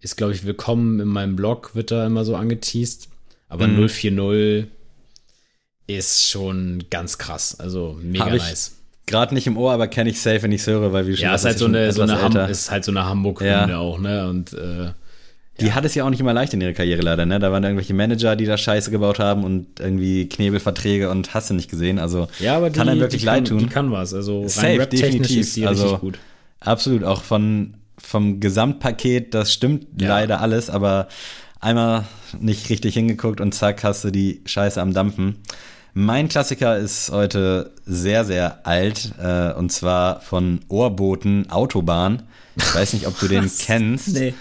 ist, 0.00 0.16
glaube 0.16 0.34
ich, 0.34 0.44
willkommen 0.44 1.00
in 1.00 1.08
meinem 1.08 1.34
Blog, 1.34 1.74
wird 1.74 1.90
da 1.90 2.06
immer 2.06 2.24
so 2.24 2.36
angeteased. 2.36 3.08
Aber 3.48 3.66
mhm. 3.66 3.88
040 3.88 4.66
ist 5.86 6.28
schon 6.28 6.84
ganz 6.90 7.16
krass. 7.16 7.58
Also 7.58 7.98
mega 8.02 8.26
Hab 8.26 8.32
nice. 8.32 8.74
Gerade 9.06 9.34
nicht 9.34 9.46
im 9.46 9.56
Ohr, 9.56 9.72
aber 9.72 9.88
kenne 9.88 10.10
ich 10.10 10.20
safe, 10.20 10.42
wenn 10.42 10.52
ich 10.52 10.66
höre, 10.66 10.92
weil 10.92 11.06
wie 11.06 11.16
schon 11.16 11.24
Ja, 11.24 11.34
ist 11.34 11.46
halt 11.46 11.56
so 11.56 11.64
eine, 11.64 11.90
so 11.92 12.02
eine 12.02 12.20
Ham 12.20 12.36
ist 12.36 12.70
halt 12.70 12.84
so 12.84 12.90
eine 12.90 13.06
Hamburg-Hymne 13.06 13.72
ja. 13.72 13.78
auch, 13.78 13.98
ne? 13.98 14.28
Und 14.28 14.52
äh, 14.52 14.90
Die 15.60 15.66
ja. 15.66 15.74
hat 15.74 15.84
es 15.84 15.94
ja 15.94 16.04
auch 16.04 16.10
nicht 16.10 16.20
immer 16.20 16.32
leicht 16.32 16.54
in 16.54 16.60
ihrer 16.60 16.72
Karriere 16.72 17.02
leider, 17.02 17.26
ne? 17.26 17.38
Da 17.40 17.50
waren 17.50 17.64
irgendwelche 17.64 17.94
Manager, 17.94 18.36
die 18.36 18.46
da 18.46 18.56
Scheiße 18.56 18.90
gebaut 18.90 19.18
haben 19.18 19.42
und 19.44 19.80
irgendwie 19.80 20.28
Knebelverträge 20.28 21.10
und 21.10 21.34
hast 21.34 21.50
du 21.50 21.54
nicht 21.54 21.68
gesehen. 21.68 21.98
Also 21.98 22.28
ja, 22.38 22.56
aber 22.56 22.70
kann 22.70 22.88
einem 22.88 23.00
wirklich 23.00 23.24
leid 23.24 23.48
tun. 23.48 23.58
Die 23.58 23.66
kann 23.66 23.90
was. 23.90 24.14
Also 24.14 24.42
rein 24.42 24.48
Safe, 24.48 24.86
definitiv. 24.86 25.40
Ist 25.40 25.56
die 25.56 25.66
also 25.66 25.98
gut. 25.98 26.18
absolut 26.60 27.02
auch 27.02 27.22
von 27.22 27.74
vom 28.00 28.40
Gesamtpaket, 28.40 29.34
das 29.34 29.52
stimmt 29.52 29.86
ja. 30.00 30.08
leider 30.08 30.40
alles, 30.40 30.70
aber 30.70 31.08
einmal 31.60 32.04
nicht 32.40 32.70
richtig 32.70 32.94
hingeguckt 32.94 33.40
und 33.40 33.52
zack 33.52 33.82
hast 33.84 34.04
du 34.04 34.10
die 34.10 34.42
Scheiße 34.44 34.80
am 34.80 34.92
Dampfen. 34.94 35.36
Mein 35.94 36.28
Klassiker 36.28 36.76
ist 36.76 37.10
heute 37.10 37.72
sehr, 37.84 38.24
sehr 38.24 38.66
alt 38.66 39.12
äh, 39.20 39.52
und 39.52 39.72
zwar 39.72 40.20
von 40.20 40.60
Ohrboten 40.68 41.50
Autobahn. 41.50 42.22
Ich 42.56 42.74
weiß 42.74 42.92
nicht, 42.92 43.06
ob 43.06 43.18
du 43.18 43.26
den 43.26 43.50
kennst. 43.58 44.08
Nee. 44.14 44.34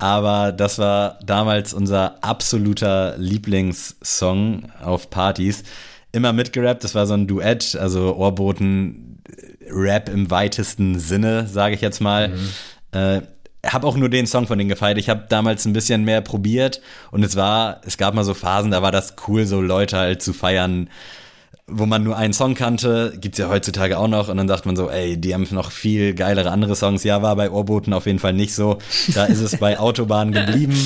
Aber 0.00 0.52
das 0.52 0.78
war 0.78 1.18
damals 1.24 1.74
unser 1.74 2.22
absoluter 2.24 3.16
Lieblingssong 3.18 4.64
auf 4.82 5.10
Partys. 5.10 5.62
Immer 6.12 6.32
mitgerappt, 6.32 6.82
das 6.82 6.94
war 6.94 7.06
so 7.06 7.14
ein 7.14 7.26
Duett, 7.26 7.76
also 7.76 8.16
Ohrboten 8.16 9.22
Rap 9.70 10.08
im 10.08 10.30
weitesten 10.30 10.98
Sinne, 10.98 11.46
sage 11.46 11.74
ich 11.74 11.80
jetzt 11.80 12.00
mal. 12.00 12.28
Mhm. 12.28 12.48
Äh, 12.92 13.20
habe 13.66 13.86
auch 13.86 13.96
nur 13.96 14.08
den 14.08 14.26
Song 14.26 14.46
von 14.46 14.58
denen 14.58 14.70
gefeiert. 14.70 14.98
Ich 14.98 15.10
habe 15.10 15.26
damals 15.28 15.66
ein 15.66 15.72
bisschen 15.72 16.04
mehr 16.04 16.22
probiert 16.22 16.80
und 17.10 17.22
es 17.22 17.36
war, 17.36 17.80
es 17.84 17.98
gab 17.98 18.14
mal 18.14 18.24
so 18.24 18.34
Phasen, 18.34 18.70
da 18.70 18.82
war 18.82 18.92
das 18.92 19.14
cool, 19.28 19.44
so 19.44 19.60
Leute 19.60 19.98
halt 19.98 20.22
zu 20.22 20.32
feiern, 20.32 20.88
wo 21.70 21.86
man 21.86 22.02
nur 22.02 22.16
einen 22.16 22.32
Song 22.32 22.54
kannte, 22.54 23.16
gibt's 23.20 23.38
ja 23.38 23.48
heutzutage 23.48 23.98
auch 23.98 24.08
noch 24.08 24.28
und 24.28 24.36
dann 24.36 24.46
dachte 24.46 24.68
man 24.68 24.76
so, 24.76 24.90
ey, 24.90 25.16
die 25.16 25.34
haben 25.34 25.46
noch 25.50 25.70
viel 25.70 26.14
geilere 26.14 26.50
andere 26.50 26.76
Songs. 26.76 27.04
Ja, 27.04 27.22
war 27.22 27.36
bei 27.36 27.50
Ohrboten 27.50 27.92
auf 27.92 28.06
jeden 28.06 28.18
Fall 28.18 28.32
nicht 28.32 28.54
so. 28.54 28.78
Da 29.14 29.26
ist 29.26 29.40
es 29.40 29.56
bei 29.56 29.78
Autobahn 29.78 30.32
geblieben 30.32 30.76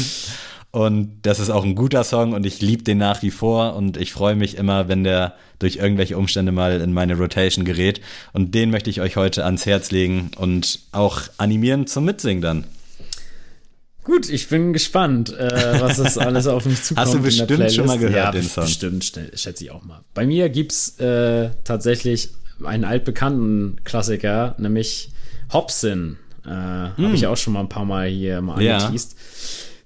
und 0.74 1.20
das 1.22 1.38
ist 1.38 1.50
auch 1.50 1.64
ein 1.64 1.76
guter 1.76 2.02
Song 2.02 2.32
und 2.32 2.44
ich 2.44 2.60
liebe 2.60 2.82
den 2.82 2.98
nach 2.98 3.22
wie 3.22 3.30
vor 3.30 3.76
und 3.76 3.96
ich 3.96 4.12
freue 4.12 4.34
mich 4.34 4.56
immer, 4.56 4.88
wenn 4.88 5.04
der 5.04 5.34
durch 5.60 5.76
irgendwelche 5.76 6.18
Umstände 6.18 6.50
mal 6.50 6.80
in 6.80 6.92
meine 6.92 7.16
Rotation 7.16 7.64
gerät 7.64 8.00
und 8.32 8.56
den 8.56 8.70
möchte 8.70 8.90
ich 8.90 9.00
euch 9.00 9.16
heute 9.16 9.44
ans 9.44 9.66
Herz 9.66 9.92
legen 9.92 10.32
und 10.36 10.80
auch 10.90 11.22
animieren 11.38 11.86
zum 11.86 12.04
Mitsingen 12.06 12.42
dann. 12.42 12.64
Gut, 14.04 14.28
ich 14.28 14.48
bin 14.48 14.74
gespannt, 14.74 15.32
äh, 15.32 15.80
was 15.80 15.96
das 15.96 16.18
alles 16.18 16.46
auf 16.46 16.66
mich 16.66 16.82
zukommt. 16.82 17.06
Hast 17.06 17.14
du 17.14 17.22
bestimmt 17.22 17.72
schon 17.72 17.86
mal 17.86 17.98
gehört, 17.98 18.14
ja, 18.14 18.30
den 18.30 18.42
Song? 18.42 18.64
Bestimmt, 18.64 19.04
schätze 19.34 19.64
ich 19.64 19.70
auch 19.70 19.82
mal. 19.82 20.02
Bei 20.12 20.26
mir 20.26 20.50
gibt's 20.50 20.98
äh, 21.00 21.50
tatsächlich 21.64 22.30
einen 22.62 22.84
altbekannten 22.84 23.80
Klassiker, 23.84 24.54
nämlich 24.58 25.10
Hobson. 25.52 26.18
Äh, 26.44 26.48
hm. 26.48 27.04
Habe 27.04 27.14
ich 27.14 27.26
auch 27.26 27.36
schon 27.36 27.54
mal 27.54 27.60
ein 27.60 27.68
paar 27.70 27.86
Mal 27.86 28.08
hier 28.08 28.42
mal 28.42 28.54
angeteased. 28.54 29.12
Ja. 29.12 29.18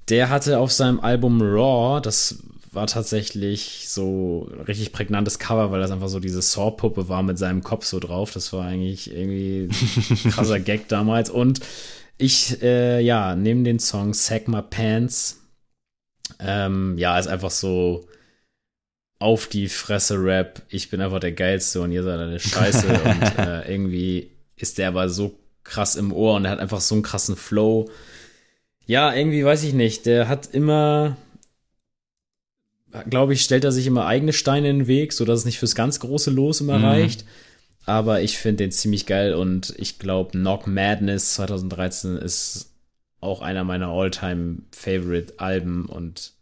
Der 0.08 0.30
hatte 0.30 0.58
auf 0.58 0.72
seinem 0.72 1.00
Album 1.00 1.40
Raw, 1.40 2.00
das 2.00 2.38
war 2.72 2.86
tatsächlich 2.86 3.84
so 3.88 4.48
richtig 4.66 4.92
prägnantes 4.92 5.38
Cover, 5.38 5.70
weil 5.70 5.80
das 5.80 5.90
einfach 5.90 6.08
so 6.08 6.20
diese 6.20 6.42
Saw-Puppe 6.42 7.08
war 7.08 7.22
mit 7.22 7.38
seinem 7.38 7.62
Kopf 7.62 7.84
so 7.84 7.98
drauf. 7.98 8.32
Das 8.32 8.52
war 8.52 8.64
eigentlich 8.66 9.12
irgendwie 9.12 9.68
ein 10.10 10.30
krasser 10.30 10.60
Gag 10.60 10.88
damals. 10.88 11.30
Und 11.30 11.60
ich, 12.18 12.60
äh, 12.62 13.00
ja, 13.00 13.36
nehme 13.36 13.62
den 13.62 13.78
Song 13.78 14.12
Sack 14.12 14.48
My 14.48 14.60
Pants. 14.62 15.40
Ähm, 16.40 16.98
ja, 16.98 17.18
ist 17.18 17.28
einfach 17.28 17.52
so 17.52 18.08
auf 19.20 19.46
die 19.46 19.68
Fresse 19.68 20.22
Rap. 20.22 20.62
Ich 20.68 20.90
bin 20.90 21.00
einfach 21.00 21.20
der 21.20 21.32
Geilste 21.32 21.80
und 21.80 21.92
ihr 21.92 22.02
seid 22.02 22.18
eine 22.18 22.40
Scheiße. 22.40 22.86
und 23.04 23.38
äh, 23.38 23.72
irgendwie 23.72 24.32
ist 24.56 24.78
der 24.78 24.88
aber 24.88 25.08
so 25.08 25.38
krass 25.62 25.96
im 25.96 26.12
Ohr 26.12 26.34
und 26.34 26.44
er 26.44 26.50
hat 26.50 26.58
einfach 26.58 26.80
so 26.80 26.94
einen 26.94 27.02
krassen 27.02 27.36
Flow. 27.36 27.88
Ja, 28.86 29.14
irgendwie 29.14 29.44
weiß 29.44 29.62
ich 29.64 29.74
nicht. 29.74 30.06
Der 30.06 30.28
hat 30.28 30.48
immer, 30.52 31.16
glaube 33.08 33.34
ich, 33.34 33.42
stellt 33.42 33.64
er 33.64 33.72
sich 33.72 33.86
immer 33.86 34.06
eigene 34.06 34.32
Steine 34.32 34.70
in 34.70 34.78
den 34.80 34.86
Weg, 34.88 35.12
sodass 35.12 35.40
es 35.40 35.44
nicht 35.44 35.58
fürs 35.58 35.74
ganz 35.74 36.00
große 36.00 36.30
Los 36.30 36.60
immer 36.60 36.78
mhm. 36.78 36.84
reicht 36.84 37.24
aber 37.86 38.22
ich 38.22 38.38
finde 38.38 38.64
den 38.64 38.72
ziemlich 38.72 39.06
geil 39.06 39.34
und 39.34 39.74
ich 39.78 39.98
glaube, 39.98 40.32
Knock 40.32 40.66
Madness 40.66 41.34
2013 41.34 42.16
ist 42.16 42.74
auch 43.20 43.42
einer 43.42 43.64
meiner 43.64 43.88
All-Time 43.88 44.58
Favorite 44.72 45.34
Alben 45.38 45.86
und 45.86 46.32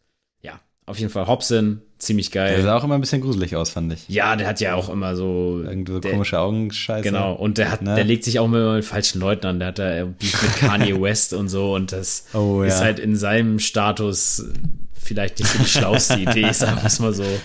ja, 0.43 0.61
auf 0.87 0.99
jeden 0.99 1.11
Fall 1.11 1.27
Hobson, 1.27 1.83
ziemlich 1.99 2.31
geil. 2.31 2.57
Der 2.57 2.63
sah 2.63 2.77
auch 2.77 2.85
immer 2.85 2.97
ein 2.97 3.01
bisschen 3.01 3.23
gruselig 3.23 3.57
aus, 3.57 3.71
fand 3.71 3.93
ich. 3.93 4.09
Ja, 4.09 4.37
der 4.37 4.47
hat 4.47 4.61
ja 4.61 4.75
auch 4.75 4.89
immer 4.89 5.17
so 5.17 5.63
irgendwie 5.65 5.93
so 5.93 6.01
der, 6.01 6.13
komische 6.13 6.39
Augenscheiße. 6.39 7.03
Genau, 7.03 7.33
und 7.33 7.59
der 7.59 7.71
hat 7.71 7.83
ne? 7.83 7.95
der 7.95 8.05
legt 8.05 8.25
sich 8.25 8.39
auch 8.39 8.45
immer 8.45 8.75
mit 8.75 8.85
falschen 8.85 9.21
Leuten 9.21 9.47
an, 9.47 9.59
der 9.59 9.69
hat 9.69 9.79
da 9.79 10.05
Beef 10.05 10.43
mit 10.43 10.57
Kanye 10.57 10.95
West 11.01 11.33
und 11.33 11.49
so 11.49 11.75
und 11.75 11.93
das 11.93 12.27
oh, 12.35 12.63
ist 12.63 12.81
halt 12.81 12.99
in 12.99 13.17
seinem 13.17 13.59
Status 13.59 14.45
vielleicht 15.07 15.39
nicht 15.39 15.51
so 15.51 15.59
die 15.59 15.69
schlauste 15.69 16.21
Idee, 16.21 16.53
sagen 16.53 16.77
wir 16.77 16.87
es 16.87 16.99
mal 16.99 17.15
so. 17.15 17.25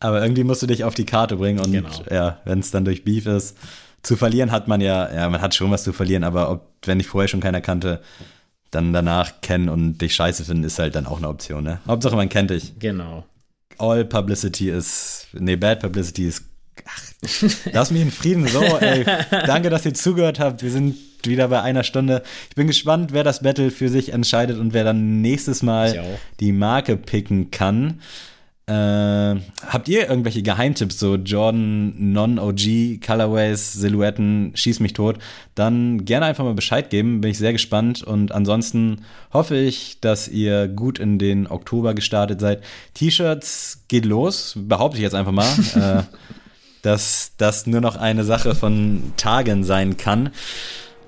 Aber 0.00 0.22
irgendwie 0.22 0.44
musst 0.44 0.62
du 0.62 0.66
dich 0.66 0.84
auf 0.84 0.94
die 0.94 1.06
Karte 1.06 1.36
bringen 1.36 1.58
und 1.58 1.72
genau. 1.72 1.88
ja, 2.10 2.38
wenn 2.44 2.60
es 2.60 2.70
dann 2.70 2.84
durch 2.84 3.04
Beef 3.04 3.26
ist, 3.26 3.56
zu 4.02 4.16
verlieren 4.16 4.52
hat 4.52 4.68
man 4.68 4.80
ja, 4.80 5.12
ja, 5.12 5.28
man 5.28 5.40
hat 5.40 5.54
schon 5.54 5.70
was 5.70 5.82
zu 5.84 5.92
verlieren, 5.92 6.24
aber 6.24 6.50
ob, 6.50 6.68
wenn 6.84 7.00
ich 7.00 7.06
vorher 7.06 7.28
schon 7.28 7.40
keiner 7.40 7.60
kannte, 7.60 8.00
dann 8.70 8.92
danach 8.92 9.40
kennen 9.40 9.68
und 9.68 9.98
dich 9.98 10.14
scheiße 10.14 10.44
finden, 10.44 10.64
ist 10.64 10.78
halt 10.78 10.94
dann 10.94 11.06
auch 11.06 11.18
eine 11.18 11.28
Option, 11.28 11.64
ne? 11.64 11.80
Hauptsache 11.86 12.16
man 12.16 12.28
kennt 12.28 12.50
dich. 12.50 12.78
Genau. 12.78 13.24
All 13.78 14.04
Publicity 14.04 14.70
ist, 14.70 15.28
nee, 15.32 15.56
Bad 15.56 15.80
Publicity 15.80 16.28
ist, 16.28 16.44
ach, 16.84 17.02
lass 17.72 17.90
mich 17.90 18.02
in 18.02 18.10
Frieden, 18.10 18.46
so, 18.46 18.62
ey, 18.62 19.04
danke, 19.30 19.70
dass 19.70 19.84
ihr 19.84 19.94
zugehört 19.94 20.38
habt, 20.38 20.62
wir 20.62 20.70
sind 20.70 20.96
wieder 21.24 21.48
bei 21.48 21.62
einer 21.62 21.82
Stunde. 21.82 22.22
Ich 22.50 22.54
bin 22.54 22.66
gespannt, 22.66 23.12
wer 23.12 23.24
das 23.24 23.42
Battle 23.42 23.70
für 23.70 23.88
sich 23.88 24.12
entscheidet 24.12 24.58
und 24.58 24.72
wer 24.72 24.84
dann 24.84 25.20
nächstes 25.20 25.62
Mal 25.62 26.18
die 26.40 26.52
Marke 26.52 26.96
picken 26.96 27.50
kann. 27.50 28.00
Äh, 28.68 29.40
habt 29.66 29.88
ihr 29.88 30.10
irgendwelche 30.10 30.42
Geheimtipps, 30.42 30.98
so 30.98 31.14
Jordan 31.14 32.12
Non-OG, 32.12 33.00
Colorways, 33.04 33.72
Silhouetten, 33.72 34.52
schieß 34.54 34.80
mich 34.80 34.92
tot? 34.92 35.16
Dann 35.54 36.04
gerne 36.04 36.26
einfach 36.26 36.44
mal 36.44 36.52
Bescheid 36.52 36.90
geben, 36.90 37.22
bin 37.22 37.30
ich 37.30 37.38
sehr 37.38 37.52
gespannt. 37.52 38.02
Und 38.02 38.30
ansonsten 38.30 39.06
hoffe 39.32 39.56
ich, 39.56 40.00
dass 40.00 40.28
ihr 40.28 40.68
gut 40.68 40.98
in 40.98 41.18
den 41.18 41.46
Oktober 41.46 41.94
gestartet 41.94 42.40
seid. 42.40 42.62
T-Shirts 42.92 43.84
geht 43.88 44.04
los, 44.04 44.52
behaupte 44.54 44.98
ich 44.98 45.02
jetzt 45.02 45.14
einfach 45.14 45.32
mal. 45.32 45.48
äh, 45.74 46.02
dass 46.82 47.32
das 47.38 47.66
nur 47.66 47.80
noch 47.80 47.96
eine 47.96 48.22
Sache 48.24 48.54
von 48.54 49.12
Tagen 49.16 49.64
sein 49.64 49.96
kann. 49.96 50.30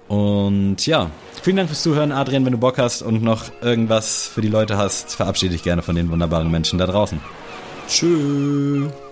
Und 0.08 0.84
ja, 0.86 1.10
vielen 1.42 1.56
Dank 1.56 1.68
fürs 1.68 1.82
Zuhören, 1.82 2.10
Adrian. 2.10 2.44
Wenn 2.44 2.52
du 2.52 2.58
Bock 2.58 2.78
hast 2.78 3.02
und 3.02 3.22
noch 3.22 3.44
irgendwas 3.60 4.26
für 4.26 4.40
die 4.40 4.48
Leute 4.48 4.76
hast, 4.78 5.14
verabschiede 5.14 5.52
dich 5.52 5.62
gerne 5.62 5.82
von 5.82 5.94
den 5.94 6.10
wunderbaren 6.10 6.50
Menschen 6.50 6.78
da 6.78 6.86
draußen. 6.86 7.20
Tschüss. 7.90 9.09